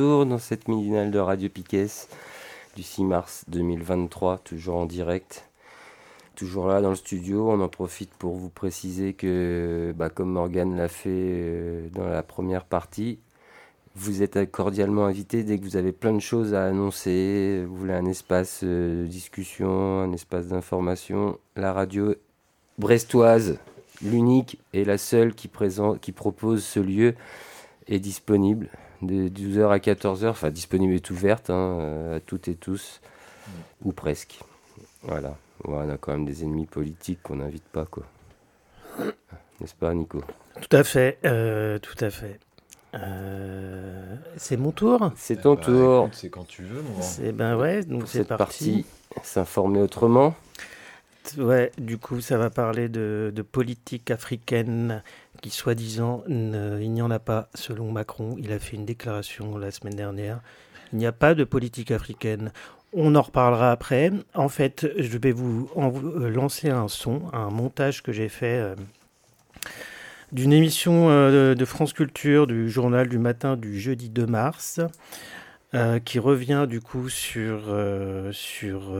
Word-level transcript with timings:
Dans 0.00 0.38
cette 0.38 0.66
midinale 0.66 1.12
de 1.12 1.18
Radio 1.20 1.48
Piquet 1.48 1.86
du 2.74 2.82
6 2.82 3.04
mars 3.04 3.44
2023, 3.46 4.38
toujours 4.38 4.76
en 4.76 4.86
direct. 4.86 5.48
Toujours 6.34 6.66
là 6.66 6.80
dans 6.80 6.90
le 6.90 6.96
studio, 6.96 7.48
on 7.48 7.60
en 7.60 7.68
profite 7.68 8.10
pour 8.14 8.34
vous 8.34 8.48
préciser 8.48 9.12
que, 9.12 9.94
bah, 9.96 10.10
comme 10.10 10.30
Morgane 10.30 10.76
l'a 10.76 10.88
fait 10.88 11.10
euh, 11.10 11.88
dans 11.90 12.08
la 12.08 12.24
première 12.24 12.64
partie, 12.64 13.20
vous 13.94 14.22
êtes 14.22 14.50
cordialement 14.50 15.06
invité 15.06 15.44
dès 15.44 15.58
que 15.58 15.64
vous 15.64 15.76
avez 15.76 15.92
plein 15.92 16.12
de 16.12 16.18
choses 16.18 16.54
à 16.54 16.64
annoncer, 16.64 17.64
vous 17.64 17.76
voulez 17.76 17.94
un 17.94 18.06
espace 18.06 18.62
euh, 18.64 19.04
de 19.04 19.06
discussion, 19.06 20.00
un 20.00 20.12
espace 20.12 20.48
d'information. 20.48 21.38
La 21.54 21.72
radio 21.72 22.16
brestoise, 22.78 23.58
l'unique 24.02 24.58
et 24.72 24.84
la 24.84 24.98
seule 24.98 25.34
qui, 25.34 25.46
présente, 25.46 26.00
qui 26.00 26.10
propose 26.10 26.64
ce 26.64 26.80
lieu, 26.80 27.14
est 27.86 28.00
disponible 28.00 28.70
de 29.02 29.28
12h 29.28 29.70
à 29.70 29.78
14h, 29.78 30.28
enfin 30.28 30.50
disponible 30.50 30.94
et 30.94 31.12
ouverte 31.12 31.50
hein, 31.50 31.78
euh, 31.80 32.16
à 32.16 32.20
toutes 32.20 32.48
et 32.48 32.54
tous, 32.54 33.00
ou 33.84 33.92
presque. 33.92 34.40
Voilà 35.02 35.36
on 35.64 35.88
a 35.88 35.96
quand 35.96 36.12
même 36.12 36.24
des 36.24 36.42
ennemis 36.42 36.66
politiques 36.66 37.22
qu'on 37.22 37.36
n'invite 37.36 37.64
pas, 37.64 37.86
quoi. 37.86 38.04
N'est-ce 39.60 39.74
pas, 39.74 39.94
Nico? 39.94 40.22
Tout 40.60 40.76
à 40.76 40.84
fait, 40.84 41.18
euh, 41.24 41.78
tout 41.78 41.96
à 42.00 42.10
fait. 42.10 42.38
Euh, 42.94 44.14
c'est 44.36 44.56
mon 44.56 44.70
tour 44.70 45.10
C'est 45.16 45.42
ton 45.42 45.54
bah, 45.54 45.62
tour. 45.62 46.08
C'est 46.12 46.28
quand 46.28 46.46
tu 46.46 46.62
veux, 46.62 46.82
C'est 47.00 47.32
ben 47.32 47.56
ouais, 47.56 47.82
donc 47.82 48.04
c'est 48.06 48.24
parti. 48.24 48.86
S'informer 49.22 49.80
autrement. 49.80 50.34
Ouais, 51.38 51.72
du 51.78 51.98
coup, 51.98 52.20
ça 52.20 52.36
va 52.36 52.50
parler 52.50 52.88
de, 52.88 53.32
politique 53.50 54.10
africaine 54.10 55.02
qui, 55.42 55.50
soi-disant, 55.50 56.22
il 56.28 56.90
n'y 56.92 57.02
en 57.02 57.10
a 57.10 57.18
pas, 57.18 57.48
selon 57.54 57.90
Macron. 57.90 58.36
Il 58.38 58.52
a 58.52 58.58
fait 58.58 58.76
une 58.76 58.84
déclaration 58.84 59.56
la 59.58 59.70
semaine 59.70 59.94
dernière. 59.94 60.40
Il 60.92 60.98
n'y 60.98 61.06
a 61.06 61.12
pas 61.12 61.34
de 61.34 61.44
politique 61.44 61.90
africaine. 61.90 62.52
On 62.92 63.16
en 63.16 63.22
reparlera 63.22 63.72
après. 63.72 64.12
En 64.34 64.48
fait, 64.48 64.86
je 64.96 65.18
vais 65.18 65.32
vous, 65.32 65.68
euh, 65.76 66.30
lancer 66.30 66.70
un 66.70 66.86
son, 66.88 67.22
un 67.32 67.50
montage 67.50 68.02
que 68.02 68.12
j'ai 68.12 68.28
fait 68.28 68.58
euh, 68.60 68.76
d'une 70.30 70.52
émission 70.52 71.08
euh, 71.10 71.56
de 71.56 71.64
France 71.64 71.92
Culture 71.92 72.46
du 72.46 72.70
journal 72.70 73.08
du 73.08 73.18
matin 73.18 73.56
du 73.56 73.80
jeudi 73.80 74.10
2 74.10 74.26
mars. 74.26 74.80
Qui 76.04 76.18
revient 76.18 76.66
du 76.68 76.80
coup 76.80 77.08
sur, 77.08 77.62
sur 78.32 78.92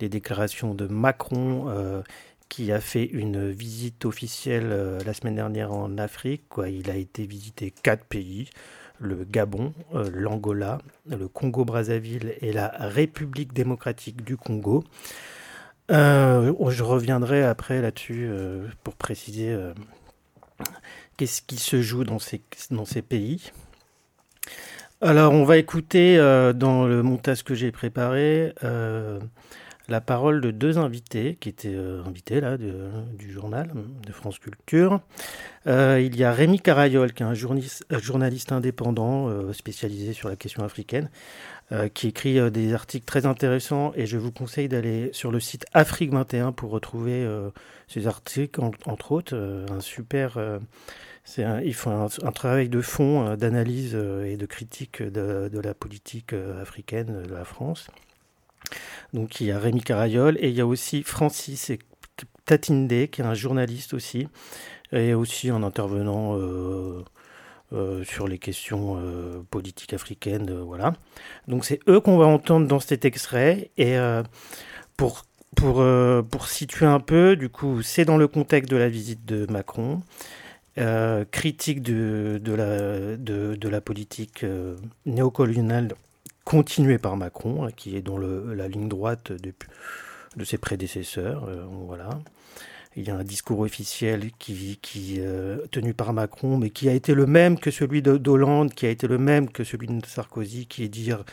les 0.00 0.08
déclarations 0.08 0.74
de 0.74 0.86
Macron 0.86 2.02
qui 2.48 2.72
a 2.72 2.80
fait 2.80 3.04
une 3.04 3.50
visite 3.50 4.04
officielle 4.04 4.98
la 5.04 5.12
semaine 5.12 5.34
dernière 5.34 5.72
en 5.72 5.98
Afrique. 5.98 6.44
Il 6.66 6.90
a 6.90 6.96
été 6.96 7.26
visiter 7.26 7.70
quatre 7.70 8.04
pays 8.04 8.48
le 9.00 9.24
Gabon, 9.24 9.72
euh, 9.94 10.10
l'Angola, 10.12 10.78
le 11.06 11.26
Congo-Brazzaville 11.26 12.34
et 12.40 12.52
la 12.52 12.68
République 12.68 13.52
démocratique 13.52 14.22
du 14.22 14.36
Congo. 14.36 14.84
Euh, 15.90 16.52
je 16.68 16.84
reviendrai 16.84 17.42
après 17.42 17.80
là-dessus 17.80 18.26
euh, 18.28 18.68
pour 18.84 18.94
préciser 18.94 19.56
qu'est-ce 21.16 21.42
qui 21.42 21.56
se 21.56 21.82
joue 21.82 22.04
dans 22.04 22.18
ces, 22.18 22.42
dans 22.70 22.84
ces 22.84 23.02
pays. 23.02 23.50
Alors, 25.02 25.32
on 25.32 25.44
va 25.44 25.56
écouter 25.56 26.16
dans 26.54 26.86
le 26.86 27.02
montage 27.02 27.42
que 27.42 27.54
j'ai 27.54 27.72
préparé 27.72 28.52
la 29.90 30.00
parole 30.00 30.40
de 30.40 30.52
deux 30.52 30.78
invités 30.78 31.36
qui 31.40 31.48
étaient 31.48 31.74
euh, 31.74 32.02
invités 32.06 32.40
là 32.40 32.56
du 32.56 33.30
journal 33.30 33.72
de 34.06 34.12
France 34.12 34.38
Culture. 34.38 35.00
Euh, 35.66 36.00
il 36.00 36.16
y 36.16 36.24
a 36.24 36.32
Rémi 36.32 36.60
Carayol, 36.60 37.12
qui 37.12 37.22
est 37.22 37.26
un 37.26 37.34
journaliste, 37.34 37.84
journaliste 38.00 38.52
indépendant 38.52 39.28
euh, 39.28 39.52
spécialisé 39.52 40.12
sur 40.12 40.28
la 40.28 40.36
question 40.36 40.64
africaine, 40.64 41.10
qui 41.94 42.08
écrit 42.08 42.50
des 42.50 42.74
articles 42.74 43.04
très 43.04 43.26
intéressants 43.26 43.92
et 43.94 44.06
je 44.06 44.18
vous 44.18 44.32
conseille 44.32 44.68
d'aller 44.68 45.10
sur 45.12 45.30
le 45.30 45.38
site 45.38 45.66
Afrique 45.72 46.12
21 46.12 46.52
pour 46.52 46.70
retrouver 46.70 47.24
ces 47.86 48.06
articles, 48.06 48.60
entre 48.86 49.12
autres, 49.12 49.36
un 49.70 49.80
super... 49.80 50.38
c'est 51.24 51.44
il 51.64 51.74
faut 51.74 51.90
un, 51.90 52.32
travail 52.32 52.68
de 52.68 52.80
fond, 52.80 53.36
d'analyse 53.36 53.94
et 53.94 54.36
de 54.36 54.46
critique 54.46 55.00
de, 55.02 55.48
de 55.48 55.60
la 55.60 55.74
politique 55.74 56.32
africaine 56.60 57.22
de 57.22 57.34
la 57.34 57.44
France. 57.44 57.86
Donc 59.12 59.40
il 59.40 59.46
y 59.46 59.52
a 59.52 59.58
Rémi 59.58 59.82
Carayol 59.82 60.36
et 60.40 60.48
il 60.48 60.54
y 60.54 60.60
a 60.60 60.66
aussi 60.66 61.02
Francis 61.02 61.72
Tatinde 62.46 63.08
qui 63.10 63.20
est 63.20 63.24
un 63.24 63.34
journaliste 63.34 63.94
aussi 63.94 64.28
et 64.92 65.14
aussi 65.14 65.50
un 65.50 65.62
intervenant 65.62 66.36
euh, 67.72 68.00
euh, 68.00 68.04
sur 68.04 68.28
les 68.28 68.38
questions 68.38 68.96
euh, 68.98 69.42
politiques 69.50 69.92
africaines. 69.92 70.52
voilà. 70.60 70.92
Donc 71.48 71.64
c'est 71.64 71.80
eux 71.88 72.00
qu'on 72.00 72.18
va 72.18 72.26
entendre 72.26 72.66
dans 72.66 72.80
cet 72.80 73.04
extrait 73.04 73.70
et 73.78 73.96
pour 74.96 75.24
pour, 75.56 75.84
pour 76.30 76.46
situer 76.46 76.86
un 76.86 77.00
peu, 77.00 77.34
du 77.34 77.48
coup, 77.48 77.82
c'est 77.82 78.04
dans 78.04 78.16
le 78.16 78.28
contexte 78.28 78.70
de 78.70 78.76
la 78.76 78.88
visite 78.88 79.24
de 79.26 79.50
Macron. 79.50 80.00
critique 81.32 81.82
de, 81.82 82.40
de, 82.42 82.54
la, 82.54 83.16
de, 83.16 83.56
de 83.56 83.68
la 83.68 83.80
politique 83.80 84.46
néocoloniale 85.06 85.88
continué 86.44 86.98
par 86.98 87.16
Macron, 87.16 87.64
hein, 87.64 87.70
qui 87.76 87.96
est 87.96 88.02
dans 88.02 88.18
le, 88.18 88.54
la 88.54 88.68
ligne 88.68 88.88
droite 88.88 89.32
de, 89.32 89.52
de 90.36 90.44
ses 90.44 90.58
prédécesseurs. 90.58 91.44
Euh, 91.44 91.64
voilà. 91.86 92.10
Il 92.96 93.06
y 93.06 93.10
a 93.10 93.16
un 93.16 93.24
discours 93.24 93.60
officiel 93.60 94.32
qui, 94.38 94.78
qui 94.82 95.16
euh, 95.18 95.66
tenu 95.70 95.94
par 95.94 96.12
Macron, 96.12 96.58
mais 96.58 96.70
qui 96.70 96.88
a 96.88 96.92
été 96.92 97.14
le 97.14 97.26
même 97.26 97.58
que 97.58 97.70
celui 97.70 98.02
d'Hollande, 98.02 98.74
qui 98.74 98.86
a 98.86 98.90
été 98.90 99.06
le 99.06 99.18
même 99.18 99.48
que 99.48 99.62
celui 99.62 99.86
de 99.86 100.04
Sarkozy, 100.04 100.66
qui 100.66 100.82
est 100.82 100.88
dire 100.88 101.24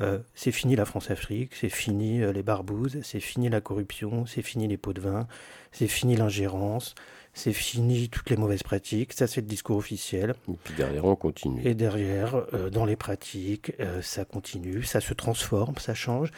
euh, 0.00 0.18
c'est 0.34 0.52
fini 0.52 0.76
la 0.76 0.84
France-Afrique, 0.84 1.54
c'est 1.54 1.68
fini 1.68 2.20
les 2.32 2.42
barbouzes, 2.42 2.98
c'est 3.02 3.20
fini 3.20 3.48
la 3.48 3.60
corruption, 3.60 4.26
c'est 4.26 4.42
fini 4.42 4.66
les 4.66 4.76
pots 4.76 4.92
de 4.92 5.00
vin, 5.00 5.28
c'est 5.72 5.86
fini 5.86 6.16
l'ingérence, 6.16 6.94
c'est 7.32 7.52
fini 7.52 8.08
toutes 8.08 8.30
les 8.30 8.36
mauvaises 8.36 8.62
pratiques, 8.62 9.12
ça 9.12 9.26
c'est 9.26 9.40
le 9.40 9.46
discours 9.46 9.76
officiel. 9.76 10.34
Et 10.48 10.56
puis 10.62 10.74
derrière 10.74 11.04
on 11.04 11.16
continue. 11.16 11.62
Et 11.64 11.74
derrière, 11.74 12.42
euh, 12.54 12.70
dans 12.70 12.84
les 12.84 12.96
pratiques, 12.96 13.72
euh, 13.80 14.02
ça 14.02 14.24
continue, 14.24 14.82
ça 14.82 15.00
se 15.00 15.14
transforme, 15.14 15.76
ça 15.78 15.94
change, 15.94 16.30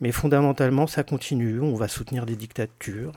mais 0.00 0.12
fondamentalement 0.12 0.86
ça 0.86 1.02
continue, 1.02 1.60
on 1.60 1.74
va 1.74 1.88
soutenir 1.88 2.26
des 2.26 2.36
dictatures, 2.36 3.12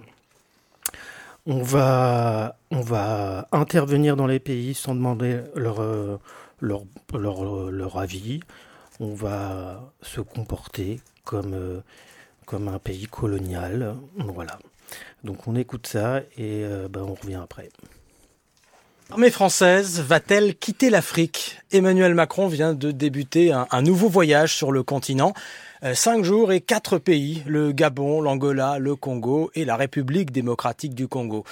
on 1.45 1.61
va, 1.61 2.57
on 2.69 2.81
va 2.81 3.47
intervenir 3.51 4.15
dans 4.15 4.27
les 4.27 4.39
pays 4.39 4.73
sans 4.73 4.95
demander 4.95 5.41
leur, 5.55 5.81
euh, 5.81 6.17
leur, 6.59 6.83
leur, 7.13 7.71
leur 7.71 7.97
avis, 7.97 8.41
on 8.99 9.13
va 9.13 9.91
se 10.01 10.21
comporter 10.21 10.99
comme, 11.23 11.81
comme 12.45 12.67
un 12.67 12.79
pays 12.79 13.07
colonial, 13.07 13.95
voilà. 14.17 14.59
Donc 15.23 15.47
on 15.47 15.55
écoute 15.55 15.87
ça 15.87 16.19
et 16.37 16.63
euh, 16.63 16.87
ben, 16.87 17.01
on 17.01 17.13
revient 17.13 17.39
après. 17.41 17.69
L'armée 19.09 19.29
française 19.29 19.99
va-t-elle 19.99 20.55
quitter 20.55 20.89
l'Afrique? 20.89 21.59
Emmanuel 21.71 22.13
Macron 22.13 22.47
vient 22.47 22.73
de 22.73 22.91
débuter 22.91 23.51
un, 23.51 23.81
nouveau 23.81 24.07
voyage 24.07 24.55
sur 24.55 24.71
le 24.71 24.83
continent. 24.83 25.33
Euh, 25.83 25.95
cinq 25.95 26.23
jours 26.23 26.51
et 26.51 26.61
quatre 26.61 26.99
pays, 26.99 27.41
le 27.47 27.71
Gabon, 27.71 28.21
l'Angola, 28.21 28.77
le 28.77 28.95
Congo 28.95 29.49
et 29.55 29.65
la 29.65 29.75
République 29.75 30.31
démocratique 30.31 30.93
du 30.93 31.07
Congo. 31.07 31.43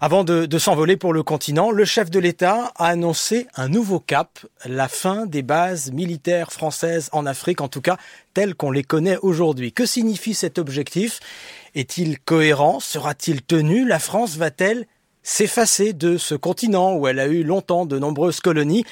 Avant 0.00 0.22
de, 0.22 0.46
de 0.46 0.58
s'envoler 0.58 0.96
pour 0.96 1.12
le 1.12 1.24
continent, 1.24 1.72
le 1.72 1.84
chef 1.84 2.08
de 2.08 2.20
l'État 2.20 2.70
a 2.76 2.86
annoncé 2.86 3.48
un 3.56 3.68
nouveau 3.68 3.98
cap, 3.98 4.38
la 4.64 4.86
fin 4.86 5.26
des 5.26 5.42
bases 5.42 5.90
militaires 5.90 6.52
françaises 6.52 7.08
en 7.10 7.26
Afrique, 7.26 7.60
en 7.60 7.66
tout 7.66 7.80
cas 7.80 7.96
telles 8.34 8.54
qu'on 8.54 8.70
les 8.70 8.84
connaît 8.84 9.18
aujourd'hui. 9.18 9.72
Que 9.72 9.84
signifie 9.84 10.34
cet 10.34 10.60
objectif? 10.60 11.18
Est-il 11.74 12.20
cohérent? 12.20 12.78
Sera-t-il 12.78 13.42
tenu? 13.42 13.84
La 13.84 13.98
France 13.98 14.36
va-t-elle 14.36 14.86
s'effacer 15.24 15.92
de 15.92 16.18
ce 16.18 16.36
continent 16.36 16.94
où 16.94 17.08
elle 17.08 17.18
a 17.18 17.26
eu 17.26 17.42
longtemps 17.42 17.84
de 17.84 17.98
nombreuses 17.98 18.38
colonies? 18.38 18.84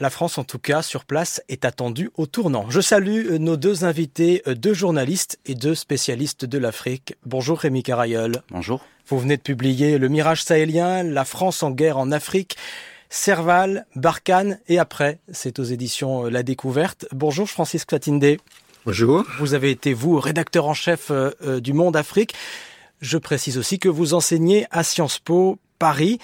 La 0.00 0.08
France, 0.08 0.38
en 0.38 0.44
tout 0.44 0.58
cas, 0.58 0.80
sur 0.80 1.04
place, 1.04 1.42
est 1.50 1.66
attendue 1.66 2.10
au 2.16 2.24
tournant. 2.24 2.70
Je 2.70 2.80
salue 2.80 3.32
nos 3.32 3.58
deux 3.58 3.84
invités, 3.84 4.42
deux 4.46 4.72
journalistes 4.72 5.38
et 5.44 5.54
deux 5.54 5.74
spécialistes 5.74 6.46
de 6.46 6.56
l'Afrique. 6.56 7.16
Bonjour 7.26 7.58
Rémi 7.58 7.82
Carayol. 7.82 8.42
Bonjour. 8.50 8.80
Vous 9.08 9.18
venez 9.18 9.36
de 9.36 9.42
publier 9.42 9.98
Le 9.98 10.08
Mirage 10.08 10.42
sahélien, 10.42 11.02
La 11.02 11.26
France 11.26 11.62
en 11.62 11.70
guerre 11.70 11.98
en 11.98 12.12
Afrique. 12.12 12.56
Serval, 13.10 13.84
Barkhane 13.94 14.58
et 14.68 14.78
après, 14.78 15.18
c'est 15.32 15.58
aux 15.58 15.64
éditions 15.64 16.24
La 16.24 16.42
Découverte. 16.42 17.04
Bonjour 17.12 17.46
Francis 17.46 17.84
Clatinde. 17.84 18.38
Bonjour. 18.86 19.26
Vous 19.38 19.52
avez 19.52 19.70
été, 19.70 19.92
vous, 19.92 20.18
rédacteur 20.18 20.66
en 20.66 20.72
chef 20.72 21.12
du 21.42 21.74
Monde 21.74 21.96
Afrique. 21.96 22.34
Je 23.02 23.18
précise 23.18 23.58
aussi 23.58 23.78
que 23.78 23.90
vous 23.90 24.14
enseignez 24.14 24.66
à 24.70 24.82
Sciences 24.82 25.18
Po 25.18 25.58
Paris. 25.78 26.18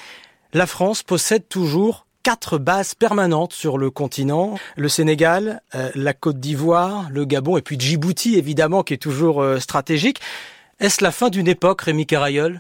La 0.55 0.67
France 0.67 1.03
possède 1.03 1.47
toujours 1.47 2.06
quatre 2.27 2.59
bases 2.59 2.97
permanentes 2.97 3.53
sur 3.53 3.79
le 3.79 3.89
continent. 3.89 4.59
Le 4.75 4.89
Sénégal, 4.89 5.63
euh, 5.77 5.93
la 5.95 6.13
Côte 6.13 6.41
d'Ivoire, 6.41 7.07
le 7.09 7.25
Gabon 7.25 7.57
et 7.57 7.63
puis 7.63 7.79
Djibouti, 7.79 8.35
évidemment, 8.35 8.83
qui 8.83 8.95
est 8.95 8.97
toujours 8.97 9.41
euh, 9.41 9.61
stratégique. 9.61 10.19
Est-ce 10.81 11.05
la 11.05 11.13
fin 11.13 11.29
d'une 11.29 11.47
époque, 11.47 11.83
Rémi 11.83 12.05
Carayol? 12.05 12.59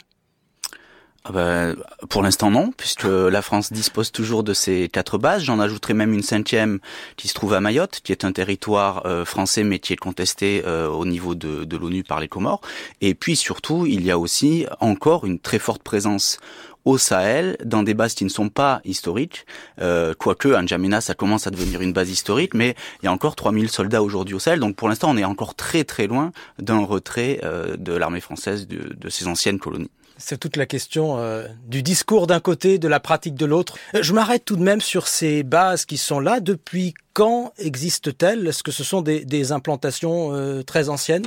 Ah 1.24 1.32
ben, 1.32 1.74
pour 2.08 2.22
l'instant 2.22 2.52
non, 2.52 2.70
puisque 2.76 3.02
la 3.02 3.42
France 3.42 3.72
dispose 3.72 4.12
toujours 4.12 4.44
de 4.44 4.54
ces 4.54 4.88
quatre 4.88 5.18
bases. 5.18 5.42
J'en 5.42 5.58
ajouterai 5.58 5.94
même 5.94 6.12
une 6.12 6.22
cinquième 6.22 6.78
qui 7.16 7.26
se 7.26 7.34
trouve 7.34 7.52
à 7.52 7.60
Mayotte, 7.60 8.00
qui 8.04 8.12
est 8.12 8.24
un 8.24 8.30
territoire 8.30 9.04
euh, 9.06 9.24
français 9.24 9.64
mais 9.64 9.80
qui 9.80 9.92
est 9.92 9.96
contesté 9.96 10.62
au 10.64 11.04
niveau 11.04 11.34
de 11.34 11.76
l'ONU 11.76 12.04
par 12.04 12.20
les 12.20 12.28
Comores. 12.28 12.60
Et 13.00 13.16
puis 13.16 13.34
surtout, 13.34 13.84
il 13.84 14.04
y 14.06 14.12
a 14.12 14.18
aussi 14.18 14.66
encore 14.78 15.26
une 15.26 15.40
très 15.40 15.58
forte 15.58 15.82
présence 15.82 16.38
au 16.86 16.96
Sahel, 16.96 17.58
dans 17.62 17.82
des 17.82 17.92
bases 17.92 18.14
qui 18.14 18.24
ne 18.24 18.30
sont 18.30 18.48
pas 18.48 18.80
historiques, 18.84 19.44
euh, 19.82 20.14
quoique 20.18 20.48
N'Djamena, 20.48 21.02
ça 21.02 21.14
commence 21.14 21.46
à 21.46 21.50
devenir 21.50 21.82
une 21.82 21.92
base 21.92 22.08
historique, 22.08 22.54
mais 22.54 22.74
il 23.02 23.06
y 23.06 23.08
a 23.08 23.12
encore 23.12 23.36
3000 23.36 23.68
soldats 23.68 24.02
aujourd'hui 24.02 24.34
au 24.34 24.38
Sahel, 24.38 24.60
donc 24.60 24.76
pour 24.76 24.88
l'instant 24.88 25.10
on 25.10 25.16
est 25.18 25.24
encore 25.24 25.54
très 25.54 25.84
très 25.84 26.06
loin 26.06 26.32
d'un 26.58 26.82
retrait 26.84 27.40
euh, 27.44 27.76
de 27.76 27.92
l'armée 27.92 28.20
française 28.20 28.66
de, 28.66 28.94
de 28.94 29.08
ses 29.10 29.26
anciennes 29.26 29.58
colonies. 29.58 29.90
C'est 30.18 30.38
toute 30.38 30.56
la 30.56 30.64
question 30.64 31.18
euh, 31.18 31.46
du 31.66 31.82
discours 31.82 32.26
d'un 32.26 32.40
côté, 32.40 32.78
de 32.78 32.88
la 32.88 33.00
pratique 33.00 33.34
de 33.34 33.44
l'autre. 33.44 33.76
Euh, 33.94 34.02
je 34.02 34.14
m'arrête 34.14 34.44
tout 34.44 34.56
de 34.56 34.62
même 34.62 34.80
sur 34.80 35.08
ces 35.08 35.42
bases 35.42 35.84
qui 35.84 35.98
sont 35.98 36.20
là. 36.20 36.40
Depuis 36.40 36.94
quand 37.12 37.52
existent-elles? 37.58 38.46
Est-ce 38.46 38.62
que 38.62 38.72
ce 38.72 38.82
sont 38.82 39.02
des, 39.02 39.24
des 39.26 39.52
implantations 39.52 40.30
euh, 40.32 40.62
très 40.62 40.88
anciennes? 40.88 41.26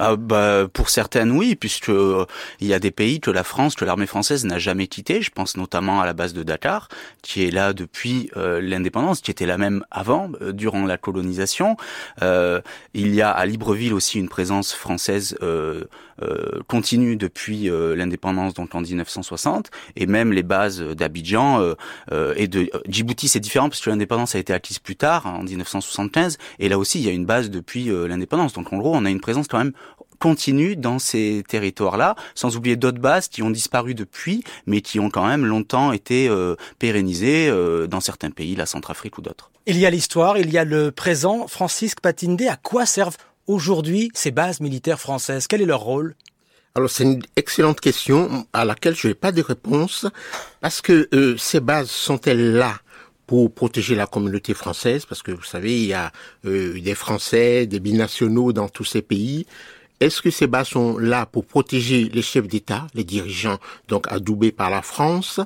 Ah 0.00 0.14
bah, 0.14 0.68
pour 0.72 0.90
certaines, 0.90 1.32
oui, 1.32 1.56
puisque 1.56 1.88
euh, 1.88 2.24
il 2.60 2.68
y 2.68 2.74
a 2.74 2.78
des 2.78 2.92
pays 2.92 3.18
que 3.18 3.32
la 3.32 3.42
France, 3.42 3.74
que 3.74 3.84
l'armée 3.84 4.06
française 4.06 4.44
n'a 4.44 4.60
jamais 4.60 4.86
quitté. 4.86 5.22
Je 5.22 5.32
pense 5.32 5.56
notamment 5.56 6.00
à 6.00 6.06
la 6.06 6.12
base 6.12 6.34
de 6.34 6.44
Dakar, 6.44 6.88
qui 7.20 7.44
est 7.44 7.50
là 7.50 7.72
depuis 7.72 8.30
euh, 8.36 8.60
l'indépendance, 8.60 9.20
qui 9.20 9.32
était 9.32 9.46
là 9.46 9.58
même 9.58 9.84
avant, 9.90 10.30
euh, 10.40 10.52
durant 10.52 10.86
la 10.86 10.98
colonisation. 10.98 11.76
il 12.22 13.14
y 13.14 13.22
a 13.22 13.30
à 13.30 13.46
Libreville 13.46 13.92
aussi 13.92 14.18
une 14.18 14.28
présence 14.28 14.72
française 14.72 15.36
continue 16.66 17.16
depuis 17.16 17.70
l'indépendance, 17.70 18.54
donc 18.54 18.74
en 18.74 18.80
1960, 18.80 19.70
et 19.96 20.06
même 20.06 20.32
les 20.32 20.42
bases 20.42 20.80
d'Abidjan 20.80 21.74
et 22.36 22.48
de 22.48 22.70
Djibouti, 22.88 23.28
c'est 23.28 23.40
différent 23.40 23.68
parce 23.68 23.80
que 23.80 23.90
l'indépendance 23.90 24.34
a 24.34 24.38
été 24.38 24.52
acquise 24.52 24.78
plus 24.78 24.96
tard, 24.96 25.26
en 25.26 25.42
1975, 25.42 26.38
et 26.58 26.68
là 26.68 26.78
aussi 26.78 27.00
il 27.00 27.06
y 27.06 27.08
a 27.08 27.12
une 27.12 27.26
base 27.26 27.50
depuis 27.50 27.90
l'indépendance. 28.08 28.52
Donc 28.52 28.72
en 28.72 28.78
gros, 28.78 28.94
on 28.94 29.04
a 29.04 29.10
une 29.10 29.20
présence 29.20 29.48
quand 29.48 29.58
même 29.58 29.72
continue 30.18 30.76
dans 30.76 30.98
ces 30.98 31.42
territoires-là, 31.48 32.16
sans 32.34 32.56
oublier 32.56 32.76
d'autres 32.76 33.00
bases 33.00 33.28
qui 33.28 33.42
ont 33.42 33.50
disparu 33.50 33.94
depuis, 33.94 34.44
mais 34.66 34.80
qui 34.80 35.00
ont 35.00 35.10
quand 35.10 35.26
même 35.26 35.46
longtemps 35.46 35.92
été 35.92 36.28
euh, 36.28 36.56
pérennisées 36.78 37.48
euh, 37.48 37.86
dans 37.86 38.00
certains 38.00 38.30
pays, 38.30 38.56
la 38.56 38.66
Centrafrique 38.66 39.18
ou 39.18 39.22
d'autres. 39.22 39.50
Il 39.66 39.78
y 39.78 39.86
a 39.86 39.90
l'histoire, 39.90 40.38
il 40.38 40.50
y 40.50 40.58
a 40.58 40.64
le 40.64 40.90
présent. 40.90 41.46
Francisque 41.46 42.00
Patinde, 42.00 42.42
à 42.42 42.56
quoi 42.56 42.86
servent 42.86 43.16
aujourd'hui 43.46 44.10
ces 44.14 44.30
bases 44.30 44.60
militaires 44.60 45.00
françaises? 45.00 45.46
Quel 45.46 45.62
est 45.62 45.66
leur 45.66 45.80
rôle? 45.80 46.14
Alors 46.74 46.90
c'est 46.90 47.04
une 47.04 47.22
excellente 47.36 47.80
question 47.80 48.46
à 48.52 48.64
laquelle 48.64 48.94
je 48.94 49.08
n'ai 49.08 49.14
pas 49.14 49.32
de 49.32 49.42
réponse 49.42 50.06
parce 50.60 50.80
que 50.80 51.08
euh, 51.12 51.36
ces 51.36 51.60
bases 51.60 51.90
sont-elles 51.90 52.52
là 52.52 52.78
pour 53.26 53.52
protéger 53.52 53.94
la 53.94 54.06
communauté 54.06 54.54
française, 54.54 55.04
parce 55.04 55.22
que 55.22 55.32
vous 55.32 55.42
savez, 55.42 55.78
il 55.78 55.86
y 55.86 55.92
a 55.92 56.12
euh, 56.46 56.80
des 56.80 56.94
Français, 56.94 57.66
des 57.66 57.78
binationaux 57.78 58.54
dans 58.54 58.68
tous 58.70 58.84
ces 58.84 59.02
pays. 59.02 59.46
Est-ce 60.00 60.22
que 60.22 60.30
ces 60.30 60.46
bases 60.46 60.68
sont 60.68 60.96
là 60.98 61.26
pour 61.26 61.44
protéger 61.44 62.08
les 62.12 62.22
chefs 62.22 62.46
d'État, 62.46 62.86
les 62.94 63.04
dirigeants, 63.04 63.58
donc 63.88 64.06
adoubés 64.08 64.52
par 64.52 64.70
la 64.70 64.82
France? 64.82 65.40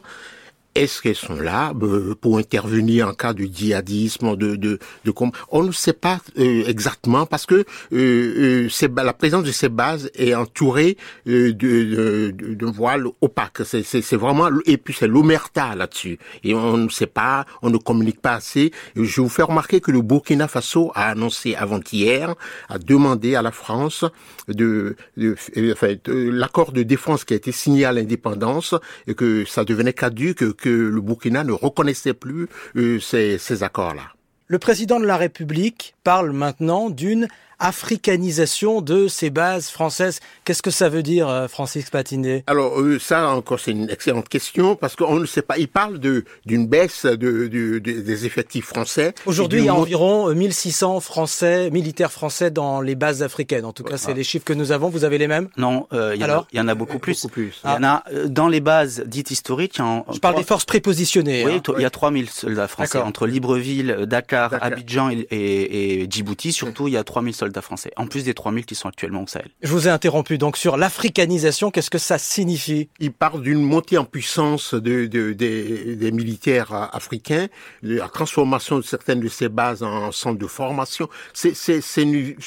Est-ce 0.75 1.03
qu'elles 1.03 1.15
sont 1.15 1.41
là 1.41 1.73
euh, 1.83 2.15
pour 2.21 2.39
intervenir 2.39 3.09
en 3.09 3.15
cas 3.15 3.35
de 3.35 3.45
djihadisme, 3.45 4.37
de 4.37 4.57
de, 4.57 4.79
de 5.05 5.13
On 5.51 5.63
ne 5.63 5.73
sait 5.73 5.93
pas 5.93 6.21
euh, 6.39 6.65
exactement 6.67 7.27
parce 7.27 7.47
que 7.47 7.65
euh, 7.93 8.69
la 8.97 9.13
présence 9.13 9.45
de 9.45 9.53
ces 9.53 9.69
bases 9.69 10.11
est 10.15 10.35
entourée 10.35 10.97
de, 11.27 11.51
de, 11.51 12.31
de 12.31 12.67
voile 12.67 13.07
opaque. 13.21 13.63
C'est 13.65 14.17
vraiment 14.17 14.49
et 14.67 14.77
puis 14.79 14.95
c'est 14.99 15.07
l'omerta 15.07 15.75
là-dessus 15.75 16.19
et 16.43 16.55
on 16.55 16.77
ne 16.77 16.89
sait 16.89 17.07
pas, 17.07 17.45
on 17.61 17.71
ne 17.71 17.79
communique 17.79 18.21
pas 18.21 18.35
assez. 18.35 18.73
Je 18.97 19.21
vous 19.21 19.29
fais 19.29 19.43
remarquer 19.43 19.81
que 19.81 19.91
le 19.91 20.01
Burkina 20.01 20.49
Faso 20.49 20.91
a 20.95 21.09
annoncé 21.11 21.55
avant-hier, 21.55 22.35
a 22.69 22.79
demandé 22.79 23.35
à 23.35 23.43
la 23.43 23.53
France 23.53 24.05
de, 24.49 24.97
de, 25.17 25.37
de 25.57 26.31
l'accord 26.31 26.73
de 26.73 26.83
défense 26.83 27.25
qui 27.25 27.35
a 27.35 27.37
été 27.37 27.53
signé 27.53 27.85
à 27.85 27.93
l'indépendance 27.93 28.75
et 29.07 29.15
que 29.15 29.45
ça 29.45 29.65
devenait 29.65 29.93
caduque 29.93 30.45
que 30.63 30.71
le 30.71 31.01
Burkina 31.01 31.45
ne 31.45 31.53
reconnaissait 31.53 32.15
plus 32.15 32.49
euh, 32.77 33.01
ces, 33.01 33.37
ces 33.37 33.63
accords-là. 33.63 34.15
Le 34.47 34.59
président 34.59 35.01
de 35.01 35.07
la 35.07 35.17
République 35.17 35.95
parle 36.05 36.31
maintenant 36.33 36.89
d'une 36.89 37.27
africanisation 37.63 38.81
de 38.81 39.07
ces 39.09 39.31
bases 39.31 39.69
françaises. 39.69 40.21
Qu'est-ce 40.45 40.63
que 40.63 40.71
ça 40.71 40.89
veut 40.89 41.03
dire, 41.03 41.29
euh, 41.29 41.47
Francis 41.47 41.91
Patiné 41.91 42.43
Alors 42.49 42.81
euh, 42.81 42.99
ça 42.99 43.29
encore 43.29 43.61
c'est 43.61 43.71
une 43.71 43.89
excellente 43.89 44.29
question 44.29 44.75
parce 44.75 44.97
qu'on 44.97 45.19
ne 45.19 45.27
sait 45.27 45.43
pas. 45.43 45.59
Il 45.59 45.69
parle 45.69 45.99
de 45.99 46.25
d'une 46.45 46.67
baisse 46.67 47.07
de, 47.07 47.47
de, 47.47 47.79
des 47.79 48.27
effectifs 48.27 48.67
français. 48.67 49.15
Aujourd'hui, 49.27 49.61
il 49.61 49.67
y 49.67 49.69
a 49.69 49.75
environ 49.75 50.35
1600 50.35 51.01
Français 51.01 51.71
militaires 51.71 52.11
français 52.11 52.51
dans 52.51 52.81
les 52.81 52.97
bases 52.97 53.23
africaines. 53.23 53.65
En 53.65 53.73
tout 53.73 53.85
cas, 53.85 53.97
c'est 53.97 54.15
les 54.15 54.25
chiffres 54.25 54.45
que 54.45 54.53
nous 54.53 54.73
avons. 54.73 54.89
Vous 54.89 55.05
avez 55.05 55.19
les 55.19 55.29
mêmes? 55.29 55.49
Non, 55.57 55.87
euh, 55.93 56.13
il 56.15 56.21
y, 56.21 56.25
Alors 56.25 56.47
il 56.53 56.59
y 56.59 56.61
en 56.61 56.69
a 56.69 56.75
beaucoup 56.75 56.99
plus. 56.99 57.23
Beaucoup 57.23 57.35
plus. 57.35 57.61
Il 57.65 57.71
y 57.71 57.75
en 57.75 57.85
a 57.85 58.03
dans 58.27 58.49
les 58.49 58.61
bases 58.61 59.05
dites 59.07 59.31
historiques. 59.31 59.79
En, 59.79 60.05
Je 60.13 60.19
parle 60.19 60.37
des 60.37 60.43
forces 60.43 60.65
prépositionnées. 60.65 61.45
Oui, 61.45 61.53
hein. 61.53 61.75
il 61.77 61.83
y 61.83 61.85
a 61.85 61.91
3000 61.91 62.29
soldats 62.29 62.69
français 62.69 62.99
entre 62.99 63.27
Libreville, 63.27 64.07
Dakar, 64.07 64.51
Dakar. 64.51 64.73
Abidjan 64.73 65.11
et, 65.11 65.27
et, 65.31 66.03
et 66.03 66.07
Djibouti. 66.11 66.53
Surtout, 66.53 66.89
il 66.89 66.95
y 66.95 66.97
a 66.97 67.05
3000 67.05 67.35
soldats 67.35 67.52
français, 67.61 67.93
en 67.97 68.07
plus 68.07 68.25
des 68.25 68.35
3000 68.35 68.65
qui 68.65 68.75
sont 68.75 68.89
actuellement 68.89 69.23
au 69.23 69.27
Sahel. 69.27 69.51
Je 69.63 69.69
vous 69.69 69.89
ai 69.89 69.91
interrompu 69.91 70.39
donc 70.39 70.57
sur 70.57 70.77
l'africanisation, 70.77 71.71
qu'est-ce 71.71 71.91
que 71.91 71.99
ça 71.99 72.19
signifie? 72.19 72.89
Il 72.99 73.13
parle 73.13 73.43
d'une 73.43 73.63
montée 73.63 73.99
en 73.99 74.05
puissance 74.05 74.75
de, 74.75 75.07
de, 75.07 75.33
des, 75.33 75.97
des 75.97 76.13
militaires 76.13 76.91
africains, 76.93 77.49
de 77.83 77.97
la 77.97 78.09
transformation 78.09 78.79
de 78.79 78.83
certaines 78.83 79.21
de 79.21 79.29
ces 79.29 79.49
bases 79.49 79.83
en 79.83 80.13
centres 80.13 80.39
de 80.39 80.47
formation. 80.47 81.09
C'est 81.33 81.53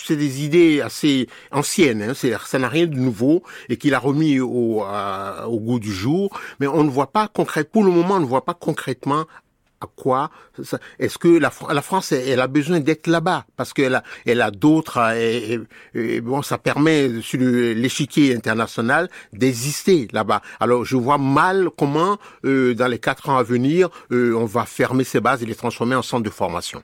des 0.10 0.44
idées 0.44 0.82
assez 0.82 1.28
anciennes, 1.52 2.02
hein. 2.02 2.38
ça 2.46 2.60
n'a 2.60 2.70
rien 2.70 2.88
de 2.88 2.96
nouveau 2.96 3.44
et 3.70 3.78
qu'il 3.78 3.94
a 3.94 4.00
remis 4.00 4.40
au, 4.40 4.84
au 4.84 5.60
goût 5.60 5.80
du 5.80 5.94
jour, 5.94 6.40
mais 6.60 6.68
on 6.68 6.84
ne 6.84 6.90
voit 6.90 7.12
pas 7.12 7.28
concrètement, 7.28 7.72
pour 7.72 7.84
le 7.84 7.92
moment, 7.92 8.16
on 8.16 8.20
ne 8.20 8.26
voit 8.26 8.46
pas 8.46 8.54
concrètement 8.54 9.26
à 9.82 9.88
quoi 9.96 10.30
Est-ce 11.00 11.18
que 11.18 11.28
la, 11.28 11.52
la, 11.70 11.82
France, 11.82 12.14
a 12.14 12.48
besoin 12.48 12.80
d'être 12.80 13.08
là-bas? 13.08 13.46
Parce 13.56 13.74
qu'elle 13.74 13.96
a, 13.96 14.52
d'autres. 14.52 15.00
Et, 15.16 15.60
bon, 16.22 16.42
ça 16.42 16.58
permet 16.58 17.22
sur 17.22 17.40
l'échiquier 17.40 18.36
international 18.36 19.10
d'exister 19.34 20.08
là-bas. 20.12 20.42
Alors, 20.60 20.86
je 20.86 20.96
vois 20.96 21.18
mal 21.18 21.70
comment, 21.78 22.18
euh, 22.46 22.74
dans 22.74 22.88
les 22.88 23.00
quatre 23.00 23.30
ans 23.30 23.38
à 23.38 23.44
venir, 23.44 23.90
euh, 24.12 24.34
on 24.34 24.46
va 24.46 24.66
fermer 24.66 25.04
ces 25.04 25.20
bases 25.20 25.44
et 25.44 25.46
les 25.46 25.56
transformer 25.56 25.96
en 25.96 26.02
centres 26.02 26.24
de 26.24 26.30
formation 26.30 26.82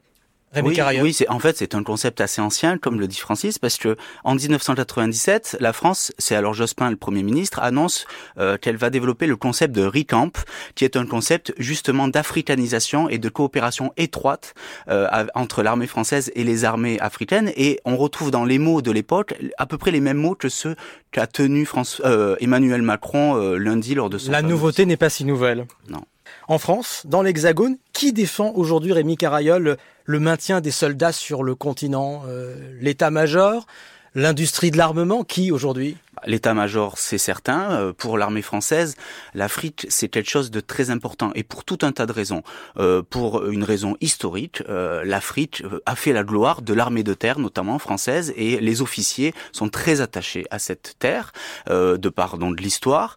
oui, 0.56 0.80
oui 1.02 1.14
c'est 1.14 1.30
en 1.30 1.40
fait 1.40 1.58
c'est 1.58 1.76
un 1.76 1.84
concept 1.84 2.22
assez 2.22 2.42
ancien, 2.42 2.78
comme 2.78 3.00
le 3.00 3.08
dit 3.08 3.18
Francis, 3.18 3.60
parce 3.60 3.78
que 3.78 3.96
en 4.24 4.36
1997, 4.36 5.58
la 5.60 5.74
France, 5.74 6.12
c'est 6.18 6.36
alors 6.36 6.54
Jospin 6.54 6.90
le 6.90 6.96
Premier 6.96 7.24
ministre, 7.24 7.60
annonce 7.60 8.06
euh, 8.38 8.58
qu'elle 8.58 8.78
va 8.78 8.90
développer 8.90 9.28
le 9.28 9.36
concept 9.36 9.74
de 9.74 9.84
RICAMP, 9.84 10.38
qui 10.76 10.86
est 10.86 10.98
un 10.98 11.06
concept 11.06 11.54
justement 11.58 12.08
d'africanisation 12.08 13.10
et 13.10 13.18
de 13.18 13.30
coopération 13.30 13.94
étroite 13.98 14.54
euh, 14.90 15.08
entre 15.36 15.64
l'armée 15.64 15.88
française 15.88 16.32
et 16.36 16.44
les 16.44 16.66
armées 16.66 17.00
africaines, 17.00 17.52
et 17.56 17.80
on 17.86 17.98
retrouve 17.98 18.32
dans 18.32 18.46
les 18.46 18.60
mots 18.60 18.82
de 18.82 18.92
l'époque 18.92 19.36
à 19.58 19.66
peu 19.66 19.78
près 19.78 19.92
les 19.92 20.02
mêmes 20.02 20.18
mots 20.18 20.36
que 20.36 20.50
ceux 20.50 20.76
qu'a 21.12 21.28
tenu 21.28 21.66
France, 21.66 22.02
euh, 22.06 22.36
Emmanuel 22.40 22.82
Macron 22.82 23.36
euh, 23.36 23.58
lundi 23.58 23.96
lors 23.96 24.10
de 24.10 24.18
son. 24.18 24.32
La 24.32 24.42
nouveauté 24.42 24.86
n'est 24.86 24.98
pas 24.98 25.10
si 25.10 25.26
nouvelle. 25.26 25.66
Non. 25.90 26.02
En 26.48 26.58
France, 26.58 27.04
dans 27.06 27.22
l'Hexagone, 27.22 27.78
qui 27.94 28.14
défend 28.14 28.52
aujourd'hui 28.56 28.94
Rémi 28.94 29.18
Carayol 29.18 29.78
le 30.06 30.20
maintien 30.20 30.62
des 30.62 30.72
soldats 30.72 31.12
sur 31.12 31.44
le 31.44 31.56
continent 31.56 32.24
euh, 32.28 32.56
L'état-major 32.80 33.66
L'industrie 34.14 34.72
de 34.72 34.78
l'armement 34.78 35.24
Qui 35.24 35.52
aujourd'hui 35.52 35.98
l'état-major, 36.26 36.98
c'est 36.98 37.18
certain. 37.18 37.72
Euh, 37.72 37.94
pour 37.94 38.18
l'armée 38.18 38.42
française, 38.42 38.96
l'Afrique, 39.34 39.86
c'est 39.90 40.08
quelque 40.08 40.30
chose 40.30 40.52
de 40.52 40.60
très 40.60 40.90
important 40.90 41.32
et 41.36 41.44
pour 41.44 41.64
tout 41.64 41.80
un 41.82 41.92
tas 41.92 42.06
de 42.06 42.12
raisons. 42.12 42.44
Euh, 42.78 43.02
pour 43.08 43.48
une 43.48 43.64
raison 43.64 43.96
historique, 44.02 44.64
euh, 44.70 45.04
l'Afrique 45.04 45.64
a 45.86 45.96
fait 45.96 46.14
la 46.14 46.24
gloire 46.24 46.62
de 46.62 46.74
l'armée 46.74 47.04
de 47.04 47.14
terre, 47.14 47.40
notamment 47.40 47.80
française, 47.80 48.34
et 48.36 48.60
les 48.60 48.82
officiers 48.82 49.34
sont 49.52 49.70
très 49.70 50.02
attachés 50.02 50.46
à 50.52 50.60
cette 50.60 50.96
terre, 51.00 51.32
de 51.68 52.10
par 52.10 52.38
donc 52.38 52.58
de 52.58 52.62
l'histoire. 52.62 53.16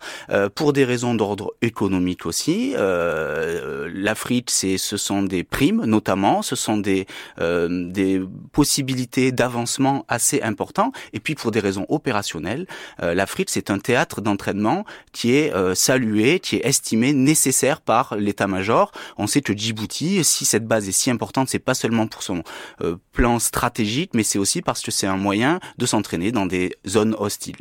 pour 0.54 0.72
des 0.72 0.84
raisons 0.84 1.14
d'ordre 1.14 1.54
économique 1.62 2.26
aussi, 2.26 2.74
l'Afrique, 2.76 4.50
c'est 4.50 4.78
ce 4.78 4.96
sont 4.96 5.22
des 5.22 5.44
primes, 5.44 5.84
notamment, 5.84 6.42
ce 6.42 6.56
sont 6.56 6.76
des 6.76 7.06
des 7.38 8.22
possibilités 8.52 9.32
d'avancement 9.32 10.04
assez 10.08 10.42
importants, 10.42 10.92
et 11.12 11.20
puis 11.20 11.34
pour 11.34 11.50
des 11.50 11.60
raisons 11.60 11.86
opérationnelles. 11.88 12.66
Euh, 13.02 13.14
L'Afrique, 13.14 13.50
c'est 13.50 13.70
un 13.70 13.78
théâtre 13.78 14.20
d'entraînement 14.20 14.84
qui 15.12 15.34
est 15.34 15.52
euh, 15.52 15.74
salué, 15.74 16.40
qui 16.40 16.56
est 16.56 16.66
estimé 16.66 17.12
nécessaire 17.12 17.80
par 17.80 18.16
l'état-major. 18.16 18.92
On 19.18 19.26
sait 19.26 19.40
que 19.40 19.52
Djibouti, 19.52 20.24
si 20.24 20.44
cette 20.44 20.66
base 20.66 20.88
est 20.88 20.92
si 20.92 21.10
importante, 21.10 21.48
c'est 21.48 21.58
pas 21.58 21.74
seulement 21.74 22.06
pour 22.06 22.22
son 22.22 22.42
euh, 22.82 22.96
plan 23.12 23.38
stratégique, 23.38 24.10
mais 24.14 24.22
c'est 24.22 24.38
aussi 24.38 24.62
parce 24.62 24.82
que 24.82 24.90
c'est 24.90 25.06
un 25.06 25.16
moyen 25.16 25.60
de 25.78 25.86
s'entraîner 25.86 26.32
dans 26.32 26.46
des 26.46 26.76
zones 26.86 27.14
hostiles. 27.18 27.56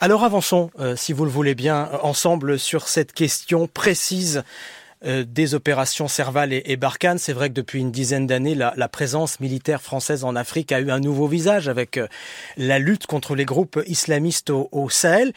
Alors 0.00 0.22
avançons, 0.22 0.70
si 0.94 1.12
vous 1.12 1.24
le 1.24 1.30
voulez 1.30 1.56
bien, 1.56 1.90
ensemble 2.02 2.56
sur 2.60 2.86
cette 2.86 3.12
question 3.12 3.66
précise 3.66 4.44
euh, 5.04 5.24
des 5.24 5.54
opérations 5.54 6.08
Serval 6.08 6.52
et, 6.52 6.76
Barkhane. 6.76 7.18
C'est 7.18 7.32
vrai 7.32 7.50
que 7.50 7.54
depuis 7.54 7.78
une 7.78 7.92
dizaine 7.92 8.26
d'années, 8.26 8.56
la, 8.56 8.88
présence 8.88 9.38
militaire 9.38 9.80
française 9.80 10.24
en 10.24 10.34
Afrique 10.34 10.72
a 10.72 10.80
eu 10.80 10.90
un 10.90 10.98
nouveau 10.98 11.28
visage 11.28 11.68
avec 11.68 11.98
euh, 11.98 12.08
la 12.56 12.80
lutte 12.80 13.06
contre 13.06 13.36
les 13.36 13.44
groupes 13.44 13.80
islamistes 13.86 14.50
au, 14.50 14.88
Sahel. 14.90 15.32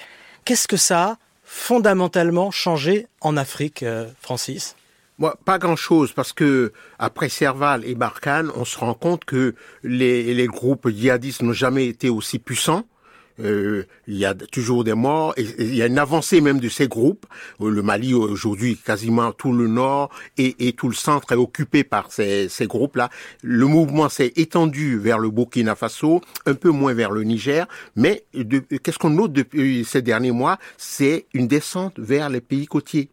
Qu'est-ce 0.46 0.68
que 0.68 0.78
ça 0.78 1.04
a 1.04 1.18
fondamentalement 1.44 2.50
changé 2.50 3.06
en 3.20 3.38
Afrique, 3.38 3.84
euh, 3.84 4.08
Francis? 4.20 4.76
Moi, 5.20 5.38
pas 5.46 5.60
grand-chose, 5.60 6.14
parce 6.14 6.34
que 6.34 6.74
après 6.98 7.30
Serval 7.30 7.86
et 7.86 7.94
Barkhane, 7.94 8.50
on 8.56 8.66
se 8.66 8.80
rend 8.80 8.96
compte 8.96 9.26
que 9.26 9.54
les 9.84 10.48
groupes 10.48 10.90
djihadistes 10.90 11.44
n'ont 11.44 11.54
jamais 11.54 11.86
été 11.86 12.10
aussi 12.10 12.40
puissants. 12.40 12.86
Euh, 13.40 13.84
il 14.08 14.18
y 14.18 14.26
a 14.26 14.34
toujours 14.34 14.84
des 14.84 14.94
morts 14.94 15.34
et, 15.38 15.46
il 15.60 15.76
y 15.76 15.82
a 15.82 15.88
une 15.88 16.00
avancée 16.00 16.42
même 16.42 16.60
de 16.60 16.70
ces 16.70 16.88
groupes. 16.88 17.26
Euh, 17.62 17.70
le 17.70 17.82
Mali 17.82 18.14
aujourd'hui, 18.14 18.78
quasiment 18.78 19.32
tout 19.32 19.54
le 19.54 19.68
nord 19.68 20.10
et, 20.38 20.74
tout 20.74 20.90
le 20.90 20.96
centre 20.96 21.32
est 21.32 21.36
occupé 21.36 21.84
par 21.84 22.12
ces, 22.12 22.50
ces 22.50 22.68
groupes-là. 22.68 23.10
Le 23.44 23.66
mouvement 23.66 24.10
s'est 24.10 24.34
étendu 24.36 24.98
vers 24.98 25.20
le 25.20 25.30
Burkina 25.30 25.76
Faso, 25.76 26.22
un 26.46 26.54
peu 26.54 26.70
moins 26.70 26.94
vers 26.94 27.12
le 27.12 27.24
Niger, 27.24 27.68
mais 27.96 28.24
qu'est-ce 28.84 28.98
qu'on 28.98 29.10
note 29.10 29.34
depuis 29.34 29.86
ces 29.86 30.02
derniers 30.02 30.32
mois? 30.32 30.58
C'est 30.78 31.26
une 31.34 31.48
descente 31.48 32.00
vers 32.00 32.30
les 32.30 32.42
pays 32.42 32.66
côtiers. 32.66 33.10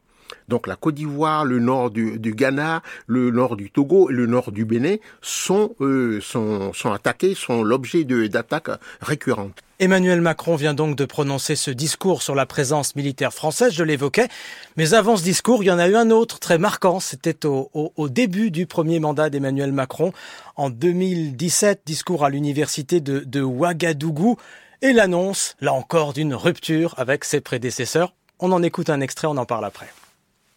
Donc 0.49 0.67
la 0.67 0.77
Côte 0.77 0.95
d'Ivoire, 0.95 1.45
le 1.45 1.59
nord 1.59 1.91
du, 1.91 2.19
du, 2.19 2.35
Ghana, 2.35 2.83
le 3.07 3.31
nord 3.31 3.57
du 3.57 3.71
Togo 3.71 4.09
le 4.09 4.27
nord 4.27 4.53
du 4.53 4.65
Bénin 4.65 4.97
sont, 5.23 5.75
euh, 5.81 6.21
sont, 6.21 6.73
sont 6.73 6.93
attaqués, 6.93 7.35
sont 7.35 7.63
l'objet 7.63 8.05
d'attaques 8.05 8.71
récurrentes. 9.01 9.63
Emmanuel 9.81 10.21
Macron 10.21 10.57
vient 10.57 10.75
donc 10.75 10.97
de 10.97 11.05
prononcer 11.05 11.55
ce 11.55 11.71
discours 11.71 12.23
sur 12.23 12.35
la 12.35 12.47
présence 12.47 12.97
militaire 12.97 13.33
française, 13.33 13.73
je 13.73 13.85
l'évoquais. 13.85 14.29
Mais 14.77 14.93
avant 14.93 15.17
ce 15.17 15.23
discours, 15.23 15.63
il 15.63 15.67
y 15.67 15.71
en 15.71 15.79
a 15.79 15.89
eu 15.89 15.95
un 15.95 16.11
autre 16.11 16.41
très 16.41 16.59
marquant. 16.59 16.99
C'était 16.99 17.47
au, 17.47 17.71
au, 17.75 18.09
début 18.09 18.51
du 18.51 18.67
premier 18.67 18.99
mandat 18.99 19.31
d'Emmanuel 19.31 19.73
Macron, 19.73 20.13
en 20.57 20.69
2017, 20.69 21.83
discours 21.87 22.25
à 22.25 22.31
l'université 22.31 23.01
de, 23.01 23.21
de 23.21 23.41
Ouagadougou, 23.41 24.37
et 24.83 24.93
l'annonce, 24.93 25.55
là 25.61 25.73
encore, 25.73 26.13
d'une 26.13 26.35
rupture 26.35 26.95
avec 26.97 27.25
ses 27.25 27.41
prédécesseurs. 27.41 28.15
On 28.41 28.51
en 28.51 28.63
écoute 28.65 28.91
un 28.91 29.01
extrait, 29.01 29.29
on 29.29 29.37
en 29.37 29.47
parle 29.47 29.65
après. 29.65 29.89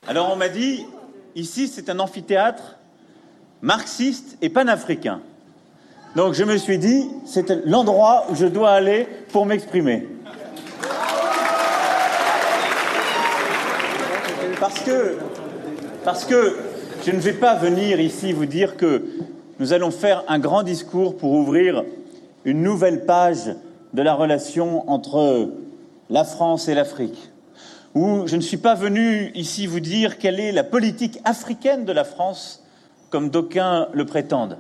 Alors 0.08 0.32
on 0.34 0.36
m'a 0.36 0.50
dit, 0.50 0.86
ici 1.36 1.68
c'est 1.68 1.88
un 1.90 2.00
amphithéâtre 2.00 2.78
marxiste 3.62 4.36
et 4.42 4.50
panafricain. 4.50 5.22
Donc 6.16 6.34
je 6.34 6.44
me 6.44 6.58
suis 6.58 6.80
dit, 6.80 7.08
c'est 7.26 7.66
l'endroit 7.66 8.26
où 8.30 8.36
je 8.36 8.48
dois 8.48 8.72
aller 8.72 9.08
pour 9.32 9.46
m'exprimer. 9.46 10.10
Parce 14.60 14.80
que, 14.82 15.18
parce 16.04 16.26
que 16.26 16.58
je 17.06 17.12
ne 17.12 17.20
vais 17.20 17.34
pas 17.34 17.56
venir 17.56 18.00
ici 18.00 18.34
vous 18.34 18.48
dire 18.48 18.78
que 18.78 19.06
nous 19.60 19.72
allons 19.72 19.92
faire 19.92 20.24
un 20.28 20.40
grand 20.40 20.64
discours 20.64 21.16
pour 21.16 21.32
ouvrir 21.32 21.84
une 22.44 22.64
nouvelle 22.64 23.06
page 23.06 23.56
de 23.94 24.02
la 24.02 24.16
relation 24.16 24.90
entre 24.90 25.52
la 26.10 26.24
France 26.24 26.68
et 26.68 26.74
l'Afrique. 26.74 27.31
Ou 27.94 28.28
je 28.28 28.36
ne 28.36 28.42
suis 28.42 28.58
pas 28.58 28.76
venu 28.76 29.32
ici 29.36 29.68
vous 29.68 29.80
dire 29.80 30.18
quelle 30.18 30.40
est 30.40 30.52
la 30.52 30.64
politique 30.64 31.20
africaine 31.26 31.86
de 31.86 31.92
la 31.92 32.04
France, 32.04 32.64
comme 33.10 33.30
d'aucuns 33.30 33.88
le 33.94 34.06
prétendent 34.06 34.58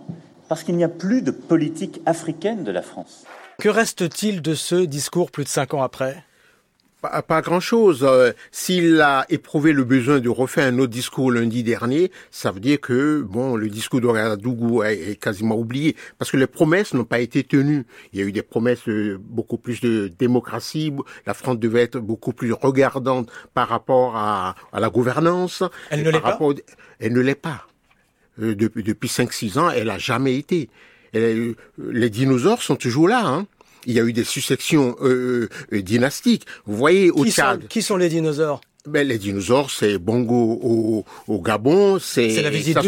parce 0.52 0.66
qu'il 0.66 0.76
n'y 0.76 0.84
a 0.84 0.90
plus 0.90 1.22
de 1.22 1.32
politique 1.32 2.02
africaine 2.06 2.66
de 2.66 2.72
la 2.74 2.82
France. 2.82 3.24
Que 3.58 3.70
reste-t-il 3.70 4.42
de 4.42 4.54
ce 4.54 4.76
discours 4.84 5.32
plus 5.32 5.46
de 5.46 5.50
cinq 5.50 5.74
ans 5.74 5.82
après? 5.82 6.26
Pas, 7.02 7.42
grand-chose. 7.42 8.04
Euh, 8.08 8.32
s'il 8.52 9.02
a 9.02 9.26
éprouvé 9.30 9.74
le 9.74 9.84
besoin 9.84 10.20
de 10.20 10.30
refaire 10.30 10.68
un 10.68 10.78
autre 10.80 10.92
discours 10.92 11.32
lundi 11.32 11.64
dernier, 11.64 12.12
ça 12.30 12.52
veut 12.52 12.60
dire 12.60 12.80
que 12.80 13.22
bon, 13.22 13.56
le 13.56 13.70
discours 13.70 14.02
d'Ouagadougou 14.02 14.84
est, 14.84 15.20
quasiment 15.20 15.56
oublié 15.56 15.96
parce 16.18 16.32
que 16.32 16.38
les 16.38 16.48
promesses 16.48 16.94
n'ont 16.94 17.06
pas 17.06 17.20
été 17.20 17.44
tenues. 17.44 17.86
Il 18.14 18.20
y 18.20 18.24
a 18.24 18.26
eu 18.26 18.32
des 18.32 18.42
promesses 18.42 18.86
de 18.88 19.20
beaucoup 19.20 19.58
plus 19.58 19.82
de 19.82 20.12
démocratie. 20.20 20.94
La 21.26 21.34
France 21.34 21.58
devait 21.58 21.82
être 21.82 21.98
beaucoup 21.98 22.34
plus 22.34 22.54
regardante 22.54 23.32
par 23.54 23.68
rapport 23.68 24.16
à, 24.16 24.56
la 24.74 24.90
gouvernance. 24.90 25.64
Elle 25.90 26.04
ne 26.04 26.12
l'est 26.12 26.20
pas. 26.20 26.40
Elle 27.00 27.14
ne 27.14 27.22
l'est 27.22 27.36
pas. 27.36 27.68
Euh, 28.42 28.56
depuis, 28.56 28.84
depuis 28.84 29.10
5-6 29.10 29.60
ans, 29.60 29.70
elle 29.70 29.90
a 29.90 29.98
jamais 29.98 30.36
été. 30.36 30.70
Euh, 31.16 31.54
les 31.78 32.10
dinosaures 32.10 32.62
sont 32.62 32.76
toujours 32.76 33.08
là. 33.08 33.26
Hein. 33.26 33.48
Il 33.86 33.94
y 33.94 34.00
a 34.00 34.04
eu 34.04 34.14
des 34.14 34.24
successions 34.24 34.96
euh, 35.02 35.50
dynastiques. 35.72 36.46
Vous 36.66 36.78
voyez 36.78 37.10
au 37.12 37.24
qui 37.24 37.32
Tchad. 37.32 37.62
Sont, 37.62 37.68
qui 37.68 37.82
sont 37.82 37.98
les 37.98 38.10
dinosaures 38.10 38.62
ben, 38.88 39.08
les 39.08 39.20
dinosaures, 39.20 39.70
c'est 39.70 40.00
Bongo 40.00 40.60
au, 40.64 41.06
au 41.28 41.40
Gabon, 41.40 42.00
c'est 42.00 42.42
la 42.42 42.50
visite 42.50 42.80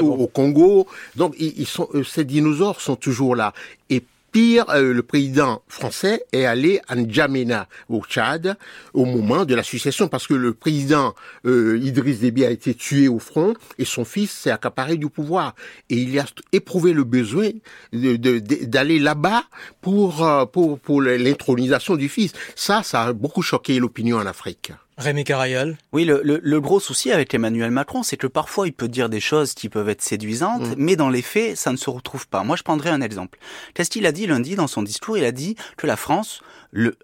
au 0.00 0.26
Congo. 0.28 0.86
Donc, 1.16 1.34
ils, 1.40 1.66
sont, 1.66 1.88
ces 2.08 2.24
dinosaures 2.24 2.80
sont 2.80 2.94
toujours 2.94 3.34
là. 3.34 3.52
Et 3.88 4.04
Pire, 4.32 4.64
euh, 4.70 4.92
le 4.92 5.02
président 5.02 5.62
français 5.66 6.24
est 6.32 6.44
allé 6.44 6.80
à 6.88 6.94
N'Djamena, 6.94 7.66
au 7.88 8.02
Tchad, 8.02 8.56
au 8.94 9.04
moment 9.04 9.44
de 9.44 9.54
la 9.54 9.62
succession, 9.62 10.08
parce 10.08 10.26
que 10.26 10.34
le 10.34 10.54
président 10.54 11.14
euh, 11.46 11.78
Idriss 11.82 12.20
Déby 12.20 12.44
a 12.44 12.50
été 12.50 12.74
tué 12.74 13.08
au 13.08 13.18
front 13.18 13.54
et 13.78 13.84
son 13.84 14.04
fils 14.04 14.30
s'est 14.30 14.50
accaparé 14.50 14.96
du 14.96 15.08
pouvoir. 15.08 15.54
Et 15.88 15.96
il 15.96 16.18
a 16.18 16.26
éprouvé 16.52 16.92
le 16.92 17.04
besoin 17.04 17.50
d'aller 17.92 18.98
de, 18.98 19.04
là-bas 19.04 19.44
pour, 19.80 20.24
euh, 20.24 20.46
pour, 20.46 20.78
pour 20.78 21.02
l'intronisation 21.02 21.96
du 21.96 22.08
fils. 22.08 22.32
Ça, 22.54 22.82
ça 22.82 23.02
a 23.02 23.12
beaucoup 23.12 23.42
choqué 23.42 23.78
l'opinion 23.78 24.18
en 24.18 24.26
Afrique. 24.26 24.72
Rémi 25.00 25.24
Carayol. 25.24 25.78
Oui, 25.92 26.04
le, 26.04 26.20
le, 26.22 26.60
gros 26.60 26.78
souci 26.78 27.10
avec 27.10 27.32
Emmanuel 27.32 27.70
Macron, 27.70 28.02
c'est 28.02 28.18
que 28.18 28.26
parfois 28.26 28.66
il 28.68 28.74
peut 28.74 28.86
dire 28.86 29.08
des 29.08 29.18
choses 29.18 29.54
qui 29.54 29.70
peuvent 29.70 29.88
être 29.88 30.02
séduisantes, 30.02 30.62
mm. 30.62 30.74
mais 30.76 30.94
dans 30.94 31.08
les 31.08 31.22
faits, 31.22 31.56
ça 31.56 31.72
ne 31.72 31.78
se 31.78 31.88
retrouve 31.88 32.28
pas. 32.28 32.44
Moi, 32.44 32.54
je 32.54 32.62
prendrai 32.62 32.90
un 32.90 33.00
exemple. 33.00 33.38
Qu'est-ce 33.72 33.88
qu'il 33.88 34.04
a 34.04 34.12
dit 34.12 34.26
lundi 34.26 34.56
dans 34.56 34.66
son 34.66 34.82
discours? 34.82 35.16
Il 35.16 35.24
a 35.24 35.32
dit 35.32 35.56
que 35.78 35.86
la 35.86 35.96
France, 35.96 36.42
le, 36.70 36.98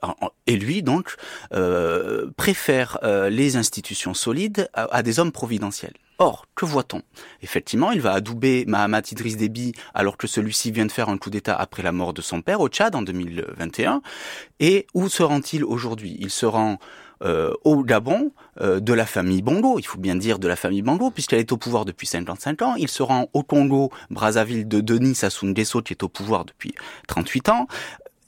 et 0.47 0.57
lui 0.57 0.83
donc, 0.83 1.15
euh, 1.55 2.31
préfère 2.37 2.99
euh, 3.03 3.31
les 3.31 3.57
institutions 3.57 4.13
solides 4.13 4.69
à, 4.75 5.03
des 5.03 5.19
hommes 5.19 5.33
providentiels. 5.33 5.95
Or, 6.19 6.47
que 6.55 6.67
voit-on? 6.67 7.03
Effectivement, 7.43 7.93
il 7.93 8.01
va 8.03 8.13
adouber 8.13 8.65
Mahamat 8.67 9.03
Idriss 9.11 9.37
Déby 9.39 9.73
alors 9.95 10.19
que 10.19 10.27
celui-ci 10.27 10.71
vient 10.71 10.87
de 10.87 10.93
faire 10.93 11.09
un 11.09 11.19
coup 11.19 11.31
d'État 11.31 11.55
après 11.55 11.83
la 11.83 11.93
mort 11.93 12.13
de 12.13 12.23
son 12.23 12.43
père 12.43 12.61
au 12.61 12.69
Tchad 12.69 12.95
en 12.95 13.03
2021. 13.03 14.03
Et 14.61 14.87
où 14.95 15.09
se 15.09 15.23
rend-il 15.23 15.65
aujourd'hui? 15.65 16.17
Il 16.19 16.31
se 16.31 16.47
rend 16.47 16.79
euh, 17.23 17.53
au 17.65 17.83
Gabon 17.83 18.33
euh, 18.61 18.81
de 18.81 18.93
la 18.93 19.07
famille 19.07 19.43
Bongo, 19.43 19.79
il 19.79 19.87
faut 19.87 19.99
bien 19.99 20.17
dire 20.17 20.39
de 20.39 20.49
la 20.49 20.57
famille 20.57 20.83
Bongo, 20.83 21.11
puisqu'elle 21.11 21.41
est 21.41 21.53
au 21.53 21.57
pouvoir 21.57 21.85
depuis 21.85 22.07
55 22.07 22.63
ans. 22.63 22.75
Il 22.77 22.89
se 22.89 23.03
rend 23.03 23.29
au 23.33 23.43
Congo, 23.43 23.91
Brazzaville 24.11 24.69
de 24.69 24.81
Denis 24.81 25.15
Sassou 25.15 25.47
Nguesso, 25.47 25.83
qui 25.83 25.93
est 25.93 26.03
au 26.03 26.09
pouvoir 26.09 26.45
depuis 26.45 26.75
38 27.09 27.49
ans. 27.49 27.67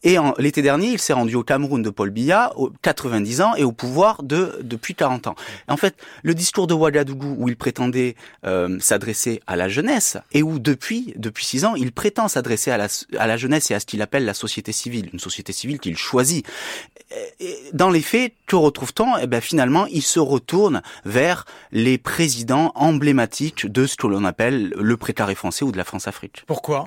Et 0.04 0.16
l'été 0.38 0.62
dernier, 0.62 0.88
il 0.88 0.98
s'est 0.98 1.12
rendu 1.12 1.34
au 1.34 1.42
Cameroun 1.42 1.82
de 1.82 1.90
Paul 1.90 2.10
Biya, 2.10 2.52
90 2.82 3.40
ans, 3.40 3.54
et 3.56 3.64
au 3.64 3.72
pouvoir 3.72 4.22
de, 4.22 4.58
depuis 4.62 4.94
40 4.94 5.26
ans. 5.26 5.34
en 5.68 5.76
fait, 5.76 5.96
le 6.22 6.34
discours 6.34 6.66
de 6.66 6.74
Ouagadougou, 6.74 7.36
où 7.38 7.48
il 7.48 7.56
prétendait 7.56 8.14
euh, 8.46 8.78
s'adresser 8.80 9.40
à 9.46 9.56
la 9.56 9.68
jeunesse, 9.68 10.16
et 10.32 10.42
où 10.42 10.58
depuis 10.58 11.14
depuis 11.16 11.44
6 11.44 11.64
ans, 11.64 11.74
il 11.74 11.92
prétend 11.92 12.28
s'adresser 12.28 12.70
à 12.70 12.76
la, 12.76 12.86
à 13.18 13.26
la 13.26 13.36
jeunesse 13.36 13.70
et 13.70 13.74
à 13.74 13.80
ce 13.80 13.86
qu'il 13.86 14.02
appelle 14.02 14.24
la 14.24 14.34
société 14.34 14.72
civile, 14.72 15.10
une 15.12 15.18
société 15.18 15.52
civile 15.52 15.78
qu'il 15.78 15.96
choisit. 15.96 16.46
dans 17.72 17.90
les 17.90 18.02
faits, 18.02 18.34
que 18.46 18.56
retrouve-t-on? 18.56 19.18
Eh 19.18 19.26
ben 19.26 19.40
finalement, 19.40 19.86
il 19.86 20.02
se 20.02 20.20
retourne 20.20 20.82
vers 21.04 21.44
les 21.72 21.98
présidents 21.98 22.72
emblématiques 22.74 23.66
de 23.66 23.86
ce 23.86 23.96
que 23.96 24.06
l'on 24.06 24.24
appelle 24.24 24.68
le 24.70 24.96
précaré 24.96 25.34
français 25.34 25.64
ou 25.64 25.72
de 25.72 25.78
la 25.78 25.84
France-Afrique. 25.84 26.44
Pourquoi? 26.46 26.86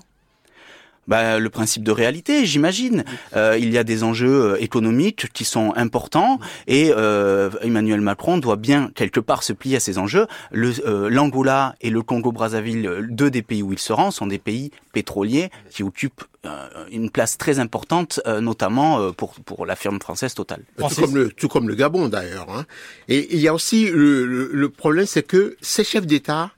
Bah, 1.12 1.40
Le 1.40 1.50
principe 1.50 1.84
de 1.84 1.92
réalité, 1.92 2.46
j'imagine. 2.46 3.04
Euh, 3.36 3.58
il 3.60 3.70
y 3.70 3.78
a 3.78 3.84
des 3.84 4.04
enjeux 4.04 4.54
euh, 4.54 4.64
économiques 4.64 5.28
qui 5.34 5.44
sont 5.44 5.74
importants 5.76 6.40
et 6.68 6.94
euh, 6.96 7.50
Emmanuel 7.62 8.00
Macron 8.00 8.38
doit 8.38 8.56
bien 8.56 8.90
quelque 8.96 9.20
part 9.20 9.44
se 9.44 9.52
plier 9.52 9.76
à 9.76 9.80
ces 9.82 9.98
enjeux. 9.98 10.26
L'Angola 10.54 11.76
et 11.82 11.90
le 11.90 12.02
Congo-Brazzaville, 12.02 13.08
deux 13.10 13.30
des 13.30 13.42
pays 13.42 13.62
où 13.62 13.74
il 13.74 13.80
se 13.80 13.92
rend, 13.92 14.10
sont 14.12 14.26
des 14.26 14.40
pays 14.40 14.72
pétroliers 14.94 15.50
qui 15.70 15.84
occupent 15.84 16.24
une 16.90 17.10
place 17.10 17.38
très 17.38 17.60
importante, 17.60 18.22
notamment 18.40 19.12
pour, 19.12 19.34
pour 19.34 19.66
la 19.66 19.76
firme 19.76 20.00
française 20.00 20.34
Total. 20.34 20.62
Tout 20.78 21.02
comme 21.02 21.16
le, 21.16 21.30
tout 21.30 21.50
comme 21.50 21.68
le 21.68 21.76
Gabon 21.76 22.08
d'ailleurs. 22.08 22.48
Hein. 22.50 22.66
Et 23.10 23.36
il 23.36 23.42
y 23.42 23.50
a 23.50 23.54
aussi 23.54 23.90
le, 23.92 24.26
le 24.26 24.70
problème, 24.70 25.06
c'est 25.06 25.24
que 25.24 25.58
ces 25.62 25.84
chefs 25.84 26.08
d'État 26.08 26.52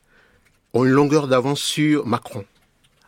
ont 0.73 0.85
une 0.85 0.91
longueur 0.91 1.27
d'avance 1.27 1.59
sur 1.59 2.05
Macron. 2.05 2.45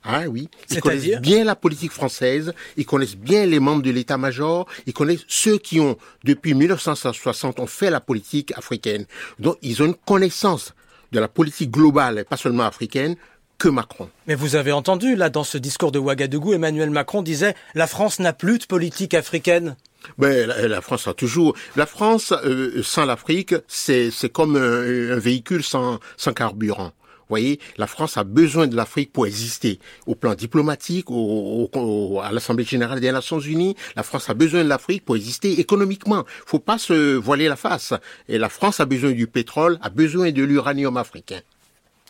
Ah 0.06 0.24
oui, 0.28 0.50
ils 0.70 0.80
connaissent 0.80 1.20
bien 1.20 1.44
la 1.44 1.56
politique 1.56 1.92
française, 1.92 2.54
ils 2.78 2.86
connaissent 2.86 3.18
bien 3.18 3.46
les 3.46 3.60
membres 3.60 3.82
de 3.82 3.90
l'état-major, 3.90 4.68
ils 4.86 4.94
connaissent 4.94 5.26
ceux 5.28 5.58
qui 5.58 5.80
ont, 5.80 5.98
depuis 6.24 6.54
1960, 6.54 7.60
ont 7.60 7.68
fait 7.68 7.90
la 7.90 8.00
politique 8.00 8.54
africaine. 8.56 9.06
Donc, 9.40 9.58
ils 9.64 9.82
ont 9.82 9.88
une 9.88 9.96
connaissance 9.96 10.74
de 11.12 11.20
la 11.20 11.28
politique 11.28 11.72
globale, 11.72 12.20
et 12.20 12.24
pas 12.24 12.38
seulement 12.38 12.66
africaine, 12.66 13.16
que 13.58 13.70
Macron. 13.70 14.10
Mais 14.28 14.36
vous 14.36 14.56
avez 14.56 14.72
entendu, 14.72 15.16
là, 15.16 15.30
dans 15.30 15.44
ce 15.44 15.58
discours 15.58 15.92
de 15.92 16.00
Ouagadougou, 16.00 16.54
Emmanuel 16.54 16.90
Macron 16.90 17.22
disait 17.22 17.56
«La 17.74 17.88
France 17.88 18.20
n'a 18.20 18.34
plus 18.34 18.60
de 18.60 18.66
politique 18.66 19.14
africaine». 19.14 19.76
Ben, 20.20 20.48
la, 20.48 20.82
France 20.82 21.08
a 21.08 21.16
toujours. 21.16 21.56
La 21.76 21.88
France 21.88 22.32
euh, 22.32 22.84
sans 22.84 23.06
l'Afrique, 23.06 23.56
c'est 23.68 24.12
comme 24.32 24.56
un, 24.56 25.18
véhicule 25.18 25.64
sans, 25.64 26.00
sans 26.16 26.32
carburant. 26.32 26.92
Voyez, 27.30 27.60
la 27.78 27.88
France 27.88 28.18
a 28.18 28.24
besoin 28.24 28.68
de 28.68 28.76
l'Afrique 28.76 29.12
pour 29.12 29.26
exister. 29.26 29.80
Au 30.06 30.16
plan 30.16 30.36
diplomatique, 30.36 31.08
à 31.10 32.32
l'Assemblée 32.32 32.64
générale 32.64 33.00
des 33.00 33.12
Nations 33.12 33.40
Unies, 33.40 33.76
la 33.96 34.04
France 34.04 34.30
a 34.30 34.34
besoin 34.34 34.64
de 34.64 34.70
l'Afrique 34.70 35.04
pour 35.06 35.16
exister 35.16 35.60
économiquement. 35.60 36.24
Faut 36.46 36.60
pas 36.60 36.78
se 36.78 37.16
voiler 37.16 37.48
la 37.48 37.56
face. 37.56 37.94
Et 38.28 38.38
la 38.38 38.50
France 38.50 38.80
a 38.80 38.86
besoin 38.86 39.12
du 39.12 39.28
pétrole, 39.28 39.80
a 39.82 39.90
besoin 39.90 40.32
de 40.32 40.44
l'uranium 40.44 40.98
africain. 40.98 41.42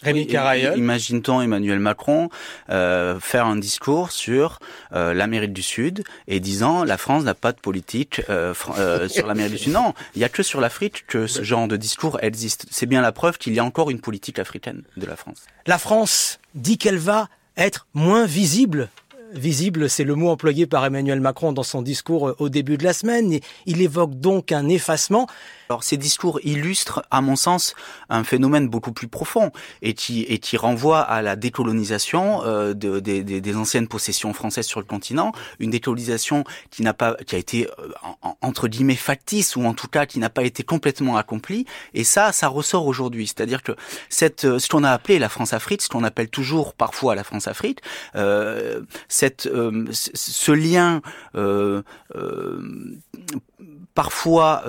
Rémi 0.03 0.27
Imagine-t-on 0.75 1.41
Emmanuel 1.41 1.79
Macron 1.79 2.29
euh, 2.69 3.19
faire 3.19 3.45
un 3.45 3.55
discours 3.55 4.11
sur 4.11 4.59
euh, 4.93 5.13
l'Amérique 5.13 5.53
du 5.53 5.61
Sud 5.61 6.03
et 6.27 6.39
disant 6.39 6.83
la 6.83 6.97
France 6.97 7.23
n'a 7.23 7.33
pas 7.33 7.53
de 7.53 7.59
politique 7.59 8.21
euh, 8.29 8.53
euh 8.77 9.07
sur 9.09 9.25
l'Amérique 9.25 9.53
du 9.53 9.57
Sud. 9.57 9.73
Non, 9.73 9.93
il 10.15 10.21
y 10.21 10.25
a 10.25 10.29
que 10.29 10.43
sur 10.43 10.59
l'Afrique 10.59 11.05
que 11.07 11.27
ce 11.27 11.43
genre 11.43 11.67
de 11.67 11.77
discours 11.77 12.19
existe. 12.21 12.65
C'est 12.71 12.87
bien 12.87 13.01
la 13.01 13.11
preuve 13.11 13.37
qu'il 13.37 13.53
y 13.53 13.59
a 13.59 13.63
encore 13.63 13.89
une 13.89 13.99
politique 13.99 14.37
africaine 14.37 14.83
de 14.97 15.05
la 15.05 15.15
France. 15.15 15.37
La 15.65 15.77
France 15.77 16.39
dit 16.55 16.77
qu'elle 16.77 16.97
va 16.97 17.29
être 17.57 17.87
moins 17.93 18.25
visible 18.25 18.89
visible, 19.33 19.89
c'est 19.89 20.03
le 20.03 20.15
mot 20.15 20.29
employé 20.29 20.65
par 20.65 20.85
Emmanuel 20.85 21.19
Macron 21.19 21.53
dans 21.53 21.63
son 21.63 21.81
discours 21.81 22.29
euh, 22.29 22.35
au 22.39 22.49
début 22.49 22.77
de 22.77 22.83
la 22.83 22.93
semaine. 22.93 23.39
Il 23.65 23.81
évoque 23.81 24.15
donc 24.15 24.51
un 24.51 24.67
effacement. 24.69 25.27
Alors 25.69 25.83
ces 25.83 25.97
discours 25.97 26.39
illustrent, 26.43 27.03
à 27.11 27.21
mon 27.21 27.35
sens, 27.35 27.75
un 28.09 28.23
phénomène 28.23 28.67
beaucoup 28.67 28.91
plus 28.91 29.07
profond 29.07 29.51
et 29.81 29.93
qui, 29.93 30.23
et 30.23 30.37
qui 30.37 30.57
renvoie 30.57 30.99
à 30.99 31.21
la 31.21 31.35
décolonisation 31.35 32.43
euh, 32.43 32.73
de, 32.73 32.99
des 32.99 33.55
anciennes 33.55 33.87
possessions 33.87 34.33
françaises 34.33 34.67
sur 34.67 34.79
le 34.79 34.85
continent, 34.85 35.31
une 35.59 35.71
décolonisation 35.71 36.43
qui 36.69 36.83
n'a 36.83 36.93
pas, 36.93 37.15
qui 37.25 37.35
a 37.35 37.37
été 37.37 37.67
euh, 37.79 37.89
entre 38.41 38.67
guillemets 38.67 38.95
factice 38.95 39.55
ou 39.55 39.65
en 39.65 39.73
tout 39.73 39.87
cas 39.87 40.05
qui 40.05 40.19
n'a 40.19 40.29
pas 40.29 40.43
été 40.43 40.63
complètement 40.63 41.17
accomplie. 41.17 41.65
Et 41.93 42.03
ça, 42.03 42.31
ça 42.31 42.47
ressort 42.47 42.85
aujourd'hui. 42.85 43.27
C'est-à-dire 43.27 43.63
que 43.63 43.73
cette, 44.09 44.59
ce 44.59 44.69
qu'on 44.69 44.83
a 44.83 44.91
appelé 44.91 45.19
la 45.19 45.29
France-Afrique, 45.29 45.81
ce 45.81 45.89
qu'on 45.89 46.03
appelle 46.03 46.29
toujours 46.29 46.73
parfois 46.73 47.15
la 47.15 47.23
France-Afrique, 47.23 47.79
euh, 48.15 48.81
euh, 49.45 49.85
ce 49.91 50.51
lien 50.51 51.01
euh, 53.97 54.01
euh, 54.01 54.05
parfois 54.05 54.63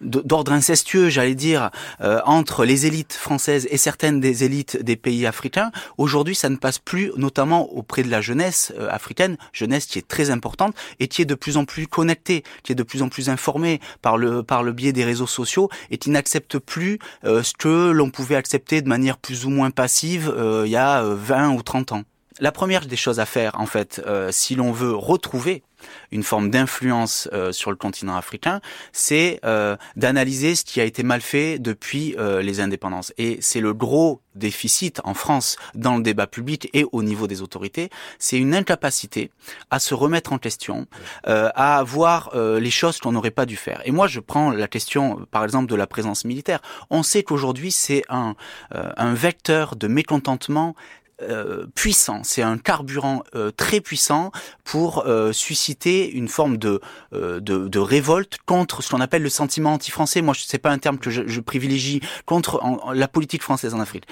d'ordre 0.00 0.52
incestueux, 0.52 1.08
j'allais 1.08 1.34
dire, 1.34 1.70
entre 2.00 2.64
les 2.64 2.86
élites 2.86 3.12
françaises 3.12 3.66
et 3.70 3.76
certaines 3.76 4.20
des 4.20 4.44
élites 4.44 4.82
des 4.82 4.96
pays 4.96 5.26
africains. 5.26 5.70
Aujourd'hui, 5.98 6.34
ça 6.34 6.48
ne 6.48 6.56
passe 6.56 6.78
plus, 6.78 7.10
notamment 7.16 7.72
auprès 7.72 8.02
de 8.02 8.10
la 8.10 8.20
jeunesse 8.20 8.72
africaine, 8.90 9.36
jeunesse 9.52 9.86
qui 9.86 9.98
est 9.98 10.06
très 10.06 10.30
importante 10.30 10.74
et 11.00 11.08
qui 11.08 11.22
est 11.22 11.26
de 11.26 11.34
plus 11.34 11.56
en 11.56 11.64
plus 11.64 11.86
connectée, 11.86 12.42
qui 12.62 12.72
est 12.72 12.74
de 12.74 12.82
plus 12.82 13.02
en 13.02 13.08
plus 13.08 13.28
informée 13.28 13.80
par 14.02 14.18
le 14.18 14.42
par 14.42 14.62
le 14.62 14.72
biais 14.72 14.92
des 14.92 15.04
réseaux 15.04 15.26
sociaux 15.26 15.70
et 15.90 15.98
qui 15.98 16.10
n'accepte 16.10 16.58
plus 16.58 16.98
ce 17.24 17.52
que 17.58 17.90
l'on 17.90 18.10
pouvait 18.10 18.36
accepter 18.36 18.82
de 18.82 18.88
manière 18.88 19.16
plus 19.16 19.46
ou 19.46 19.50
moins 19.50 19.70
passive 19.70 20.34
il 20.64 20.70
y 20.70 20.76
a 20.76 21.02
20 21.02 21.50
ou 21.50 21.62
30 21.62 21.92
ans. 21.92 22.04
La 22.40 22.50
première 22.50 22.86
des 22.86 22.96
choses 22.96 23.20
à 23.20 23.26
faire, 23.26 23.52
en 23.60 23.66
fait, 23.66 24.02
euh, 24.06 24.30
si 24.32 24.56
l'on 24.56 24.72
veut 24.72 24.92
retrouver 24.92 25.62
une 26.10 26.24
forme 26.24 26.50
d'influence 26.50 27.28
euh, 27.32 27.52
sur 27.52 27.70
le 27.70 27.76
continent 27.76 28.16
africain, 28.16 28.60
c'est 28.90 29.38
euh, 29.44 29.76
d'analyser 29.94 30.56
ce 30.56 30.64
qui 30.64 30.80
a 30.80 30.84
été 30.84 31.04
mal 31.04 31.20
fait 31.20 31.60
depuis 31.60 32.16
les 32.18 32.60
indépendances. 32.60 33.12
Et 33.18 33.38
c'est 33.40 33.60
le 33.60 33.72
gros 33.72 34.20
déficit 34.34 35.00
en 35.04 35.14
France 35.14 35.56
dans 35.74 35.96
le 35.96 36.02
débat 36.02 36.26
public 36.26 36.68
et 36.72 36.84
au 36.90 37.04
niveau 37.04 37.28
des 37.28 37.40
autorités, 37.40 37.88
c'est 38.18 38.38
une 38.38 38.54
incapacité 38.54 39.30
à 39.70 39.78
se 39.78 39.94
remettre 39.94 40.32
en 40.32 40.38
question, 40.38 40.86
à 41.24 41.82
voir 41.84 42.30
les 42.34 42.70
choses 42.70 42.98
qu'on 42.98 43.12
n'aurait 43.12 43.30
pas 43.30 43.46
dû 43.46 43.56
faire. 43.56 43.80
Et 43.84 43.90
moi, 43.90 44.06
je 44.06 44.20
prends 44.20 44.50
la 44.50 44.68
question, 44.68 45.26
par 45.30 45.44
exemple, 45.44 45.70
de 45.70 45.76
la 45.76 45.86
présence 45.86 46.24
militaire. 46.24 46.60
On 46.90 47.02
sait 47.02 47.22
qu'aujourd'hui, 47.22 47.70
c'est 47.70 48.04
un, 48.08 48.34
un 48.70 49.14
vecteur 49.14 49.76
de 49.76 49.86
mécontentement 49.86 50.74
euh, 51.22 51.66
puissant, 51.76 52.22
c'est 52.24 52.42
un 52.42 52.58
carburant 52.58 53.22
euh, 53.36 53.52
très 53.52 53.80
puissant 53.80 54.32
pour 54.64 55.06
euh, 55.06 55.32
susciter 55.32 56.10
une 56.10 56.26
forme 56.26 56.56
de, 56.56 56.80
de, 57.12 57.78
révolte 57.78 58.38
contre 58.46 58.82
ce 58.82 58.90
qu'on 58.90 59.00
appelle 59.00 59.22
le 59.22 59.28
sentiment 59.28 59.74
anti-français. 59.74 60.22
Moi, 60.22 60.34
c'est 60.36 60.58
pas 60.58 60.70
un 60.70 60.78
terme 60.78 60.98
que 60.98 61.10
je, 61.10 61.22
je 61.26 61.40
privilégie 61.40 62.00
contre 62.26 62.60
la 62.92 63.06
politique 63.06 63.42
française 63.42 63.74
en 63.74 63.80
Afrique. 63.80 64.06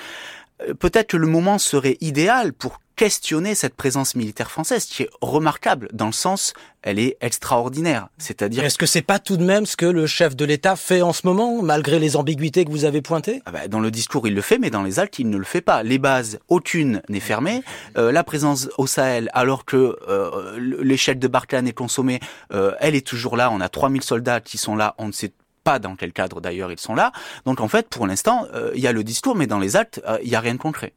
Peut-être 0.79 1.09
que 1.09 1.16
le 1.16 1.27
moment 1.27 1.59
serait 1.59 1.96
idéal 2.01 2.53
pour 2.53 2.81
questionner 2.96 3.55
cette 3.55 3.75
présence 3.75 4.14
militaire 4.14 4.51
française 4.51 4.85
qui 4.85 5.05
est 5.05 5.11
remarquable 5.20 5.88
dans 5.92 6.07
le 6.07 6.12
sens 6.12 6.55
elle 6.83 6.98
est 6.98 7.16
extraordinaire. 7.20 8.09
C'est-à-dire 8.18 8.64
est-ce 8.64 8.77
que 8.77 8.87
c'est 8.87 9.03
pas 9.03 9.20
tout 9.20 9.37
de 9.37 9.44
même 9.44 9.66
ce 9.66 9.77
que 9.77 9.87
le 9.87 10.07
chef 10.07 10.35
de 10.35 10.44
l'État 10.44 10.75
fait 10.75 11.01
en 11.01 11.12
ce 11.12 11.27
moment 11.27 11.62
malgré 11.62 12.01
les 12.01 12.16
ambiguïtés 12.16 12.64
que 12.64 12.70
vous 12.70 12.85
avez 12.85 13.03
pointées? 13.03 13.40
Ah 13.46 13.53
bah, 13.53 13.68
dans 13.68 13.79
le 13.79 13.90
discours 13.90 14.27
il 14.27 14.35
le 14.35 14.40
fait 14.40 14.59
mais 14.59 14.70
dans 14.70 14.83
les 14.83 14.98
actes 14.98 15.18
il 15.18 15.31
ne 15.31 15.37
le 15.37 15.44
fait 15.44 15.61
pas. 15.61 15.83
Les 15.83 15.98
bases 15.98 16.38
aucune 16.48 17.01
n'est 17.09 17.20
fermée. 17.20 17.62
Euh, 17.96 18.11
la 18.11 18.25
présence 18.25 18.68
au 18.79 18.87
Sahel 18.87 19.31
alors 19.33 19.64
que 19.64 19.96
euh, 20.09 20.59
l'échelle 20.83 21.18
de 21.18 21.29
Barkhane 21.29 21.68
est 21.68 21.72
consommée 21.72 22.20
euh, 22.53 22.72
elle 22.81 22.94
est 22.94 23.07
toujours 23.07 23.37
là. 23.37 23.51
On 23.53 23.61
a 23.61 23.68
3000 23.68 24.03
soldats 24.03 24.40
qui 24.40 24.59
sont 24.59 24.75
là. 24.75 24.94
On 24.98 25.07
ne 25.07 25.12
sait 25.12 25.33
pas 25.64 25.79
dans 25.79 25.96
quel 25.96 26.12
cadre 26.12 26.40
d'ailleurs 26.40 26.72
ils 26.72 26.81
sont 26.81 26.94
là. 26.94 27.12
Donc 27.44 27.61
en 27.61 27.68
fait, 27.68 27.88
pour 27.88 28.07
l'instant, 28.07 28.46
il 28.75 28.81
y 28.81 28.87
a 28.87 28.92
le 28.92 29.05
discours, 29.05 29.37
mais 29.37 29.46
dans 29.46 29.59
les 29.59 29.77
actes, 29.77 30.03
il 30.22 30.29
n'y 30.29 30.35
a 30.35 30.40
rien 30.40 30.55
de 30.55 30.59
concret. 30.59 30.92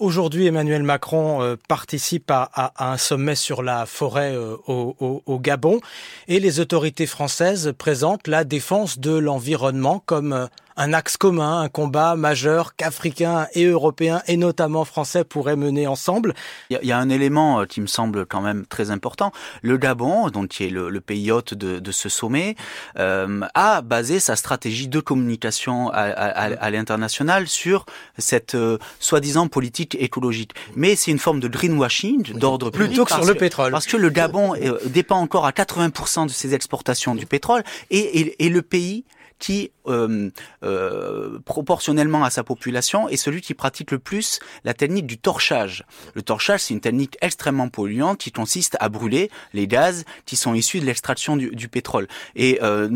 Aujourd'hui, 0.00 0.46
Emmanuel 0.46 0.82
Macron 0.82 1.42
euh, 1.42 1.56
participe 1.68 2.30
à, 2.30 2.72
un 2.78 2.96
sommet 2.96 3.34
sur 3.34 3.62
la 3.62 3.84
forêt 3.84 4.34
euh, 4.34 4.56
au, 4.66 5.38
Gabon 5.38 5.78
et 6.26 6.40
les 6.40 6.58
autorités 6.58 7.06
françaises 7.06 7.74
présentent 7.76 8.26
la 8.26 8.44
défense 8.44 8.98
de 8.98 9.10
l'environnement 9.10 10.02
comme 10.06 10.32
euh, 10.32 10.46
un 10.80 10.94
axe 10.94 11.18
commun, 11.18 11.60
un 11.60 11.68
combat 11.68 12.16
majeur 12.16 12.74
qu'Africains 12.74 13.46
et 13.52 13.66
Européens 13.66 14.22
et 14.26 14.38
notamment 14.38 14.86
Français 14.86 15.24
pourraient 15.24 15.56
mener 15.56 15.86
ensemble. 15.86 16.32
Il 16.70 16.78
y, 16.82 16.92
a 16.92 16.98
un 16.98 17.10
élément 17.10 17.60
euh, 17.60 17.64
qui 17.66 17.82
me 17.82 17.86
semble 17.86 18.24
quand 18.24 18.40
même 18.40 18.64
très 18.64 18.90
important. 18.90 19.30
Le 19.60 19.76
Gabon, 19.76 20.30
donc 20.30 20.48
qui 20.48 20.64
est 20.64 20.70
le, 20.70 21.00
pays 21.00 21.30
hôte 21.30 21.52
de, 21.52 21.92
ce 21.92 22.08
sommet, 22.08 22.56
euh, 22.98 23.42
a 23.52 23.82
basé 23.82 24.20
sa 24.20 24.36
stratégie 24.36 24.88
de 24.88 25.00
communication 25.00 25.90
à, 25.92 26.70
l'international 26.70 27.46
sur 27.46 27.84
cette 28.16 28.54
euh, 28.54 28.78
soi-disant 29.00 29.48
politique 29.48 29.96
écologique. 30.00 30.54
Mais 30.76 30.96
c'est 30.96 31.10
une 31.10 31.18
forme 31.18 31.40
de 31.40 31.48
greenwashing 31.48 32.38
d'ordre 32.38 32.70
plutôt 32.70 33.04
que 33.04 33.12
sur 33.12 33.26
le 33.26 33.34
pétrole. 33.34 33.70
Parce 33.70 33.86
que 33.86 33.98
le 33.98 34.08
Gabon 34.08 34.54
dépend 34.86 35.18
encore 35.18 35.44
à 35.44 35.50
80% 35.50 36.26
de 36.26 36.30
ses 36.30 36.54
exportations 36.54 37.14
du 37.14 37.26
pétrole 37.26 37.64
et, 37.90 38.46
et 38.46 38.48
le 38.48 38.62
pays 38.62 39.04
qui, 39.40 39.72
euh, 39.86 40.30
euh, 40.62 41.38
proportionnellement 41.44 42.24
à 42.24 42.30
sa 42.30 42.44
population, 42.44 43.08
est 43.08 43.16
celui 43.16 43.40
qui 43.40 43.54
pratique 43.54 43.90
le 43.90 43.98
plus 43.98 44.40
la 44.64 44.74
technique 44.74 45.06
du 45.06 45.18
torchage. 45.18 45.84
Le 46.14 46.22
torchage, 46.22 46.60
c'est 46.60 46.74
une 46.74 46.80
technique 46.80 47.16
extrêmement 47.20 47.68
polluante 47.68 48.18
qui 48.18 48.32
consiste 48.32 48.76
à 48.80 48.88
brûler 48.88 49.30
les 49.54 49.66
gaz 49.66 50.04
qui 50.26 50.36
sont 50.36 50.54
issus 50.54 50.80
de 50.80 50.86
l'extraction 50.86 51.36
du, 51.36 51.68
pétrole. 51.68 52.08
Et 52.34 52.58
euh, 52.62 52.88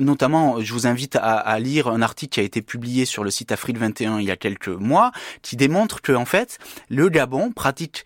notamment, 0.00 0.60
je 0.60 0.72
vous 0.72 0.86
invite 0.86 1.16
à, 1.16 1.36
à, 1.36 1.58
lire 1.58 1.88
un 1.88 2.02
article 2.02 2.34
qui 2.34 2.40
a 2.40 2.42
été 2.42 2.62
publié 2.62 3.04
sur 3.04 3.22
le 3.22 3.30
site 3.30 3.52
Afrique 3.52 3.78
21 3.78 4.20
il 4.20 4.26
y 4.26 4.30
a 4.30 4.36
quelques 4.36 4.68
mois, 4.68 5.12
qui 5.42 5.56
démontre 5.56 6.00
que 6.00 6.12
en 6.12 6.24
fait, 6.24 6.58
le 6.88 7.08
Gabon 7.08 7.52
pratique 7.52 8.04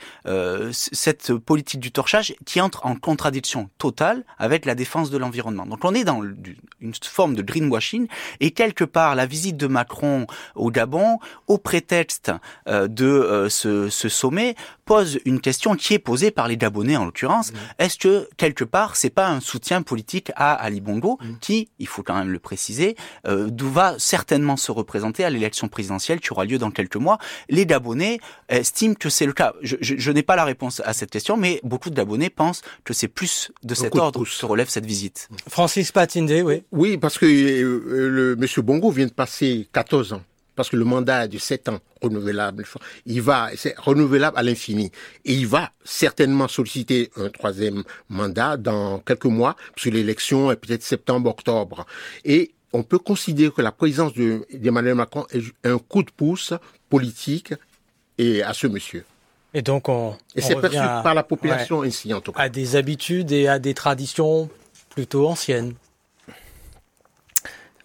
cette 0.73 1.35
politique 1.35 1.81
du 1.81 1.93
torchage 1.93 2.35
qui 2.45 2.61
entre 2.61 2.87
en 2.87 2.97
contradiction 2.97 3.71
totale 3.79 4.25
avec 4.39 4.65
la 4.65 4.75
défense 4.75 5.11
de 5.11 5.19
l'environnement. 5.19 5.67
Donc 5.67 5.85
on 5.85 5.95
est 5.95 6.05
dans 6.05 6.23
une 6.23 6.95
forme 7.03 7.35
de 7.35 7.43
green 7.43 7.69
Et 8.41 8.51
quelque 8.51 8.85
part, 8.85 9.15
la 9.15 9.27
visite 9.27 9.57
de 9.57 9.67
Macron 9.67 10.27
au 10.55 10.71
Gabon, 10.71 11.19
au 11.47 11.59
prétexte 11.59 12.33
euh, 12.69 12.89
de 12.89 13.07
euh, 13.07 13.49
ce, 13.49 13.89
sommet, 14.09 14.55
pose 14.85 15.19
une 15.25 15.41
question 15.41 15.75
qui 15.75 15.95
est 15.95 15.99
posée 15.99 16.31
par 16.31 16.49
les 16.49 16.57
Gabonais 16.57 16.97
en 16.97 17.05
l'occurrence. 17.05 17.53
Est-ce 17.79 17.99
que 17.99 18.29
quelque 18.37 18.65
part 18.65 18.97
c'est 18.97 19.11
pas 19.11 19.29
un 19.29 19.41
soutien 19.41 19.83
politique 19.83 20.33
à 20.37 20.53
Ali 20.55 20.81
Bongo 20.81 21.19
qui, 21.41 21.69
il 21.79 21.87
faut 21.87 22.03
quand 22.03 22.15
même 22.15 22.31
le 22.31 22.39
préciser, 22.39 22.97
euh, 23.27 23.51
va 23.63 23.95
certainement 23.99 24.57
se 24.57 24.71
représenter 24.71 25.25
à 25.25 25.31
l'élection 25.31 25.69
présidentielle 25.69 26.21
qui 26.21 26.33
aura 26.33 26.45
lieu 26.45 26.59
dans 26.59 26.71
quelques 26.71 26.97
mois. 26.97 27.19
Les 27.49 27.65
Gabonais 27.65 28.19
estiment 28.49 28.95
que 28.95 29.09
c'est 29.09 29.27
le 29.27 29.33
cas. 29.33 29.55
Je, 29.63 29.77
je, 29.81 29.95
je 29.97 30.11
n'ai 30.11 30.23
pas 30.23 30.37
la 30.37 30.45
réponse 30.45 30.83
à 30.85 30.93
cette 30.93 31.11
question, 31.11 31.37
mais 31.37 31.61
beaucoup 31.63 31.91
de 31.91 31.95
Gabonais 31.95 32.29
pensent 32.31 32.63
que 32.85 32.93
c'est 32.93 33.09
plus 33.09 33.51
de 33.63 33.75
cet 33.75 33.97
ordre 33.97 34.25
que 34.25 34.31
se 34.31 34.45
relève 34.45 34.69
cette 34.69 34.87
visite. 34.87 35.29
Francis 35.49 35.93
Patindé, 35.93 36.43
oui. 36.43 36.65
Oui, 36.73 36.99
parce 36.99 37.19
que 37.19 37.27
euh, 37.27 38.09
le 38.09 38.37
monsieur 38.37 38.63
Bongo 38.63 38.91
vient 38.91 39.07
de 39.07 39.13
passer 39.13 39.69
14 39.73 40.15
ans 40.15 40.23
parce 40.55 40.69
que 40.69 40.77
le 40.77 40.85
mandat 40.85 41.25
est 41.25 41.29
de 41.29 41.39
7 41.39 41.69
ans 41.69 41.81
renouvelable. 42.01 42.65
Il 43.07 43.23
va, 43.23 43.51
c'est 43.57 43.79
renouvelable 43.79 44.37
à 44.37 44.43
l'infini. 44.43 44.91
Et 45.25 45.35
il 45.35 45.47
va 45.47 45.73
certainement 45.85 46.49
solliciter 46.49 47.11
un 47.17 47.29
troisième 47.29 47.83
mandat 48.09 48.57
dans 48.57 48.99
quelques 48.99 49.27
mois, 49.27 49.57
puisque 49.75 49.95
l'élection 49.95 50.51
est 50.51 50.57
peut-être 50.57 50.83
septembre-octobre. 50.83 51.87
Et 52.25 52.53
on 52.73 52.83
peut 52.83 52.99
considérer 52.99 53.53
que 53.53 53.63
la 53.63 53.73
présidence 53.73 54.13
d'Emmanuel 54.15 54.95
Macron 54.95 55.27
est 55.31 55.43
un 55.65 55.79
coup 55.79 56.03
de 56.03 56.11
pouce 56.11 56.55
politique 56.89 57.55
et 58.19 58.43
à 58.43 58.53
ce 58.53 58.67
monsieur. 58.67 59.05
Et 59.55 59.61
donc 59.61 59.89
on, 59.89 60.17
et 60.35 60.41
c'est 60.41 60.57
perçu 60.57 60.79
par 60.79 61.15
la 61.15 61.23
population 61.23 61.81
ouais, 61.81 61.89
ainsi 61.89 62.15
en 62.15 62.21
tout 62.23 62.33
cas. 62.33 62.43
À 62.43 62.49
des 62.49 62.77
habitudes 62.77 63.33
et 63.33 63.49
à 63.49 63.59
des 63.59 63.75
traditions 63.75 64.49
plutôt 64.89 65.29
anciennes. 65.29 65.75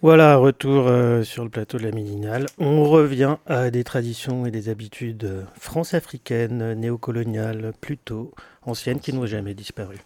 Voilà, 0.00 0.36
retour 0.36 0.86
euh, 0.86 1.24
sur 1.24 1.42
le 1.42 1.50
plateau 1.50 1.76
de 1.76 1.82
la 1.82 1.90
Midinale. 1.90 2.46
On 2.58 2.84
revient 2.84 3.36
à 3.46 3.70
des 3.70 3.82
traditions 3.82 4.46
et 4.46 4.52
des 4.52 4.68
habitudes 4.68 5.24
euh, 5.24 5.42
france-africaines, 5.58 6.74
néocoloniales, 6.74 7.72
plutôt 7.80 8.30
anciennes, 8.62 9.00
qui 9.00 9.12
n'ont 9.12 9.26
jamais 9.26 9.54
disparu. 9.54 9.96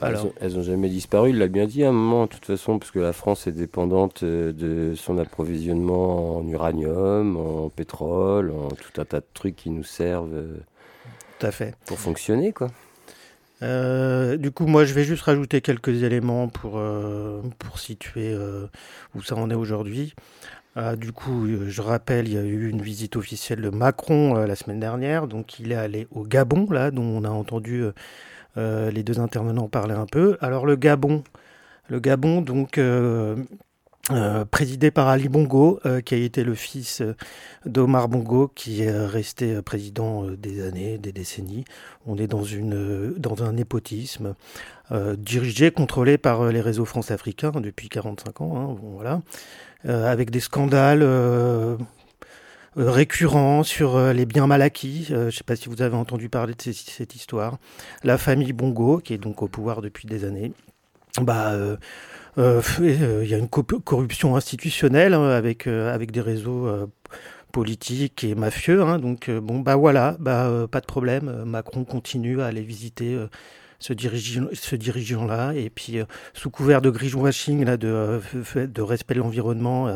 Alors, 0.00 0.28
elles 0.40 0.54
n'ont 0.54 0.62
jamais 0.62 0.88
disparu, 0.88 1.30
il 1.30 1.38
l'a 1.38 1.48
bien 1.48 1.66
dit 1.66 1.82
à 1.82 1.88
un 1.88 1.92
moment, 1.92 2.26
de 2.26 2.30
toute 2.30 2.46
façon, 2.46 2.78
parce 2.78 2.92
que 2.92 3.00
la 3.00 3.12
France 3.12 3.48
est 3.48 3.52
dépendante 3.52 4.22
euh, 4.22 4.52
de 4.52 4.94
son 4.94 5.18
approvisionnement 5.18 6.36
en 6.36 6.46
uranium, 6.46 7.36
en 7.36 7.70
pétrole, 7.70 8.52
en 8.52 8.68
tout 8.68 9.00
un 9.00 9.04
tas 9.04 9.18
de 9.18 9.26
trucs 9.34 9.56
qui 9.56 9.70
nous 9.70 9.82
servent 9.82 10.44
tout 11.40 11.46
à 11.46 11.50
fait. 11.50 11.74
pour 11.86 11.98
fonctionner, 11.98 12.52
quoi. 12.52 12.68
Euh, 13.64 14.36
du 14.36 14.50
coup, 14.50 14.66
moi, 14.66 14.84
je 14.84 14.92
vais 14.92 15.04
juste 15.04 15.22
rajouter 15.22 15.60
quelques 15.60 16.02
éléments 16.02 16.48
pour, 16.48 16.74
euh, 16.76 17.40
pour 17.58 17.78
situer 17.78 18.32
euh, 18.32 18.66
où 19.14 19.22
ça 19.22 19.36
en 19.36 19.50
est 19.50 19.54
aujourd'hui. 19.54 20.14
Du 20.96 21.12
coup, 21.12 21.46
je 21.68 21.80
rappelle, 21.82 22.26
il 22.26 22.34
y 22.34 22.36
a 22.36 22.42
eu 22.42 22.68
une 22.68 22.82
visite 22.82 23.14
officielle 23.14 23.60
de 23.60 23.70
Macron 23.70 24.34
la 24.34 24.56
semaine 24.56 24.80
dernière. 24.80 25.28
Donc, 25.28 25.60
il 25.60 25.70
est 25.70 25.76
allé 25.76 26.08
au 26.10 26.24
Gabon, 26.24 26.68
là, 26.68 26.90
dont 26.90 27.04
on 27.04 27.22
a 27.22 27.28
entendu 27.30 27.84
les 28.56 29.02
deux 29.04 29.20
intervenants 29.20 29.68
parler 29.68 29.94
un 29.94 30.06
peu. 30.06 30.36
Alors, 30.40 30.66
le 30.66 30.74
Gabon, 30.74 31.22
le 31.88 32.00
Gabon, 32.00 32.40
donc, 32.42 32.80
euh, 34.10 34.44
présidé 34.44 34.90
par 34.90 35.08
Ali 35.08 35.28
Bongo, 35.30 35.80
euh, 35.86 36.02
qui 36.02 36.14
a 36.14 36.18
été 36.18 36.44
le 36.44 36.54
fils 36.54 37.00
euh, 37.00 37.14
d'Omar 37.64 38.08
Bongo, 38.08 38.52
qui 38.54 38.82
est 38.82 39.06
resté 39.06 39.62
président 39.62 40.24
des 40.24 40.66
années, 40.66 40.98
des 40.98 41.12
décennies. 41.12 41.64
On 42.06 42.18
est 42.18 42.26
dans, 42.26 42.44
un 43.42 43.52
népotisme 43.52 44.34
dirigé, 45.16 45.70
contrôlé 45.70 46.18
par 46.18 46.44
les 46.48 46.60
réseaux 46.60 46.84
france-africains 46.84 47.52
depuis 47.52 47.88
45 47.88 48.40
ans, 48.42 48.56
hein, 48.56 48.76
voilà, 48.92 49.22
avec 49.84 50.30
des 50.30 50.40
scandales 50.40 51.02
récurrents 52.76 53.62
sur 53.62 53.98
les 54.12 54.26
biens 54.26 54.46
mal 54.46 54.60
acquis. 54.60 55.06
je 55.08 55.14
ne 55.14 55.30
sais 55.30 55.44
pas 55.44 55.56
si 55.56 55.70
vous 55.70 55.80
avez 55.80 55.96
entendu 55.96 56.28
parler 56.28 56.52
de 56.52 56.72
cette 56.72 57.14
histoire. 57.14 57.56
La 58.02 58.18
famille 58.18 58.52
Bongo, 58.52 58.98
qui 58.98 59.14
est 59.14 59.18
donc 59.18 59.42
au 59.42 59.48
pouvoir 59.48 59.80
depuis 59.80 60.06
des 60.06 60.24
années, 60.24 60.52
bah 61.22 61.54
il 62.36 63.26
y 63.26 63.34
a 63.34 63.38
une 63.38 63.48
corruption 63.48 64.36
institutionnelle 64.36 65.14
hein, 65.14 65.30
avec, 65.30 65.66
euh, 65.66 65.94
avec 65.94 66.10
des 66.10 66.20
réseaux 66.20 66.68
politiques 67.52 68.24
et 68.24 68.34
mafieux. 68.34 68.82
Hein, 68.82 68.98
donc, 68.98 69.30
bon, 69.30 69.60
bah 69.60 69.76
voilà, 69.76 70.16
bah, 70.18 70.66
pas 70.70 70.80
de 70.80 70.86
problème. 70.86 71.44
Macron 71.44 71.84
continue 71.84 72.40
à 72.40 72.46
aller 72.46 72.62
visiter 72.62 73.16
ce 73.78 73.92
dirigeant, 73.92 74.48
dirigeant-là. 74.72 75.52
Et 75.54 75.70
puis, 75.70 75.98
sous 76.32 76.50
couvert 76.50 76.82
de 76.82 76.90
greenwashing, 76.90 77.64
là, 77.64 77.76
de, 77.76 78.20
de 78.56 78.82
respect 78.82 79.14
de 79.14 79.20
l'environnement, 79.20 79.88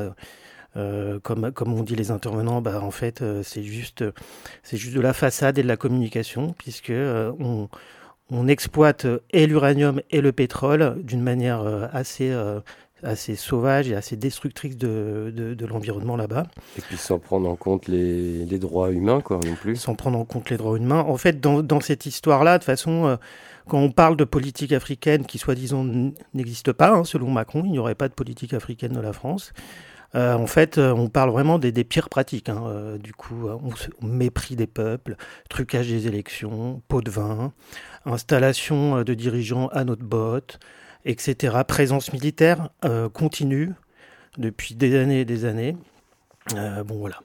euh, 0.77 1.19
comme, 1.21 1.51
comme 1.51 1.73
on 1.73 1.83
dit 1.83 1.97
les 1.97 2.13
intervenants, 2.13 2.61
bah, 2.61 2.81
en 2.81 2.93
fait, 2.93 3.25
c'est 3.43 3.65
juste, 3.65 4.05
c'est 4.63 4.77
juste 4.77 4.95
de 4.95 5.01
la 5.01 5.13
façade 5.13 5.59
et 5.59 5.63
de 5.63 5.69
la 5.69 5.77
communication, 5.77 6.55
puisque 6.57 6.93
on 8.31 8.49
exploite 8.49 9.05
euh, 9.05 9.21
et 9.31 9.47
l'uranium 9.47 10.01
et 10.11 10.21
le 10.21 10.33
pétrole 10.33 11.03
d'une 11.03 11.23
manière 11.23 11.63
euh, 11.63 11.87
assez, 11.93 12.31
euh, 12.31 12.61
assez 13.03 13.37
sauvage 13.37 13.91
et 13.91 13.95
assez 13.95 14.17
destructrice 14.17 14.77
de, 14.77 15.33
de, 15.35 15.67
l'environnement 15.67 16.17
là-bas. 16.17 16.47
Et 16.77 16.83
puis 16.83 16.97
sans 16.97 17.19
prendre 17.19 17.49
en 17.49 17.57
compte 17.57 17.89
les, 17.89 18.45
les, 18.45 18.59
droits 18.59 18.91
humains, 18.91 19.21
quoi, 19.21 19.41
non 19.45 19.55
plus. 19.55 19.77
Sans 19.77 19.95
prendre 19.95 20.19
en 20.19 20.25
compte 20.25 20.51
les 20.51 20.57
droits 20.57 20.77
humains. 20.77 21.01
En 21.01 21.17
fait, 21.17 21.41
dans, 21.41 21.63
dans 21.63 21.81
cette 21.81 22.07
histoire-là, 22.07 22.59
de 22.59 22.65
façon, 22.65 23.19
quand 23.67 23.79
on 23.79 23.91
parle 23.91 24.17
de 24.17 24.25
politique 24.25 24.73
africaine 24.73 25.25
qui, 25.25 25.39
soi-disant, 25.39 25.87
n'existe 26.35 26.73
pas, 26.73 26.91
hein, 26.91 27.05
selon 27.05 27.31
Macron, 27.31 27.63
il 27.65 27.71
n'y 27.71 27.79
aurait 27.79 27.95
pas 27.95 28.09
de 28.09 28.15
politique 28.15 28.53
africaine 28.53 28.93
de 28.93 29.01
la 29.01 29.13
France. 29.13 29.53
Euh, 30.15 30.35
en 30.35 30.47
fait, 30.47 30.79
on 30.79 31.09
parle 31.09 31.31
vraiment 31.31 31.59
des, 31.59 31.73
pires 31.85 32.09
pratiques. 32.09 32.49
Hein. 32.49 32.63
Euh, 32.67 32.99
du 32.99 33.13
coup, 33.13 33.49
mépris 34.03 34.57
des 34.57 34.67
peuples, 34.67 35.17
trucage 35.49 35.89
des 35.89 36.07
élections, 36.07 36.83
pot 36.89 37.03
de 37.03 37.11
vin, 37.11 37.53
installation 38.05 39.03
de 39.03 39.15
dirigeants 39.15 39.69
à 39.69 39.85
notre 39.85 40.05
botte, 40.05 40.59
etc. 41.05 41.59
Présence 41.67 42.13
militaire 42.13 42.71
euh, 42.85 43.09
continue 43.09 43.73
depuis 44.39 44.75
des 44.75 44.97
années 44.97 45.21
et 45.21 45.25
des 45.25 45.45
années. 45.45 45.77
bon, 46.55 46.99
voilà. 46.99 47.21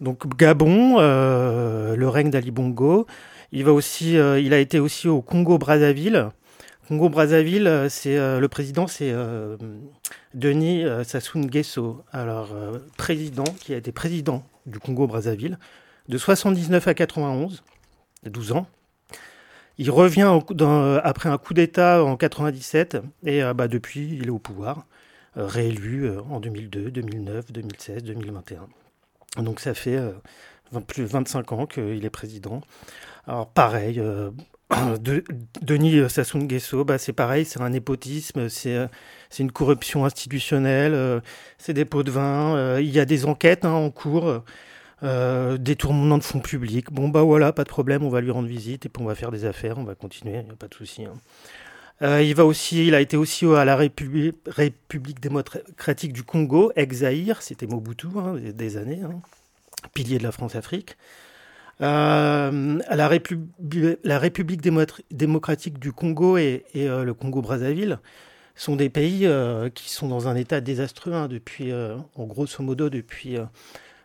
Donc 0.00 0.34
Gabon, 0.36 0.98
le 0.98 2.08
règne 2.08 2.30
d'Ali 2.30 2.50
Bongo. 2.50 3.06
Il 3.52 3.64
va 3.64 3.72
aussi, 3.72 4.12
il 4.14 4.54
a 4.54 4.58
été 4.58 4.78
aussi 4.78 5.08
au 5.08 5.20
Congo-Brazzaville. 5.22 6.30
Congo-Brazzaville, 6.90 7.86
c'est 7.88 8.16
le 8.16 8.48
président, 8.48 8.88
c'est 8.88 9.14
Denis 10.34 10.84
Sassou 11.04 11.38
Nguesso. 11.38 12.02
Alors 12.12 12.48
président, 12.98 13.44
qui 13.44 13.72
a 13.72 13.76
été 13.76 13.92
président 13.92 14.44
du 14.66 14.80
Congo-Brazzaville 14.80 15.58
de 16.08 16.18
79 16.18 16.88
à 16.88 16.94
91, 16.94 17.62
12 18.24 18.52
ans. 18.52 18.66
Il 19.78 19.90
revient 19.92 20.40
après 21.04 21.28
un 21.28 21.38
coup 21.38 21.54
d'État 21.54 22.04
en 22.04 22.16
97 22.16 22.98
et 23.24 23.40
bah, 23.54 23.68
depuis, 23.68 24.16
il 24.16 24.26
est 24.26 24.30
au 24.30 24.40
pouvoir, 24.40 24.84
euh, 25.36 25.46
réélu 25.46 26.06
euh, 26.06 26.20
en 26.28 26.40
2002, 26.40 26.90
2009, 26.90 27.52
2016, 27.52 28.02
2021. 28.02 28.66
Donc 29.40 29.60
ça 29.60 29.74
fait 29.74 29.96
euh, 29.96 30.10
plus 30.88 31.04
de 31.04 31.08
25 31.08 31.52
ans 31.52 31.66
qu'il 31.66 32.04
est 32.04 32.10
président. 32.10 32.62
Alors 33.28 33.48
pareil, 33.48 34.02
de, 35.00 35.24
Denis 35.62 36.08
Sassou 36.08 36.38
Nguesso, 36.38 36.84
bah, 36.84 36.98
c'est 36.98 37.12
pareil, 37.12 37.44
c'est 37.44 37.60
un 37.60 37.70
népotisme, 37.70 38.48
c'est 38.48 38.88
une 39.38 39.52
corruption 39.52 40.04
institutionnelle, 40.04 41.22
c'est 41.58 41.72
des 41.74 41.84
pots 41.84 42.02
de 42.02 42.10
vin, 42.10 42.78
il 42.78 42.90
y 42.90 43.00
a 43.00 43.04
des 43.04 43.26
enquêtes 43.26 43.64
hein, 43.64 43.72
en 43.72 43.90
cours. 43.90 44.42
Euh, 45.02 45.56
détournement 45.56 46.18
de 46.18 46.22
fonds 46.22 46.40
publics. 46.40 46.92
Bon, 46.92 47.08
bah 47.08 47.22
voilà, 47.22 47.54
pas 47.54 47.64
de 47.64 47.70
problème, 47.70 48.02
on 48.02 48.10
va 48.10 48.20
lui 48.20 48.30
rendre 48.30 48.48
visite 48.48 48.84
et 48.84 48.90
puis 48.90 49.02
on 49.02 49.06
va 49.06 49.14
faire 49.14 49.30
des 49.30 49.46
affaires, 49.46 49.78
on 49.78 49.84
va 49.84 49.94
continuer, 49.94 50.40
il 50.40 50.44
n'y 50.44 50.50
a 50.50 50.56
pas 50.56 50.68
de 50.68 50.74
souci. 50.74 51.06
Hein. 51.06 51.14
Euh, 52.02 52.22
il, 52.22 52.34
va 52.34 52.44
aussi, 52.44 52.86
il 52.86 52.94
a 52.94 53.00
été 53.00 53.16
aussi 53.16 53.46
à 53.46 53.64
la 53.64 53.76
République, 53.76 55.20
démocratique 55.20 56.12
du 56.12 56.22
Congo, 56.22 56.70
ex-Zaïre, 56.76 57.40
c'était 57.40 57.66
Mobutu, 57.66 58.08
hein, 58.16 58.34
des, 58.38 58.76
années, 58.76 59.00
pilier 59.94 60.18
de 60.18 60.22
la 60.22 60.32
France-Afrique. 60.32 60.98
Euh, 61.82 62.78
la, 62.90 63.08
République, 63.08 64.62
démocratique 65.10 65.78
du 65.78 65.92
Congo 65.92 66.36
et, 66.36 66.64
euh, 66.76 67.04
le 67.04 67.14
Congo-Brazzaville 67.14 67.98
sont 68.54 68.76
des 68.76 68.90
pays 68.90 69.26
euh, 69.26 69.70
qui 69.70 69.90
sont 69.90 70.08
dans 70.08 70.28
un 70.28 70.36
état 70.36 70.60
désastreux 70.60 71.14
hein, 71.14 71.28
depuis, 71.28 71.72
en 71.72 72.26
grosso 72.26 72.62
modo, 72.62 72.90
depuis 72.90 73.36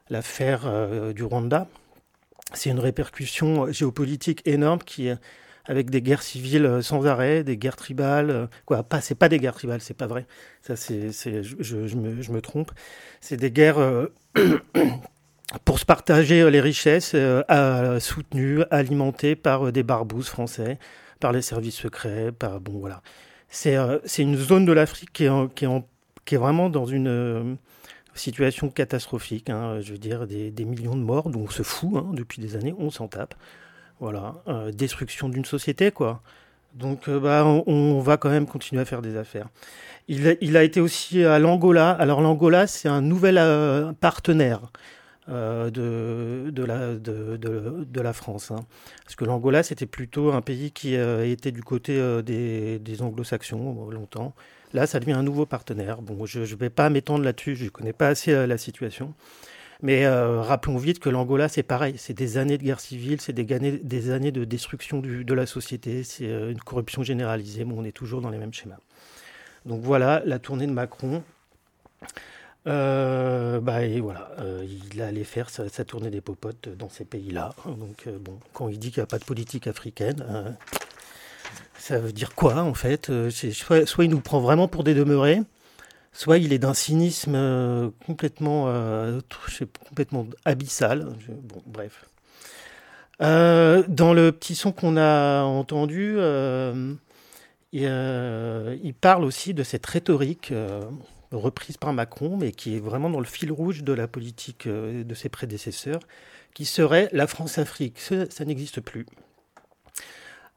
l'affaire 0.09 1.13
du 1.13 1.23
Rwanda. 1.23 1.67
C'est 2.53 2.69
une 2.69 2.79
répercussion 2.79 3.71
géopolitique 3.71 4.41
énorme 4.45 4.79
qui 4.79 5.09
avec 5.67 5.89
des 5.89 6.03
guerres 6.03 6.21
civiles 6.21 6.79
sans 6.83 7.07
arrêt, 7.07 7.43
des 7.43 7.57
guerres 7.57 7.75
tribales, 7.75 8.49
quoi, 8.65 8.83
pas, 8.83 9.01
c'est 9.01 9.15
pas 9.15 9.29
des 9.29 9.39
guerres 9.39 9.55
tribales, 9.55 9.81
c'est 9.81 9.95
pas 9.95 10.05
vrai, 10.05 10.27
ça 10.61 10.75
c'est, 10.75 11.11
je, 11.11 11.95
me, 11.97 12.21
je, 12.21 12.31
me, 12.31 12.39
trompe, 12.39 12.71
c'est 13.19 13.35
des 13.35 13.49
guerres 13.49 13.79
pour 15.63 15.79
se 15.79 15.85
partager 15.85 16.49
les 16.49 16.61
richesses, 16.61 17.11
euh, 17.15 17.99
soutenues, 17.99 18.63
alimentées 18.71 19.35
par 19.35 19.71
des 19.71 19.83
barbouzes 19.83 20.27
français, 20.27 20.79
par 21.19 21.31
les 21.31 21.41
services 21.41 21.75
secrets, 21.75 22.31
par, 22.31 22.59
bon 22.59 22.79
voilà. 22.79 23.01
C'est, 23.47 23.77
une 24.17 24.35
zone 24.35 24.65
de 24.65 24.73
l'Afrique 24.73 25.13
qui 25.13 25.27
qui 25.55 25.65
qui 26.25 26.35
est 26.35 26.37
vraiment 26.39 26.69
dans 26.69 26.85
une 26.85 27.57
situation 28.15 28.69
catastrophique. 28.69 29.49
Hein, 29.49 29.79
je 29.81 29.91
veux 29.91 29.97
dire, 29.97 30.25
des, 30.25 30.49
des, 30.49 30.65
millions 30.65 30.95
de 30.95 31.03
morts 31.03 31.29
dont 31.29 31.43
on 31.43 31.49
se 31.49 31.63
fout 31.63 31.91
hein, 31.95 32.07
depuis 32.13 32.41
des 32.41 32.55
années, 32.55 32.73
on 32.77 32.89
s'en 32.89 33.07
tape. 33.07 33.35
Voilà, 33.99 34.35
destruction 34.73 35.29
d'une 35.29 35.45
société, 35.45 35.91
quoi. 35.91 36.21
Donc, 36.73 37.09
bah, 37.09 37.45
on, 37.45 37.99
va 37.99 38.17
quand 38.17 38.29
même 38.29 38.45
continuer 38.45 38.81
à 38.81 38.85
faire 38.85 39.01
des 39.01 39.15
affaires. 39.15 39.47
Il 40.09 40.57
a, 40.57 40.63
été 40.63 40.81
aussi 40.81 41.23
à 41.23 41.39
l'Angola. 41.39 41.91
Alors, 41.91 42.19
l'Angola, 42.19 42.67
c'est 42.67 42.89
un 42.89 43.01
nouvel 43.01 43.39
partenaire. 44.01 44.59
De, 45.27 46.49
de, 46.51 48.01
la, 48.01 48.13
France. 48.13 48.51
Hein. 48.51 48.65
Parce 49.03 49.15
que 49.15 49.25
l'Angola, 49.25 49.63
c'était 49.63 49.85
plutôt 49.85 50.31
un 50.31 50.41
pays 50.41 50.71
qui 50.71 50.93
était 50.95 51.51
du 51.51 51.63
côté 51.63 51.99
des, 52.23 52.79
des 52.79 53.01
anglo-saxons 53.01 53.89
longtemps. 53.89 54.33
Là, 54.75 54.87
ça 54.87 54.99
devient 54.99 55.13
un 55.13 55.23
nouveau 55.23 55.45
partenaire. 55.45 56.01
Bon, 56.01 56.25
je 56.25 56.41
ne 56.41 56.45
vais 56.45 56.69
pas 56.69 56.89
m'étendre 56.89 57.23
là-dessus, 57.23 57.55
je 57.55 57.63
ne 57.63 57.69
connais 57.69 57.93
pas 57.93 58.09
assez 58.09 58.33
euh, 58.33 58.45
la 58.45 58.57
situation. 58.57 59.13
Mais 59.81 60.05
euh, 60.05 60.41
rappelons 60.41 60.75
vite 60.75 60.99
que 60.99 61.09
l'Angola, 61.09 61.47
c'est 61.47 61.63
pareil. 61.63 61.95
C'est 61.97 62.13
des 62.13 62.37
années 62.37 62.57
de 62.57 62.63
guerre 62.63 62.81
civile, 62.81 63.21
c'est 63.21 63.31
des, 63.31 64.11
années 64.11 64.31
de 64.33 64.43
destruction 64.43 64.99
de 64.99 65.33
la 65.33 65.45
société, 65.45 66.03
c'est 66.03 66.27
euh, 66.27 66.51
une 66.51 66.59
corruption 66.59 67.03
généralisée. 67.03 67.63
Bon, 67.63 67.75
on 67.79 67.85
est 67.85 67.93
toujours 67.93 68.19
dans 68.19 68.29
les 68.29 68.37
mêmes 68.37 68.53
schémas. 68.53 68.79
Donc 69.65 69.81
voilà, 69.81 70.21
la 70.25 70.39
tournée 70.39 70.67
de 70.67 70.73
Macron. 70.73 71.23
Bah 72.65 73.83
et 73.83 73.99
voilà, 73.99 74.31
il 74.93 75.01
allait 75.01 75.23
faire 75.23 75.49
sa, 75.49 75.69
tournée 75.85 76.09
des 76.09 76.21
popotes 76.21 76.69
dans 76.69 76.89
ces 76.89 77.05
pays-là. 77.05 77.53
Donc 77.65 78.07
bon, 78.21 78.39
quand 78.53 78.69
il 78.69 78.79
dit 78.79 78.91
qu'il 78.91 79.01
n'y 79.01 79.05
a 79.05 79.07
pas 79.07 79.19
de 79.19 79.25
politique 79.25 79.67
africaine, 79.67 80.55
ça 81.85 81.99
veut 81.99 82.11
dire 82.11 82.33
quoi 82.33 82.63
en 82.63 82.73
fait 82.73 83.11
euh, 83.11 83.29
soit, 83.29 83.85
il 84.03 84.09
nous 84.09 84.19
prend 84.19 84.39
vraiment 84.39 84.67
pour 84.67 84.83
des 84.83 84.95
demeurés, 84.95 85.41
soit 86.13 86.39
il 86.39 86.51
est 86.51 86.57
d'un 86.57 86.73
cynisme 86.73 87.35
euh, 87.35 87.89
complètement, 88.07 88.65
euh, 88.69 89.19
complètement 89.87 90.25
abyssal. 90.45 91.05
bon, 91.29 91.61
bref. 91.67 92.05
dans 93.19 94.13
le 94.13 94.31
petit 94.31 94.55
son 94.55 94.71
qu'on 94.71 94.97
a 94.97 95.43
entendu, 95.43 96.17
il, 97.71 98.93
parle 98.99 99.23
aussi 99.23 99.53
de 99.53 99.61
cette 99.61 99.85
rhétorique 99.85 100.51
reprise 101.35 101.77
par 101.77 101.93
Macron, 101.93 102.37
mais 102.37 102.51
qui 102.51 102.75
est 102.77 102.79
vraiment 102.79 103.09
dans 103.09 103.19
le 103.19 103.25
fil 103.25 103.51
rouge 103.51 103.83
de 103.83 103.93
la 103.93 104.07
politique 104.07 104.67
de 104.67 105.13
ses 105.13 105.29
prédécesseurs, 105.29 105.99
qui 106.53 106.65
serait 106.65 107.09
la 107.11 107.27
France-Afrique. 107.27 107.99
ça 107.99 108.45
n'existe 108.45 108.81
plus. 108.81 109.05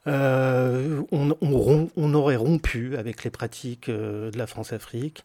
Euh, 0.09 1.03
on, 1.12 2.14
aurait 2.14 2.37
rompu 2.37 2.97
avec 2.97 3.25
les 3.25 3.31
pratiques 3.31 3.88
euh, 3.88 4.31
de 4.31 4.38
la 4.38 4.47
France-Afrique. 4.47 5.25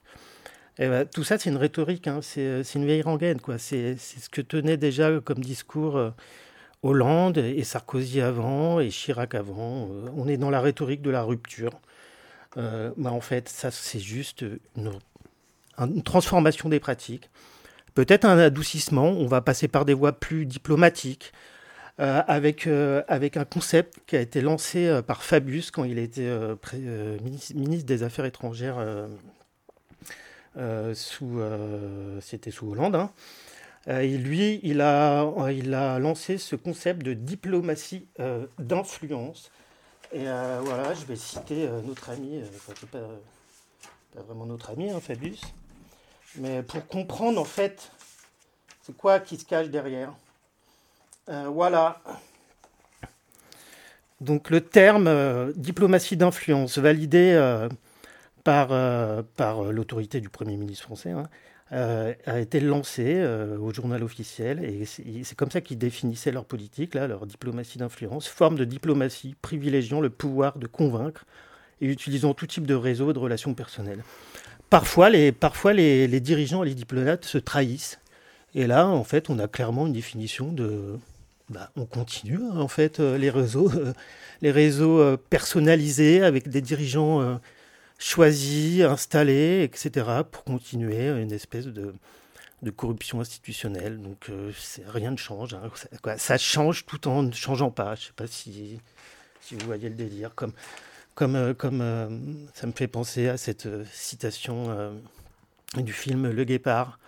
Ben, 0.77 1.05
tout 1.05 1.23
ça, 1.23 1.37
c'est 1.37 1.49
une 1.49 1.57
rhétorique, 1.57 2.07
hein. 2.07 2.19
c'est 2.21 2.63
une 2.75 2.85
vieille 2.85 3.03
rengaine. 3.03 3.39
C'est 3.59 3.95
ce 3.97 4.29
que 4.29 4.41
tenait 4.41 4.77
déjà 4.77 5.11
comme 5.23 5.39
discours 5.39 5.97
euh, 5.97 6.09
Hollande 6.81 7.37
et 7.37 7.63
Sarkozy 7.63 8.21
avant 8.21 8.79
et 8.79 8.89
Chirac 8.89 9.35
avant. 9.35 9.89
on 10.17 10.27
est 10.27 10.37
dans 10.37 10.49
la 10.49 10.59
rhétorique 10.59 11.01
de 11.01 11.11
la 11.11 11.23
rupture. 11.23 11.79
Ben, 12.55 12.93
en 12.97 13.21
fait, 13.21 13.49
ça, 13.49 13.71
c'est 13.71 13.99
juste 13.99 14.45
une, 14.75 14.91
une, 15.77 16.03
transformation 16.03 16.69
des 16.69 16.79
pratiques. 16.79 17.29
Peut-être 17.93 18.25
un 18.25 18.37
adoucissement, 18.37 19.09
on 19.09 19.27
va 19.27 19.41
passer 19.41 19.67
par 19.67 19.85
des 19.85 19.93
voies 19.93 20.13
plus 20.13 20.45
diplomatiques, 20.45 21.31
euh, 21.99 22.23
avec, 22.27 22.65
euh, 22.65 23.03
avec 23.07 23.37
un 23.37 23.45
concept 23.45 23.99
qui 24.07 24.15
a 24.15 24.19
été 24.19 24.41
lancé 24.41 24.87
euh, 24.87 25.03
par 25.03 25.21
Fabius 25.23 25.69
quand 25.69 25.83
il 25.83 25.99
était 25.99 26.27
ministre 27.53 27.85
des 27.85 28.01
Affaires 28.01 28.25
étrangères 28.25 28.83
sous, 30.93 31.39
c'était 32.19 32.49
sous 32.51 32.71
Hollande. 32.71 32.95
Hein. 32.95 33.11
et 33.87 34.17
lui, 34.17 34.59
il 34.63 34.81
a, 34.81 35.31
il 35.51 35.73
a 35.75 35.99
lancé 35.99 36.39
ce 36.39 36.55
concept 36.55 37.03
de 37.03 37.13
diplomatie 37.13 38.07
d'influence. 38.57 39.51
Et 40.13 40.23
voilà, 40.23 40.95
je 40.95 41.05
vais 41.05 41.15
citer 41.15 41.69
notre 41.85 42.09
ami, 42.09 42.41
pas, 42.91 42.99
vraiment 44.23 44.45
notre 44.45 44.71
ami, 44.71 44.89
hein, 44.89 44.99
Fabius, 44.99 45.41
mais 46.35 46.63
pour 46.63 46.85
comprendre 46.87 47.39
en 47.39 47.45
fait, 47.45 47.91
c'est 48.81 48.95
quoi 48.95 49.19
qui 49.19 49.37
se 49.37 49.45
cache 49.45 49.69
derrière. 49.69 50.13
Euh, 51.29 51.47
voilà. 51.47 52.01
Donc 54.21 54.49
le 54.49 54.61
terme 54.61 55.07
euh, 55.07 55.51
diplomatie 55.55 56.17
d'influence, 56.17 56.77
validé 56.77 57.33
euh, 57.33 57.69
par, 58.43 58.69
par 59.35 59.63
l'autorité 59.63 60.19
du 60.19 60.29
Premier 60.29 60.57
ministre 60.57 60.83
français, 60.83 61.11
hein, 61.11 61.29
a 61.71 62.39
été 62.39 62.59
lancé 62.59 63.25
au 63.59 63.73
journal 63.73 64.03
officiel 64.03 64.63
et 64.63 64.85
c'est 64.85 65.35
comme 65.35 65.49
ça 65.49 65.61
qu'ils 65.61 65.77
définissaient 65.77 66.31
leur 66.31 66.45
politique, 66.45 66.93
là, 66.93 67.07
leur 67.07 67.25
diplomatie 67.25 67.77
d'influence, 67.77 68.27
forme 68.27 68.57
de 68.57 68.65
diplomatie 68.65 69.35
privilégiant 69.41 70.01
le 70.01 70.09
pouvoir 70.09 70.57
de 70.59 70.67
convaincre 70.67 71.25
et 71.79 71.87
utilisant 71.87 72.33
tout 72.33 72.47
type 72.47 72.67
de 72.67 72.75
réseau 72.75 73.13
de 73.13 73.19
relations 73.19 73.53
personnelles. 73.53 74.03
Parfois, 74.69 75.09
les, 75.09 75.31
parfois 75.31 75.73
les, 75.73 76.19
dirigeants 76.19 76.63
et 76.63 76.69
les 76.69 76.75
diplomates 76.75 77.25
se 77.25 77.37
trahissent. 77.37 77.99
Et 78.55 78.67
là, 78.67 78.87
en 78.87 79.03
fait, 79.03 79.29
on 79.29 79.39
a 79.39 79.47
clairement 79.47 79.87
une 79.87 79.93
définition 79.93 80.51
de, 80.51 80.97
bah, 81.49 81.71
on 81.75 81.85
continue 81.85 82.39
hein, 82.41 82.57
en 82.57 82.67
fait 82.67 82.99
euh, 82.99 83.17
les 83.17 83.29
réseaux, 83.29 83.69
euh, 83.75 83.93
les 84.41 84.51
réseaux 84.51 84.99
euh, 84.99 85.17
personnalisés 85.17 86.23
avec 86.23 86.47
des 86.47 86.61
dirigeants 86.61 87.39
choisis, 87.99 88.81
installés, 88.81 89.63
etc. 89.63 90.05
pour 90.29 90.43
continuer 90.43 91.07
une 91.07 91.31
espèce 91.31 91.67
de, 91.67 91.93
corruption 92.75 93.21
institutionnelle. 93.21 94.01
Donc 94.01 94.29
rien 94.87 95.11
ne 95.11 95.17
change. 95.17 95.53
Hein. 95.53 95.69
Ça, 96.17 96.37
change 96.37 96.85
tout 96.85 97.07
en 97.07 97.23
ne 97.23 97.31
changeant 97.31 97.71
pas. 97.71 97.95
Je 97.95 98.01
ne 98.01 98.05
sais 98.07 98.13
pas 98.15 98.27
si, 98.27 98.79
si 99.41 99.55
vous 99.55 99.65
voyez 99.65 99.89
le 99.89 99.95
délire. 99.95 100.33
Comme, 100.35 100.53
comme, 101.15 101.53
comme 101.53 102.47
ça 102.53 102.67
me 102.67 102.71
fait 102.71 102.87
penser 102.87 103.27
à 103.27 103.37
cette 103.37 103.67
citation 103.91 104.93
du 105.75 105.93
film 105.93 106.29
Le 106.29 106.43
Guépard. 106.43 106.99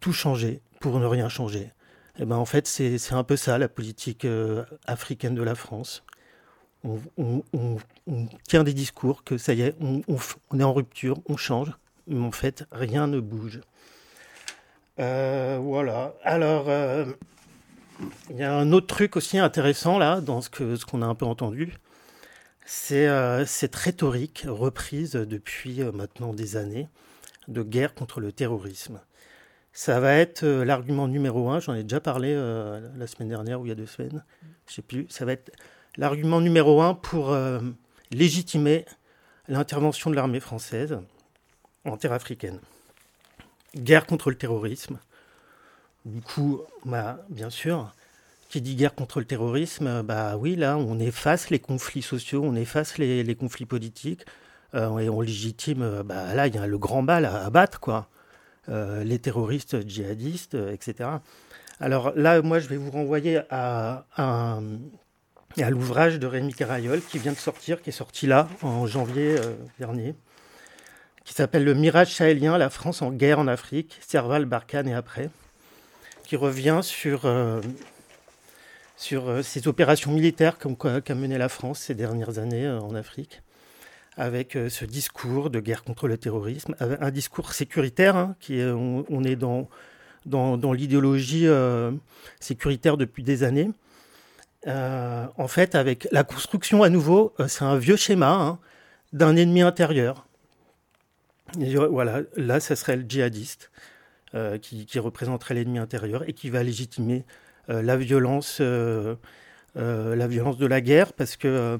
tout 0.00 0.12
changer 0.12 0.60
pour 0.80 0.98
ne 0.98 1.06
rien 1.06 1.28
changer. 1.28 1.70
Eh 2.18 2.24
ben, 2.24 2.36
en 2.36 2.46
fait, 2.46 2.66
c'est 2.66 3.12
un 3.12 3.24
peu 3.24 3.36
ça, 3.36 3.58
la 3.58 3.68
politique 3.68 4.24
euh, 4.24 4.64
africaine 4.86 5.34
de 5.34 5.42
la 5.42 5.54
France. 5.54 6.02
On, 7.18 7.42
tient 8.46 8.62
des 8.62 8.72
discours 8.72 9.24
que 9.24 9.38
ça 9.38 9.52
y 9.54 9.62
est, 9.62 9.74
on, 9.80 10.02
est 10.58 10.62
en 10.62 10.72
rupture, 10.72 11.18
on 11.28 11.36
change, 11.36 11.72
mais 12.06 12.24
en 12.24 12.30
fait, 12.30 12.64
rien 12.70 13.08
ne 13.08 13.18
bouge. 13.18 13.60
Euh, 15.00 15.58
voilà. 15.60 16.14
Alors, 16.22 16.68
euh, 16.68 17.06
il 18.30 18.36
y 18.36 18.44
a 18.44 18.54
un 18.54 18.70
autre 18.72 18.86
truc 18.86 19.16
aussi 19.16 19.38
intéressant 19.38 19.98
là, 19.98 20.20
dans 20.20 20.40
ce 20.40 20.84
qu'on 20.84 21.02
a 21.02 21.06
un 21.06 21.14
peu 21.16 21.26
entendu. 21.26 21.74
C'est 22.68 23.08
cette 23.46 23.76
rhétorique 23.76 24.44
reprise 24.46 25.12
depuis 25.12 25.82
maintenant 25.84 26.34
des 26.34 26.56
années 26.56 26.88
de 27.48 27.62
guerre 27.62 27.94
contre 27.94 28.20
le 28.20 28.32
terrorisme. 28.32 29.00
Ça 29.76 30.00
va 30.00 30.14
être 30.14 30.42
euh, 30.42 30.64
l'argument 30.64 31.06
numéro 31.06 31.50
un. 31.50 31.60
J'en 31.60 31.74
ai 31.74 31.82
déjà 31.82 32.00
parlé 32.00 32.32
euh, 32.32 32.80
la 32.96 33.06
semaine 33.06 33.28
dernière 33.28 33.60
ou 33.60 33.66
il 33.66 33.68
y 33.68 33.72
a 33.72 33.74
deux 33.74 33.84
semaines. 33.84 34.24
Je 34.66 34.72
sais 34.72 34.80
plus. 34.80 35.06
Ça 35.10 35.26
va 35.26 35.32
être 35.32 35.52
l'argument 35.98 36.40
numéro 36.40 36.80
un 36.80 36.94
pour 36.94 37.30
euh, 37.30 37.60
légitimer 38.10 38.86
l'intervention 39.48 40.08
de 40.08 40.16
l'armée 40.16 40.40
française 40.40 40.98
en 41.84 41.98
terre 41.98 42.14
africaine. 42.14 42.58
Guerre 43.76 44.06
contre 44.06 44.30
le 44.30 44.38
terrorisme. 44.38 44.98
Du 46.06 46.22
coup, 46.22 46.62
bah, 46.86 47.18
bien 47.28 47.50
sûr, 47.50 47.92
qui 48.48 48.60
dit 48.60 48.76
guerre 48.76 48.94
contre 48.94 49.18
le 49.20 49.26
terrorisme, 49.26 50.02
bah 50.02 50.36
oui, 50.36 50.56
là, 50.56 50.76
on 50.76 50.98
efface 50.98 51.50
les 51.50 51.58
conflits 51.58 52.02
sociaux, 52.02 52.42
on 52.44 52.54
efface 52.54 52.98
les, 52.98 53.34
conflits 53.34 53.66
politiques, 53.66 54.24
et 54.74 55.08
on 55.08 55.20
légitime, 55.20 56.02
bah 56.04 56.34
là, 56.34 56.46
il 56.46 56.54
y 56.54 56.58
a 56.58 56.66
le 56.66 56.78
grand 56.78 57.02
bal 57.02 57.24
à, 57.24 57.44
à 57.44 57.50
battre, 57.50 57.80
quoi. 57.80 58.08
Euh, 58.68 59.04
les 59.04 59.20
terroristes 59.20 59.88
djihadistes, 59.88 60.56
euh, 60.56 60.72
etc. 60.72 61.08
Alors 61.78 62.12
là, 62.16 62.42
moi, 62.42 62.58
je 62.58 62.66
vais 62.66 62.76
vous 62.76 62.90
renvoyer 62.90 63.42
à, 63.48 64.06
à, 64.16 64.58
l'ouvrage 65.70 66.18
de 66.18 66.26
Rémi 66.26 66.52
Carayol 66.52 67.00
qui 67.00 67.18
vient 67.18 67.30
de 67.30 67.36
sortir, 67.36 67.80
qui 67.80 67.90
est 67.90 67.92
sorti 67.92 68.26
là, 68.26 68.48
en 68.62 68.88
janvier 68.88 69.38
euh, 69.38 69.54
dernier, 69.78 70.16
qui 71.24 71.32
s'appelle 71.32 71.62
Le 71.62 71.74
mirage 71.74 72.12
sahélien, 72.12 72.58
la 72.58 72.68
France 72.68 73.02
en 73.02 73.12
guerre 73.12 73.38
en 73.38 73.46
Afrique, 73.46 74.00
Serval, 74.04 74.46
Barkhane 74.46 74.88
et 74.88 74.94
après, 74.94 75.30
qui 76.24 76.34
revient 76.34 76.80
sur, 76.82 77.20
sur 78.96 79.44
ces 79.44 79.68
opérations 79.68 80.10
militaires 80.10 80.58
qu'a 80.58 81.14
menées 81.14 81.38
la 81.38 81.48
France 81.48 81.80
ces 81.80 81.94
dernières 81.94 82.38
années 82.38 82.68
en 82.68 82.94
Afrique 82.94 83.42
avec 84.16 84.56
euh, 84.56 84.68
ce 84.68 84.84
discours 84.84 85.50
de 85.50 85.60
guerre 85.60 85.84
contre 85.84 86.08
le 86.08 86.16
terrorisme, 86.16 86.74
un 86.80 87.10
discours 87.10 87.52
sécuritaire, 87.52 88.16
hein, 88.16 88.34
qui 88.40 88.60
on, 88.62 89.24
est 89.24 89.36
dans, 89.36 89.68
dans, 90.24 90.72
l'idéologie 90.72 91.46
euh, 91.46 91.92
sécuritaire 92.40 92.96
depuis 92.96 93.22
des 93.22 93.42
années. 93.42 93.70
Euh, 94.66 95.26
en 95.36 95.48
fait, 95.48 95.74
avec 95.74 96.08
la 96.12 96.24
construction 96.24 96.82
à 96.82 96.88
nouveau, 96.88 97.34
c'est 97.46 97.64
un 97.64 97.76
vieux 97.76 97.96
schéma 97.96 98.32
hein, 98.32 98.58
d'un 99.12 99.36
ennemi 99.36 99.62
intérieur. 99.62 100.26
voilà, 101.56 102.22
là, 102.36 102.58
ce 102.58 102.74
serait 102.74 102.96
le 102.96 103.04
djihadiste 103.06 103.70
qui, 104.60 104.98
représenterait 104.98 105.54
l'ennemi 105.54 105.78
intérieur 105.78 106.28
et 106.28 106.34
qui 106.34 106.50
va 106.50 106.62
légitimer 106.62 107.24
la 107.68 107.96
violence 107.96 108.60
la 109.74 110.26
violence 110.26 110.56
de 110.56 110.66
la 110.66 110.80
guerre, 110.80 111.12
parce 111.12 111.36
que, 111.36 111.78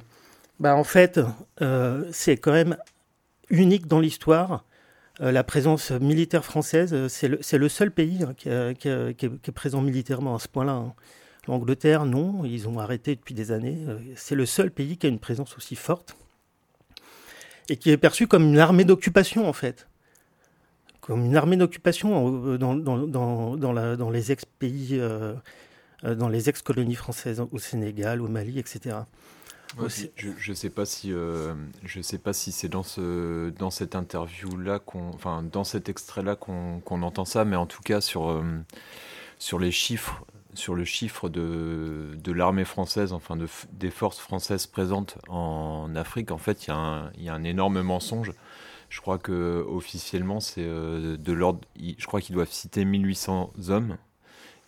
bah, 0.61 0.77
en 0.77 0.85
fait, 0.85 1.21
c'est 2.13 2.37
quand 2.37 2.53
même 2.53 2.77
unique 3.51 3.87
dans 3.87 4.01
l'histoire. 4.01 4.65
la 5.21 5.45
présence 5.45 5.91
militaire 5.93 6.45
française, 6.45 7.07
c'est 7.09 7.29
le, 7.29 7.39
le, 7.53 7.69
seul 7.69 7.91
pays 7.91 8.23
hein, 8.23 8.35
qui, 8.35 8.49
qui, 9.15 9.27
est, 9.27 9.53
présent 9.53 9.81
militairement 9.81 10.35
à 10.35 10.39
ce 10.39 10.49
point-là. 10.49 10.73
Hein. 10.73 10.95
L'Angleterre, 11.49 12.05
non, 12.05 12.45
ils 12.45 12.69
ont 12.69 12.79
arrêté 12.81 13.15
depuis 13.15 13.35
des 13.35 13.53
années. 13.53 13.79
C'est 14.17 14.35
le 14.35 14.47
seul 14.47 14.71
pays 14.71 14.99
qui 14.99 15.07
a 15.07 15.09
une 15.09 15.21
présence 15.21 15.57
aussi 15.57 15.77
forte 15.77 16.17
et 17.69 17.77
qui 17.77 17.91
est 17.91 17.97
perçu 17.97 18.27
comme 18.27 18.45
une 18.45 18.59
armée 18.59 18.85
d'occupation, 18.85 19.49
en 19.49 19.53
fait 19.53 19.87
comme 21.07 21.25
une 21.25 21.37
armée 21.37 21.57
d'occupation 21.57 22.47
euh, 22.47 22.59
dans, 22.59 22.75
dans, 22.75 22.99
dans, 23.07 23.57
dans, 23.57 24.11
les 24.11 24.33
ex-pays, 24.33 24.99
euh, 24.99 24.99
euh, 24.99 25.35
dans 26.03 26.29
les 26.29 26.49
ex-colonies 26.49 26.95
françaises 26.95 27.43
au 27.53 27.59
Sénégal, 27.59 28.21
au 28.21 28.29
Mali, 28.29 28.59
etc. 28.59 28.97
je 30.17 30.51
ne 30.51 30.55
sais 30.55 30.71
pas 30.71 30.87
si 30.87 31.11
je 31.11 32.01
sais 32.01 32.19
pas 32.19 32.33
si 32.33 32.53
c'est 32.53 32.69
dans 32.69 32.85
ce 32.85 33.51
dans 33.51 33.71
cette 33.71 33.97
interview 33.97 34.57
là 34.57 34.79
qu'on 34.79 35.09
enfin 35.09 35.43
dans 35.43 35.65
cet 35.65 35.89
extrait 35.89 36.23
là 36.23 36.37
qu'on 36.37 36.81
entend 37.03 37.25
ça 37.25 37.45
mais 37.45 37.57
en 37.57 37.67
tout 37.67 37.83
cas 37.83 38.01
sur 38.01 38.43
sur 39.39 39.59
les 39.59 39.73
chiffres 39.73 40.25
sur 40.55 40.75
le 40.75 40.85
chiffre 40.85 41.29
de, 41.29 42.17
de 42.17 42.33
l'armée 42.33 42.65
française 42.65 43.13
enfin 43.13 43.37
de, 43.37 43.49
des 43.73 43.91
forces 43.91 44.21
françaises 44.21 44.67
présentes 44.67 45.19
en 45.29 45.95
Afrique 45.97 46.31
en 46.31 46.39
fait 46.39 46.69
il 46.69 46.71
y, 47.19 47.25
y, 47.25 47.29
a 47.29 47.35
un 47.35 47.45
énorme 47.45 47.83
mensonge 47.83 48.33
je 48.89 49.01
crois 49.01 49.19
que 49.19 49.65
officiellement, 49.69 50.41
c'est 50.41 50.65
euh, 50.65 51.17
de 51.17 51.33
l'ordre. 51.33 51.61
Je 51.77 52.07
crois 52.07 52.21
qu'ils 52.21 52.35
doivent 52.35 52.51
citer 52.51 52.85
1800 52.85 53.53
hommes. 53.69 53.97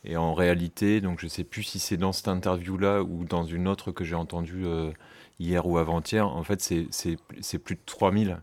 Et 0.04 0.16
en 0.16 0.34
réalité, 0.34 1.00
donc 1.00 1.18
je 1.20 1.26
sais 1.26 1.44
plus 1.44 1.62
si 1.62 1.78
c'est 1.78 1.96
dans 1.96 2.12
cette 2.12 2.28
interview-là 2.28 3.02
ou 3.02 3.24
dans 3.24 3.44
une 3.44 3.68
autre 3.68 3.90
que 3.90 4.04
j'ai 4.04 4.14
entendue 4.14 4.64
euh, 4.64 4.90
hier 5.40 5.66
ou 5.66 5.78
avant-hier. 5.78 6.26
En 6.26 6.44
fait, 6.44 6.60
c'est 6.60 7.58
plus 7.58 7.74
de 7.74 7.80
3000 7.86 8.40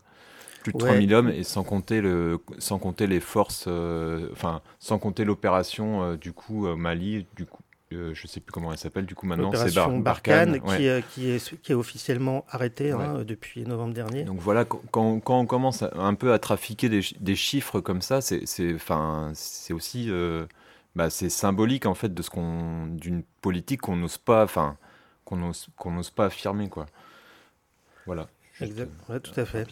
plus 0.63 0.73
de 0.73 0.79
3000 0.79 1.13
hommes 1.13 1.29
et 1.29 1.43
sans 1.43 1.63
compter 1.63 2.01
le 2.01 2.39
sans 2.57 2.79
compter 2.79 3.05
les 3.05 3.19
forces 3.19 3.65
euh, 3.67 4.29
enfin 4.31 4.63
sans 4.79 4.97
compter 4.97 5.23
l'opération 5.23 6.15
du 6.15 6.33
coup 6.33 6.65
Mali 6.75 7.27
du 7.35 7.45
coup 7.45 7.61
euh, 7.93 8.13
je 8.15 8.23
ne 8.23 8.27
sais 8.27 8.39
plus 8.39 8.51
comment 8.51 8.71
elle 8.71 8.79
s'appelle, 8.79 9.05
du 9.05 9.13
coup 9.13 9.27
maintenant 9.27 9.51
c'est 9.53 9.75
Barkhane, 9.99 10.59
qui, 10.59 10.87
euh, 10.87 11.01
qui, 11.13 11.29
est, 11.29 11.61
qui, 11.61 11.71
est, 11.71 11.75
officiellement 11.75 12.43
arrêté 12.49 12.91
hein, 12.91 13.23
depuis 13.25 13.63
novembre 13.63 13.93
dernier. 13.93 14.23
Donc 14.23 14.39
voilà, 14.39 14.65
quand, 14.65 15.19
quand, 15.19 15.39
on 15.39 15.45
commence 15.45 15.83
un 15.83 16.13
peu 16.15 16.33
à 16.33 16.39
trafiquer 16.39 16.89
des, 16.89 17.01
des 17.19 17.35
chiffres 17.35 17.81
comme 17.81 18.01
ça, 18.01 18.21
c'est 18.21 19.73
aussi 19.73 20.09
euh, 20.09 20.45
bah, 20.95 21.09
c'est 21.09 21.29
symbolique 21.29 21.85
en 21.85 21.95
fait 21.95 22.13
de 22.13 22.21
ce 22.21 22.29
qu'on 22.29 22.87
d'une 22.87 23.23
politique 23.41 23.81
qu'on 23.81 23.97
n'ose 23.97 24.17
pas, 24.17 24.43
enfin 24.43 24.77
qu'on 25.25 25.37
n'ose 25.37 25.67
qu'on 25.77 25.91
n'ose 25.91 26.09
pas 26.09 26.25
affirmer 26.25 26.69
quoi. 26.69 26.85
Voilà. 28.05 28.27
Exact. 28.61 28.91
tout 29.23 29.39
à 29.39 29.45
fait. 29.45 29.67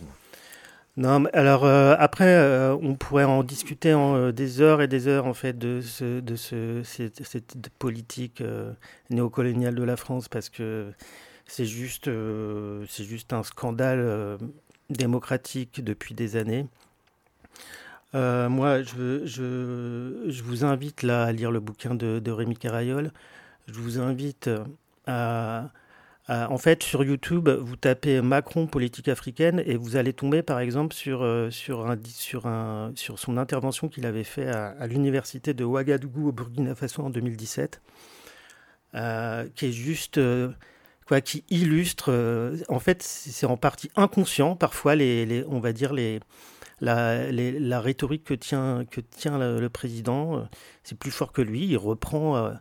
Non, 0.96 1.26
alors 1.34 1.66
euh, 1.66 1.96
après, 1.98 2.36
euh, 2.36 2.76
on 2.76 2.94
pourrait 2.96 3.24
en 3.24 3.42
discuter 3.44 3.96
en, 3.96 4.16
euh, 4.16 4.32
des 4.32 4.62
heures 4.62 4.80
et 4.82 4.88
des 4.88 5.08
heures 5.08 5.26
en 5.26 5.34
fait 5.34 5.58
de, 5.58 5.82
ce, 5.82 6.20
de 6.20 6.36
ce, 6.36 6.84
cette, 6.84 7.70
politique 7.80 8.44
néocoloniale 9.10 9.74
de 9.74 9.84
la 9.84 9.98
France 9.98 10.30
parce 10.30 10.50
que 10.50 10.92
c'est 11.48 11.66
juste, 11.66 12.10
c'est 12.88 13.04
juste 13.04 13.34
un 13.34 13.44
scandale 13.44 14.38
démocratique 14.90 15.84
depuis 15.84 16.14
des 16.14 16.36
années. 16.36 16.68
Moi, 18.14 18.82
je, 18.84 19.26
je, 19.26 20.26
je, 20.28 20.44
vous 20.44 20.66
invite 20.66 21.04
là 21.04 21.24
à 21.24 21.32
lire 21.32 21.52
le 21.52 21.60
bouquin 21.60 21.96
de, 21.96 22.32
Rémi 22.32 22.56
Carayol. 22.56 23.12
Je 23.68 23.74
vous 23.74 24.00
invite 24.00 24.50
à 25.08 25.72
euh, 26.30 26.46
en 26.48 26.58
fait, 26.58 26.84
sur 26.84 27.04
YouTube, 27.04 27.50
vous 27.50 27.76
tapez 27.76 28.22
Macron 28.22 28.66
politique 28.66 29.10
africaine 29.10 29.62
et 29.66 29.76
vous 29.76 29.98
allez 29.98 30.14
tomber, 30.14 30.42
par 30.42 30.60
exemple, 30.60 30.96
sur, 30.96 31.22
euh, 31.22 31.50
sur, 31.52 31.86
un, 31.90 31.98
sur, 32.06 32.46
un, 32.46 32.94
sur 32.96 33.20
son 33.20 33.38
intervention 33.38 33.90
qu'il 33.90 34.06
avait 34.06 34.24
fait 34.24 34.48
à, 34.48 34.88
l'université 34.88 35.54
de 35.54 35.66
Ouagadougou 35.66 36.30
au 36.30 36.32
Burkina 36.32 36.76
Faso 36.76 37.04
en 37.04 37.10
2017, 37.10 37.82
euh, 38.96 39.48
qui 39.54 39.66
est 39.66 39.72
juste, 39.74 40.20
quoi, 41.08 41.20
qui 41.20 41.44
illustre. 41.50 42.14
en 42.70 42.80
fait, 42.80 43.04
c'est 43.04 43.46
en 43.46 43.58
partie 43.58 43.92
inconscient 43.98 44.56
parfois 44.56 44.96
les, 44.96 45.44
on 45.50 45.60
va 45.60 45.74
dire 45.74 45.92
les, 45.92 46.22
la, 46.82 47.80
rhétorique 47.80 48.24
que 48.24 48.34
tient, 48.34 48.86
que 48.90 49.02
tient 49.02 49.38
le 49.38 49.70
président. 49.70 50.48
c'est 50.84 50.98
plus 50.98 51.12
fort 51.12 51.32
que 51.32 51.42
lui. 51.42 51.66
Il 51.66 51.78
reprend 51.78 52.52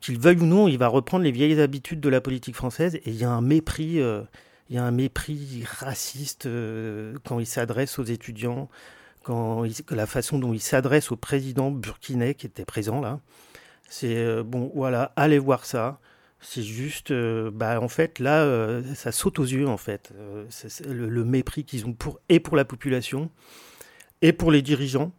qu'il 0.00 0.18
veuille 0.18 0.38
ou 0.38 0.46
non, 0.46 0.68
il 0.68 0.78
va 0.78 0.88
reprendre 0.88 1.24
les 1.24 1.32
vieilles 1.32 1.60
habitudes 1.60 2.00
de 2.00 2.08
la 2.08 2.20
politique 2.20 2.54
française 2.54 2.96
et 2.96 3.02
il 3.06 3.16
y 3.16 3.24
a 3.24 3.30
un 3.30 3.40
mépris, 3.40 4.00
euh, 4.00 4.22
il 4.70 4.76
y 4.76 4.78
a 4.78 4.84
un 4.84 4.90
mépris 4.90 5.64
raciste 5.78 6.46
euh, 6.46 7.14
quand 7.26 7.40
il 7.40 7.46
s'adresse 7.46 7.98
aux 7.98 8.04
étudiants, 8.04 8.68
quand 9.24 9.64
la 9.90 10.06
façon 10.06 10.38
dont 10.38 10.52
il 10.52 10.60
s'adresse 10.60 11.10
au 11.10 11.16
président 11.16 11.70
burkinais 11.70 12.34
qui 12.34 12.46
était 12.46 12.64
présent 12.64 13.00
là. 13.00 13.20
C'est 13.88 14.16
euh, 14.16 14.42
bon, 14.42 14.70
voilà, 14.74 15.12
allez 15.16 15.38
voir 15.38 15.66
ça. 15.66 15.98
C'est 16.42 16.62
juste, 16.62 17.12
bah, 17.12 17.80
en 17.80 17.88
fait, 17.88 18.18
là, 18.18 18.82
ça 18.94 19.12
saute 19.12 19.38
aux 19.38 19.44
yeux, 19.44 19.68
en 19.68 19.76
fait. 19.76 20.12
le, 20.86 21.08
le, 21.08 21.24
mépris 21.24 21.64
qu'ils 21.64 21.86
ont 21.86 21.92
pour, 21.92 22.20
et 22.28 22.40
pour 22.40 22.56
la 22.56 22.64
population, 22.64 23.30
et 24.22 24.32
pour 24.32 24.50
les 24.50 24.62
dirigeants. 24.62 25.12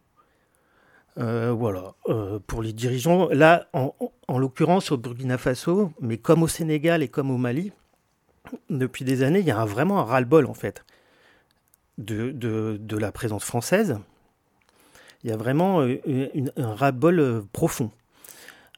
Euh, 1.19 1.51
voilà, 1.51 1.93
euh, 2.09 2.39
pour 2.47 2.63
les 2.63 2.73
dirigeants, 2.73 3.29
là, 3.29 3.67
en, 3.73 3.93
l'occurrence 4.39 4.91
au 4.91 4.97
Burkina 4.97 5.37
Faso, 5.37 5.91
mais 6.01 6.17
comme 6.17 6.41
au 6.41 6.47
Sénégal 6.47 7.03
et 7.03 7.07
comme 7.07 7.29
au 7.29 7.37
Mali, 7.37 7.71
depuis 8.69 9.05
des 9.05 9.21
années, 9.21 9.39
il 9.39 9.45
y 9.45 9.51
a 9.51 9.63
vraiment 9.65 9.99
un 9.99 10.03
ras-le-bol, 10.03 10.47
en 10.47 10.55
fait, 10.55 10.83
de, 11.99 12.97
la 12.97 13.11
présence 13.11 13.43
française. 13.43 13.99
Il 15.23 15.29
y 15.29 15.33
a 15.33 15.37
vraiment 15.37 15.81
euh, 15.81 15.99
un 16.57 16.73
ras-le-bol 16.73 17.45
profond. 17.53 17.91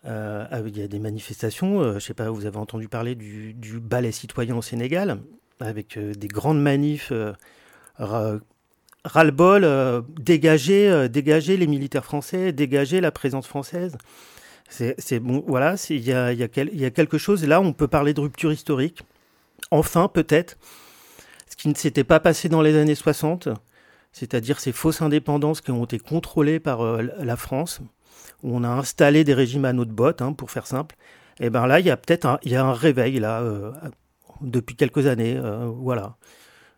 Il 0.06 0.78
y 0.78 0.82
a 0.82 0.88
des 0.88 1.00
manifestations, 1.00 1.84
je 1.84 1.96
ne 1.96 2.00
sais 2.00 2.14
pas, 2.14 2.30
vous 2.30 2.46
avez 2.46 2.58
entendu 2.58 2.88
parler 2.88 3.16
du, 3.16 3.80
ballet 3.80 4.12
citoyen 4.12 4.56
au 4.56 4.62
Sénégal, 4.62 5.20
avec 5.60 5.98
des 5.98 6.28
grandes 6.28 6.62
manifs 6.62 7.12
ras-le-bol, 9.06 9.64
euh, 9.64 10.02
dégager, 10.20 10.90
euh, 10.90 11.08
les 11.08 11.68
militaires 11.68 12.04
français, 12.04 12.52
dégager 12.52 13.00
la 13.02 13.12
présence 13.12 13.48
française. 13.48 13.98
C'est 14.68 15.20
bon, 15.20 15.44
voilà, 15.48 15.76
il 15.92 16.04
y 16.04 16.12
a, 16.12 16.90
quelque 16.90 17.20
chose, 17.20 17.46
là 17.46 17.62
on 17.62 17.72
peut 17.72 17.88
parler 17.88 18.16
de 18.16 18.22
rupture 18.22 18.52
historique, 18.52 19.04
enfin 19.70 20.08
peut-être, 20.08 20.58
ce 21.48 21.56
qui 21.56 21.68
ne 21.70 21.76
s'était 21.76 22.04
pas 22.04 22.20
passé 22.20 22.50
dans 22.50 22.64
les 22.64 22.76
années 22.76 22.96
60, 22.96 23.48
c'est-à-dire 24.12 24.60
ces 24.60 24.72
fausses 24.72 25.04
indépendances 25.04 25.62
qui 25.62 25.70
ont 25.70 25.84
été 25.84 26.00
contrôlées 26.00 26.60
par 26.60 26.82
euh, 26.82 27.04
la 27.20 27.36
France, 27.38 27.80
où 28.44 28.56
on 28.56 28.64
a 28.64 28.70
installé 28.70 29.24
des 29.24 29.34
régimes 29.34 29.66
à 29.66 29.74
notre 29.74 29.92
botte, 29.92 30.22
hein, 30.22 30.34
pour 30.34 30.52
faire 30.52 30.68
simple. 30.68 30.96
Et 31.40 31.50
ben 31.50 31.68
là, 31.68 31.80
il 31.80 31.86
y 31.86 31.92
a 31.92 31.98
peut-être 31.98 32.26
un, 32.26 32.40
y 32.44 32.56
a 32.56 32.66
un 32.66 32.74
réveil 32.74 33.20
là 33.20 33.44
depuis 34.42 34.76
quelques 34.76 35.08
années, 35.08 35.40
voilà. 35.78 36.16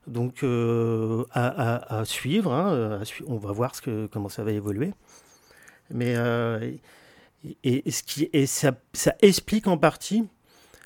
Donc 0.08 0.44
euh, 0.44 1.26
à, 1.34 2.04
suivre, 2.06 2.54
hein, 2.54 3.02
on 3.28 3.38
va 3.38 3.52
voir 3.52 3.76
ce 3.76 3.82
que, 3.82 4.08
comment 4.08 4.30
ça 4.30 4.44
va 4.44 4.52
évoluer. 4.52 4.94
Mais 5.92 6.16
euh, 6.16 6.72
et, 7.64 7.92
ce 7.92 8.04
qui, 8.04 8.30
et 8.34 8.46
ça, 8.46 8.74
explique 9.22 9.68
en 9.68 9.78
partie 9.78 10.24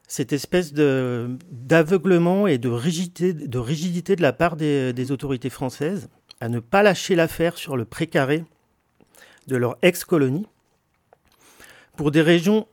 cette 0.08 0.34
espèce 0.34 0.74
d'aveuglement 0.74 2.48
et 2.48 2.58
de 2.58 2.70
rigidité, 2.70 3.34
de 3.34 3.60
rigidité 3.60 4.16
de 4.16 4.22
la 4.22 4.34
part 4.34 4.56
des, 4.58 5.12
autorités 5.12 5.50
françaises 5.50 6.10
à 6.40 6.50
ne 6.50 6.60
pas 6.60 6.82
lâcher 6.82 7.16
l'affaire 7.16 7.58
sur 7.58 7.78
le 7.78 7.86
précaré 7.86 8.44
de 9.48 9.56
leur 9.56 9.78
ex-colonie 9.82 10.48
pour 11.96 12.12
des 12.12 12.22
régions 12.22 12.68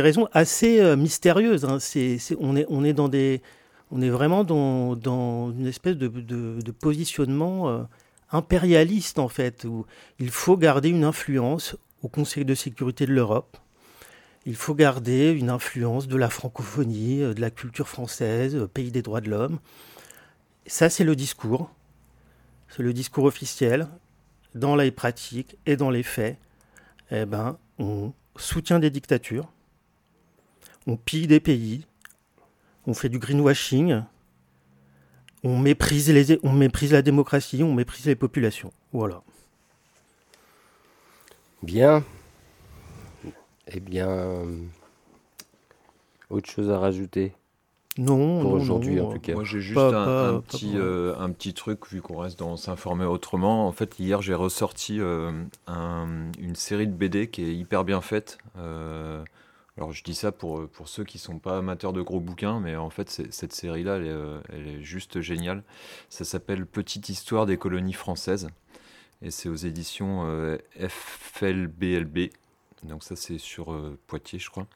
raisons 0.00 0.28
assez 0.32 0.80
euh, 0.80 0.96
mystérieuses. 0.96 1.64
Hein. 1.64 1.78
on, 2.38 2.56
est, 2.56 2.66
on 2.68 4.00
vraiment 4.10 4.44
dans, 4.44 5.52
une 5.52 5.66
espèce 5.66 5.96
de, 5.96 6.70
positionnement 6.72 7.68
euh, 7.68 7.82
impérialiste, 8.30 9.18
en 9.18 9.28
fait, 9.28 9.64
où 9.64 9.86
il 10.18 10.30
faut 10.30 10.56
garder 10.56 10.88
une 10.88 11.04
influence 11.04 11.76
au 12.02 12.08
Conseil 12.08 12.44
de 12.44 12.54
sécurité 12.54 13.06
de 13.06 13.12
l'Europe. 13.12 13.56
Il 14.46 14.56
faut 14.56 14.74
garder 14.74 15.30
une 15.30 15.48
influence 15.48 16.06
de 16.06 16.16
la 16.16 16.28
francophonie, 16.28 17.22
euh, 17.22 17.34
de 17.34 17.40
la 17.40 17.50
culture 17.50 17.88
française, 17.88 18.68
pays 18.74 18.90
des 18.90 19.02
droits 19.02 19.20
de 19.20 19.30
l'homme. 19.30 19.58
Ça, 20.66 20.90
c'est 20.90 21.04
le 21.04 21.16
discours. 21.16 21.70
C'est 22.68 22.82
le 22.82 22.92
discours 22.92 23.24
officiel. 23.24 23.88
Dans 24.54 24.76
les 24.76 24.90
pratiques 24.90 25.56
et 25.66 25.76
dans 25.76 25.90
les 25.90 26.02
faits, 26.02 26.38
eh 27.10 27.24
ben, 27.26 27.58
on 27.78 28.12
soutient 28.36 28.78
des 28.78 28.90
dictatures, 28.90 29.50
on 30.86 30.96
pille 30.96 31.26
des 31.26 31.40
pays, 31.40 31.86
on 32.86 32.94
fait 32.94 33.08
du 33.08 33.18
greenwashing, 33.18 34.02
on 35.42 35.58
méprise, 35.58 36.10
les, 36.10 36.38
on 36.42 36.52
méprise 36.52 36.92
la 36.92 37.02
démocratie, 37.02 37.62
on 37.62 37.74
méprise 37.74 38.06
les 38.06 38.14
populations. 38.14 38.72
Voilà. 38.92 39.22
Bien. 41.62 42.04
Eh 43.66 43.80
bien, 43.80 44.44
Autre 46.30 46.50
chose 46.50 46.70
à 46.70 46.78
rajouter? 46.78 47.32
Non, 47.96 48.40
Pour 48.40 48.50
non, 48.50 48.60
aujourd'hui, 48.60 48.96
non. 48.96 49.08
en 49.08 49.12
tout 49.12 49.20
cas. 49.20 49.34
Moi, 49.34 49.44
j'ai 49.44 49.60
juste 49.60 49.74
Pas- 49.76 49.88
un, 49.88 50.04
pas- 50.04 50.28
un 50.30 50.34
pas 50.34 50.40
petit, 50.42 50.70
pour- 50.72 50.80
euh, 50.80 51.14
un 51.18 51.30
petit 51.30 51.54
truc, 51.54 51.86
vu 51.90 52.02
qu'on 52.02 52.18
reste 52.18 52.38
dans 52.40 52.56
s'informer 52.56 53.04
autrement. 53.04 53.68
En 53.68 53.72
fait, 53.72 53.98
hier, 54.00 54.20
j'ai 54.20 54.34
ressorti 54.34 55.00
euh, 55.00 55.30
un- 55.68 56.32
une 56.40 56.56
série 56.56 56.88
de 56.88 56.92
BD 56.92 57.28
qui 57.28 57.44
est 57.44 57.54
hyper 57.54 57.84
bien 57.84 58.00
faite. 58.00 58.38
Euh, 58.58 59.22
alors, 59.76 59.92
je 59.92 60.02
dis 60.02 60.14
ça 60.16 60.32
pour, 60.32 60.68
pour 60.68 60.88
ceux 60.88 61.04
qui 61.04 61.18
sont 61.18 61.38
pas 61.38 61.58
amateurs 61.58 61.92
de 61.92 62.02
gros 62.02 62.18
bouquins, 62.20 62.58
mais 62.58 62.74
en 62.74 62.90
fait, 62.90 63.10
c'est- 63.10 63.32
cette 63.32 63.52
série-là, 63.52 63.96
elle, 63.98 64.06
est, 64.06 64.52
elle 64.56 64.66
est 64.68 64.82
juste 64.82 65.20
géniale. 65.20 65.62
Ça 66.08 66.24
s'appelle 66.24 66.66
Petite 66.66 67.08
histoire 67.08 67.46
des 67.46 67.58
colonies 67.58 67.92
françaises. 67.92 68.48
Et 69.22 69.30
c'est 69.30 69.48
aux 69.48 69.54
éditions 69.54 70.24
euh, 70.26 70.58
FLBLB. 70.88 72.30
Donc, 72.82 73.02
ça, 73.04 73.16
c'est 73.16 73.38
sur 73.38 73.72
euh, 73.72 73.96
Poitiers, 74.08 74.38
je 74.40 74.50
crois. 74.50 74.66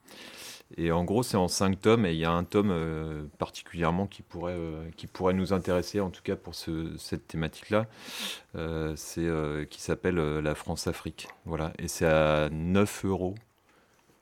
Et 0.77 0.93
en 0.93 1.03
gros, 1.05 1.23
c'est 1.23 1.39
en 1.39 1.49
cinq 1.49 1.81
tomes, 1.81 2.05
et 2.05 2.13
il 2.13 2.19
y 2.19 2.27
a 2.27 2.31
un 2.31 2.45
tome 2.45 2.71
euh, 2.71 3.25
particulièrement 3.39 4.07
qui 4.07 4.21
pourrait, 4.23 4.53
euh, 4.55 4.91
qui 4.97 5.07
pourrait 5.07 5.33
nous 5.33 5.53
intéresser, 5.55 5.99
en 6.01 6.11
tout 6.11 6.21
cas 6.23 6.37
pour 6.37 6.55
ce- 6.55 6.95
cette 6.99 7.27
thématique-là. 7.27 7.87
Euh, 8.55 8.93
c'est 8.97 9.27
qui 9.71 9.81
s'appelle 9.81 10.17
La 10.17 10.55
France-Afrique. 10.55 11.29
Voilà, 11.47 11.73
et 11.79 11.89
c'est 11.89 12.07
à 12.07 12.49
9 12.51 13.05
euros. 13.07 13.35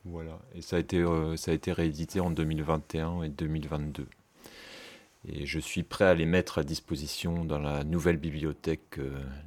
Voilà, 0.05 0.39
et 0.55 0.63
ça 0.63 0.77
a 0.77 0.79
été, 0.79 1.05
ça 1.37 1.51
a 1.51 1.55
été 1.55 1.73
réédité 1.73 2.21
en 2.21 2.31
2021 2.31 3.23
et 3.25 3.29
2022. 3.29 4.07
Et 5.29 5.45
je 5.47 5.59
suis 5.59 5.83
prêt 5.83 6.05
à 6.05 6.15
les 6.15 6.27
mettre 6.27 6.59
à 6.59 6.63
disposition 6.63 7.45
dans 7.45 7.59
la 7.59 7.83
nouvelle 7.83 8.17
bibliothèque, 8.19 9.01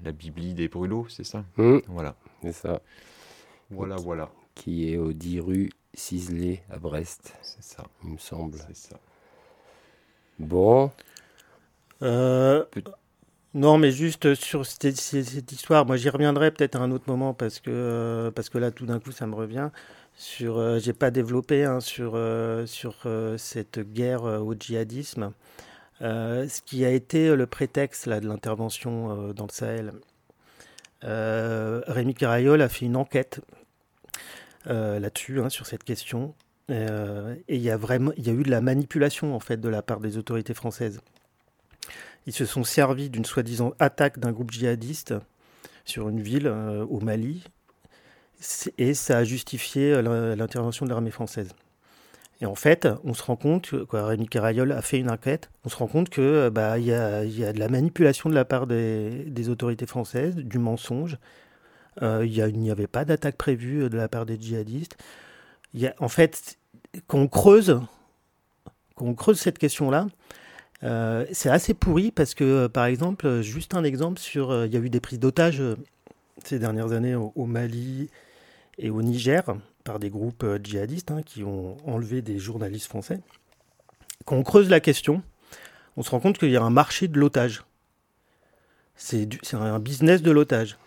la 0.03 0.11
Bibli 0.11 0.53
des 0.53 0.67
Brûlots, 0.67 1.07
c'est 1.07 1.23
ça? 1.23 1.45
Hum, 1.57 1.81
Voilà, 1.87 2.15
C'est 2.43 2.51
ça. 2.51 2.81
voilà, 3.71 3.95
voilà, 3.95 4.29
Qui 4.55 4.91
est 4.91 4.97
au 4.97 5.13
10 5.13 5.39
rue 5.39 5.69
Ciselé 5.93 6.63
à 6.71 6.79
Brest, 6.79 7.33
c'est 7.43 7.61
ça, 7.63 7.83
il 8.03 8.09
me 8.13 8.17
semble. 8.17 8.67
c'est 8.67 8.75
ça. 8.75 8.99
Bon, 10.39 10.91
Euh, 12.03 12.65
non, 13.55 13.77
mais 13.77 13.91
juste 13.91 14.35
sur 14.35 14.65
cette, 14.65 14.97
cette- 14.97 15.25
cette 15.25 15.51
histoire, 15.51 15.85
moi 15.85 15.97
j'y 15.97 16.09
reviendrai 16.09 16.51
peut-être 16.51 16.75
à 16.77 16.79
un 16.81 16.91
autre 16.91 17.05
moment 17.07 17.33
parce 17.33 17.59
que, 17.59 17.71
euh, 17.71 18.31
parce 18.31 18.49
que 18.49 18.57
là 18.59 18.71
tout 18.71 18.85
d'un 18.85 18.99
coup 18.99 19.11
ça 19.11 19.27
me 19.27 19.35
revient. 19.35 19.69
Sur, 20.15 20.57
euh, 20.59 20.79
j'ai 20.79 20.93
pas 20.93 21.11
développé 21.11 21.65
hein, 21.65 21.79
sur, 21.81 22.13
euh, 22.15 22.65
sur 22.67 22.95
euh, 23.05 23.37
cette 23.37 23.79
guerre 23.79 24.25
euh, 24.25 24.39
au 24.39 24.53
djihadisme. 24.55 25.33
Euh, 26.01 26.47
ce 26.49 26.61
qui 26.63 26.85
a 26.85 26.91
été 26.91 27.35
le 27.35 27.47
prétexte 27.47 28.07
là, 28.07 28.19
de 28.21 28.27
l'intervention 28.29 29.29
euh, 29.29 29.33
dans 29.33 29.45
le 29.47 29.51
Sahel. 29.53 29.93
Euh, 31.03 31.81
Rémi 31.87 32.13
Carayol 32.13 32.61
a 32.61 32.69
fait 32.69 32.85
une 32.85 32.95
enquête 32.97 33.41
là-dessus, 34.65 35.39
hein, 35.39 35.49
sur 35.49 35.65
cette 35.65 35.83
question. 35.83 36.35
Euh, 36.69 37.35
et 37.47 37.55
il 37.55 37.61
y 37.61 37.71
a 37.71 37.77
vraiment, 37.77 38.11
il 38.15 38.27
y 38.27 38.29
a 38.29 38.33
eu 38.33 38.43
de 38.43 38.51
la 38.51 38.61
manipulation 38.61 39.35
en 39.35 39.39
fait 39.39 39.57
de 39.57 39.69
la 39.69 39.81
part 39.81 39.99
des 39.99 40.17
autorités 40.17 40.53
françaises. 40.53 41.01
Ils 42.27 42.33
se 42.33 42.45
sont 42.45 42.63
servis 42.63 43.09
d'une 43.09 43.25
soi-disant 43.25 43.73
attaque 43.79 44.19
d'un 44.19 44.31
groupe 44.31 44.51
djihadiste 44.51 45.15
sur 45.83 46.09
une 46.09 46.21
ville 46.21 46.45
euh, 46.45 46.85
au 46.85 46.99
Mali, 46.99 47.43
et 48.77 48.93
ça 48.93 49.17
a 49.17 49.23
justifié 49.23 49.93
euh, 49.93 50.01
l'in- 50.03 50.35
l'intervention 50.35 50.85
de 50.85 50.91
l'armée 50.91 51.09
française. 51.09 51.49
Et 52.41 52.45
en 52.45 52.55
fait, 52.55 52.87
on 53.03 53.15
se 53.15 53.23
rend 53.23 53.35
compte, 53.35 53.83
quoi, 53.85 54.05
Rémi 54.05 54.27
Carayol 54.27 54.71
a 54.71 54.81
fait 54.83 54.99
une 54.99 55.09
enquête, 55.09 55.49
on 55.65 55.69
se 55.69 55.75
rend 55.75 55.87
compte 55.87 56.09
que 56.09 56.21
euh, 56.21 56.49
bah, 56.51 56.77
il 56.77 56.85
y, 56.85 56.93
a, 56.93 57.25
y 57.25 57.43
a 57.43 57.51
de 57.51 57.59
la 57.59 57.67
manipulation 57.67 58.29
de 58.29 58.35
la 58.35 58.45
part 58.45 58.67
des, 58.67 59.25
des 59.25 59.49
autorités 59.49 59.87
françaises, 59.87 60.35
du 60.35 60.59
mensonge. 60.59 61.17
Euh, 62.01 62.25
il 62.25 62.59
n'y 62.59 62.71
avait 62.71 62.87
pas 62.87 63.05
d'attaque 63.05 63.35
prévue 63.35 63.83
euh, 63.83 63.89
de 63.89 63.97
la 63.97 64.07
part 64.07 64.25
des 64.25 64.39
djihadistes. 64.39 64.97
En 65.99 66.07
fait, 66.07 66.57
qu'on 67.07 67.27
creuse, 67.27 67.79
qu'on 68.95 69.13
creuse 69.13 69.39
cette 69.39 69.59
question-là, 69.59 70.07
euh, 70.83 71.25
c'est 71.31 71.49
assez 71.49 71.73
pourri 71.73 72.11
parce 72.11 72.33
que, 72.33 72.67
par 72.67 72.85
exemple, 72.85 73.41
juste 73.41 73.75
un 73.75 73.83
exemple 73.83 74.19
sur, 74.19 74.65
il 74.65 74.73
y 74.73 74.77
a 74.77 74.79
eu 74.79 74.89
des 74.89 74.99
prises 74.99 75.19
d'otages 75.19 75.61
ces 76.43 76.57
dernières 76.57 76.93
années 76.93 77.15
au, 77.15 77.45
Mali 77.45 78.09
et 78.77 78.89
au 78.89 79.01
Niger 79.01 79.43
par 79.83 79.99
des 79.99 80.09
groupes 80.09 80.45
djihadistes 80.63 81.11
hein, 81.11 81.21
qui 81.21 81.43
ont 81.43 81.75
enlevé 81.85 82.21
des 82.21 82.39
journalistes 82.39 82.87
français. 82.87 83.19
Quand 84.25 84.37
on 84.37 84.43
creuse 84.43 84.69
la 84.69 84.79
question, 84.79 85.21
on 85.97 86.03
se 86.03 86.09
rend 86.11 86.19
compte 86.19 86.37
qu'il 86.37 86.49
y 86.49 86.57
a 86.57 86.63
un 86.63 86.69
marché 86.69 87.07
de 87.07 87.19
l'otage. 87.19 87.63
C'est 88.95 89.27
un 89.53 89.79
business 89.79 90.21
de 90.21 90.31
l'otage. 90.31 90.77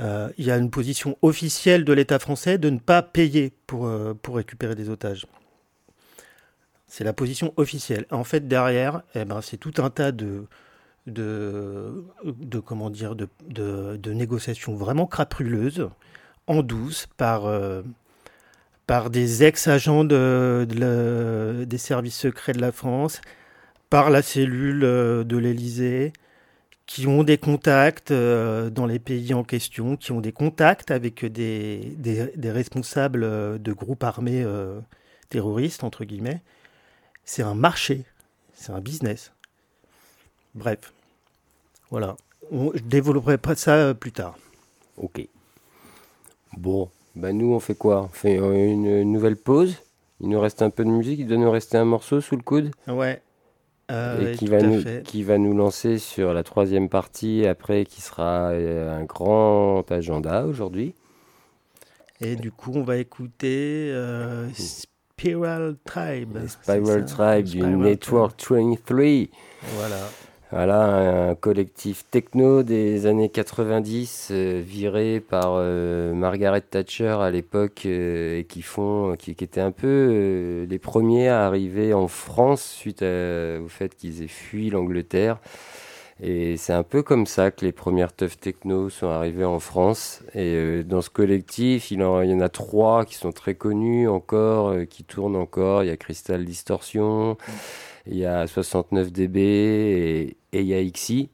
Euh, 0.00 0.28
il 0.38 0.44
y 0.44 0.50
a 0.50 0.56
une 0.56 0.70
position 0.70 1.16
officielle 1.22 1.84
de 1.84 1.92
l'État 1.92 2.18
français 2.18 2.58
de 2.58 2.68
ne 2.70 2.78
pas 2.78 3.02
payer 3.02 3.52
pour, 3.66 3.86
euh, 3.86 4.14
pour 4.14 4.36
récupérer 4.36 4.74
des 4.74 4.88
otages. 4.88 5.26
C'est 6.86 7.04
la 7.04 7.12
position 7.12 7.52
officielle. 7.56 8.06
En 8.10 8.24
fait, 8.24 8.46
derrière, 8.48 9.02
eh 9.14 9.24
ben, 9.24 9.40
c'est 9.40 9.56
tout 9.56 9.74
un 9.78 9.90
tas 9.90 10.12
de, 10.12 10.46
de, 11.06 12.04
comment 12.64 12.90
dire, 12.90 13.14
de, 13.14 13.28
de, 13.48 14.12
négociations 14.12 14.74
vraiment 14.74 15.06
crapuleuses, 15.06 15.88
en 16.46 16.62
douce, 16.62 17.06
par, 17.16 17.46
euh, 17.46 17.82
par 18.86 19.10
des 19.10 19.44
ex-agents 19.44 20.04
des 20.04 21.78
services 21.78 22.18
secrets 22.18 22.52
de 22.52 22.60
la 22.60 22.72
France, 22.72 23.20
par 23.90 24.10
la 24.10 24.22
cellule 24.22 24.80
de 24.80 25.36
l'Élysée, 25.36 26.12
qui 26.86 27.06
ont 27.06 27.22
des 27.24 27.38
contacts 27.38 28.10
euh, 28.10 28.68
dans 28.70 28.86
les 28.86 28.98
pays 28.98 29.32
en 29.34 29.42
question, 29.44 29.96
qui 29.96 30.12
ont 30.12 30.20
des 30.20 30.32
contacts 30.32 30.90
avec 30.90 31.24
des, 31.24 31.94
des, 31.96 32.26
des 32.36 32.50
responsables 32.50 33.24
euh, 33.24 33.58
de 33.58 33.72
groupes 33.72 34.04
armés 34.04 34.42
euh, 34.42 34.80
terroristes, 35.30 35.82
entre 35.84 36.04
guillemets. 36.04 36.42
C'est 37.24 37.42
un 37.42 37.54
marché, 37.54 38.04
c'est 38.54 38.72
un 38.72 38.80
business. 38.80 39.32
Bref, 40.54 40.92
voilà. 41.90 42.16
On- 42.50 42.72
je 42.74 42.82
développerai 42.82 43.38
pas 43.38 43.54
ça 43.54 43.94
plus 43.94 44.12
tard. 44.12 44.36
ok. 44.98 45.26
Bon, 46.56 46.88
bah 47.16 47.32
nous 47.32 47.52
on 47.52 47.60
fait 47.60 47.74
quoi? 47.74 48.02
On 48.02 48.08
fait 48.08 48.36
une 48.36 49.02
nouvelle 49.10 49.36
pause? 49.36 49.76
Il 50.20 50.28
nous 50.28 50.38
reste 50.40 50.62
un 50.62 50.70
peu 50.70 50.84
de 50.84 50.90
musique, 50.90 51.18
il 51.18 51.26
doit 51.26 51.36
nous 51.36 51.50
rester 51.50 51.76
un 51.78 51.84
morceau 51.84 52.20
sous 52.20 52.36
le 52.36 52.42
coude 52.42 52.70
Ouais. 52.86 53.20
Euh, 53.90 54.20
et 54.20 54.24
ouais, 54.24 54.32
qui 54.36 54.46
va, 54.46 54.62
nous, 54.62 54.80
fait. 54.80 55.02
qui 55.04 55.22
va 55.22 55.36
nous 55.36 55.54
lancer 55.54 55.98
sur 55.98 56.32
la 56.32 56.42
troisième 56.42 56.88
partie 56.88 57.46
après 57.46 57.84
qui 57.84 58.00
sera 58.00 58.50
euh, 58.50 58.98
un 58.98 59.04
grand 59.04 59.90
agenda 59.90 60.46
aujourd'hui. 60.46 60.94
Et 62.20 62.36
du 62.36 62.50
coup, 62.50 62.72
on 62.74 62.82
va 62.82 62.96
écouter 62.96 63.90
euh, 63.92 64.48
Spiral 64.54 65.76
Tribe. 65.84 66.38
Spiral 66.46 67.04
Tribe 67.04 67.44
du 67.44 67.60
Network 67.60 68.40
23. 68.40 68.76
Tribe. 68.86 69.28
Voilà. 69.76 70.08
Voilà, 70.50 71.30
un 71.30 71.34
collectif 71.34 72.04
techno 72.10 72.62
des 72.62 73.06
années 73.06 73.30
90, 73.30 74.28
euh, 74.30 74.62
viré 74.64 75.18
par 75.20 75.54
euh, 75.56 76.12
Margaret 76.12 76.60
Thatcher 76.60 77.16
à 77.20 77.30
l'époque, 77.30 77.82
euh, 77.86 78.38
et 78.38 78.44
qui 78.44 78.62
font, 78.62 79.16
qui, 79.18 79.34
qui 79.34 79.42
étaient 79.42 79.62
un 79.62 79.72
peu 79.72 80.66
les 80.68 80.78
premiers 80.78 81.28
à 81.28 81.46
arriver 81.46 81.94
en 81.94 82.08
France 82.08 82.62
suite 82.62 83.02
au 83.02 83.68
fait 83.68 83.96
qu'ils 83.96 84.22
aient 84.22 84.28
fui 84.28 84.70
l'Angleterre. 84.70 85.38
Et 86.22 86.56
c'est 86.56 86.72
un 86.72 86.84
peu 86.84 87.02
comme 87.02 87.26
ça 87.26 87.50
que 87.50 87.64
les 87.64 87.72
premières 87.72 88.12
teufs 88.12 88.38
techno 88.38 88.88
sont 88.90 89.08
arrivées 89.08 89.44
en 89.44 89.58
France. 89.58 90.22
Et 90.34 90.84
dans 90.84 91.00
ce 91.02 91.10
collectif, 91.10 91.90
il, 91.90 92.00
y 92.00 92.04
en 92.04 92.40
a 92.40 92.48
trois 92.48 93.04
qui 93.04 93.16
sont 93.16 93.32
très 93.32 93.54
connus 93.56 94.08
encore, 94.08 94.72
qui 94.88 95.02
tournent 95.02 95.36
encore. 95.36 95.82
Il 95.82 95.88
y 95.88 95.90
a 95.90 95.96
Crystal 95.96 96.44
Distortion, 96.44 97.36
il 98.06 98.16
y 98.18 98.24
a 98.26 98.46
69 98.46 99.12
dB 99.12 99.36
et, 99.38 100.36
et 100.52 100.60
il 100.60 100.66
y 100.66 100.74
a 100.74 100.82
XI. 100.84 101.28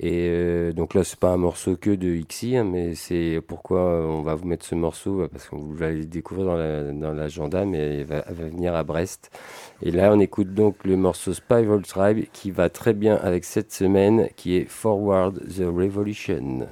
Et 0.00 0.28
euh, 0.30 0.72
donc 0.72 0.94
là, 0.94 1.02
c'est 1.02 1.18
pas 1.18 1.30
un 1.30 1.36
morceau 1.38 1.74
que 1.76 1.90
de 1.90 2.20
XI, 2.22 2.58
hein, 2.58 2.64
mais 2.64 2.94
c'est 2.94 3.40
pourquoi 3.44 3.80
on 4.06 4.22
va 4.22 4.36
vous 4.36 4.46
mettre 4.46 4.64
ce 4.64 4.76
morceau, 4.76 5.22
euh, 5.22 5.28
parce 5.28 5.48
qu'on 5.48 5.56
vous 5.58 5.82
allez 5.82 5.96
le 6.02 6.04
découvrir 6.04 6.46
dans 6.46 6.56
la- 6.56 6.92
dans 6.92 7.12
l'agenda, 7.12 7.64
mais 7.64 7.98
il 7.98 8.04
va, 8.04 8.20
va 8.20 8.44
venir 8.44 8.76
à 8.76 8.84
Brest. 8.84 9.36
Et 9.82 9.90
là, 9.90 10.12
on 10.14 10.20
écoute 10.20 10.54
donc 10.54 10.76
le 10.84 10.96
morceau 10.96 11.34
Spiral 11.34 11.82
Tribe 11.82 12.26
qui 12.32 12.52
va 12.52 12.68
très 12.68 12.92
bien 12.92 13.16
avec 13.16 13.44
cette 13.44 13.72
semaine, 13.72 14.28
qui 14.36 14.54
est 14.56 14.66
Forward 14.66 15.34
the 15.48 15.64
Revolution. 15.66 16.68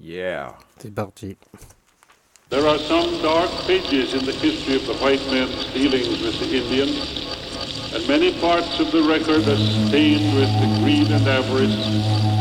Yeah 0.00 0.54
C'est 0.78 0.94
parti. 0.94 1.36
There 2.48 2.64
are 2.66 2.78
some 2.78 3.20
dark 3.22 3.50
pages 3.66 4.14
in 4.14 4.24
the 4.24 4.32
history 4.32 4.76
of 4.76 4.86
the 4.86 4.96
white 5.04 5.20
man's 5.30 5.70
dealings 5.74 6.08
with 6.08 6.22
the 6.40 6.56
Indian, 6.56 6.88
and 7.92 8.06
many 8.06 8.32
parts 8.40 8.78
of 8.78 8.92
the 8.92 9.02
record 9.02 9.42
are 9.48 9.62
stained 9.88 10.34
with 10.34 10.50
the 10.62 10.68
greed 10.78 11.10
and 11.10 11.26
avarice 11.26 11.74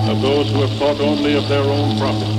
of 0.07 0.21
those 0.21 0.51
who 0.51 0.61
have 0.61 0.77
thought 0.77 0.99
only 1.01 1.35
of 1.35 1.47
their 1.47 1.63
own 1.63 1.97
profit. 1.97 2.29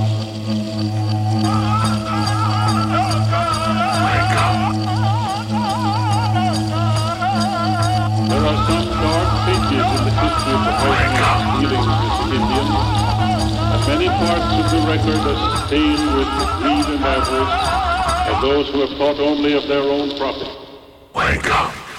There 8.31 8.45
are 8.47 8.59
some 8.67 8.87
dark 8.95 9.29
pages 9.43 9.87
in 9.91 10.01
the 10.07 10.15
history 10.15 10.53
of 10.55 10.63
the 10.63 10.75
white 10.87 11.11
man's 11.19 11.47
dealings 11.59 11.91
with 11.99 12.15
the 12.15 12.35
Indian, 12.39 12.67
and 13.75 13.81
many 13.91 14.07
parts 14.07 14.51
of 14.55 14.65
the 14.71 14.81
record 14.87 15.21
are 15.27 15.67
stained 15.67 16.05
with 16.15 16.29
the 16.39 16.47
greed 16.63 16.87
and 16.95 17.03
avarice 17.03 17.59
of 18.31 18.41
those 18.41 18.69
who 18.69 18.79
have 18.87 18.97
thought 18.97 19.19
only 19.19 19.53
of 19.53 19.67
their 19.67 19.83
own 19.83 20.17
profit. 20.17 20.61
Jamaica. 21.31 21.71
You 21.73 21.90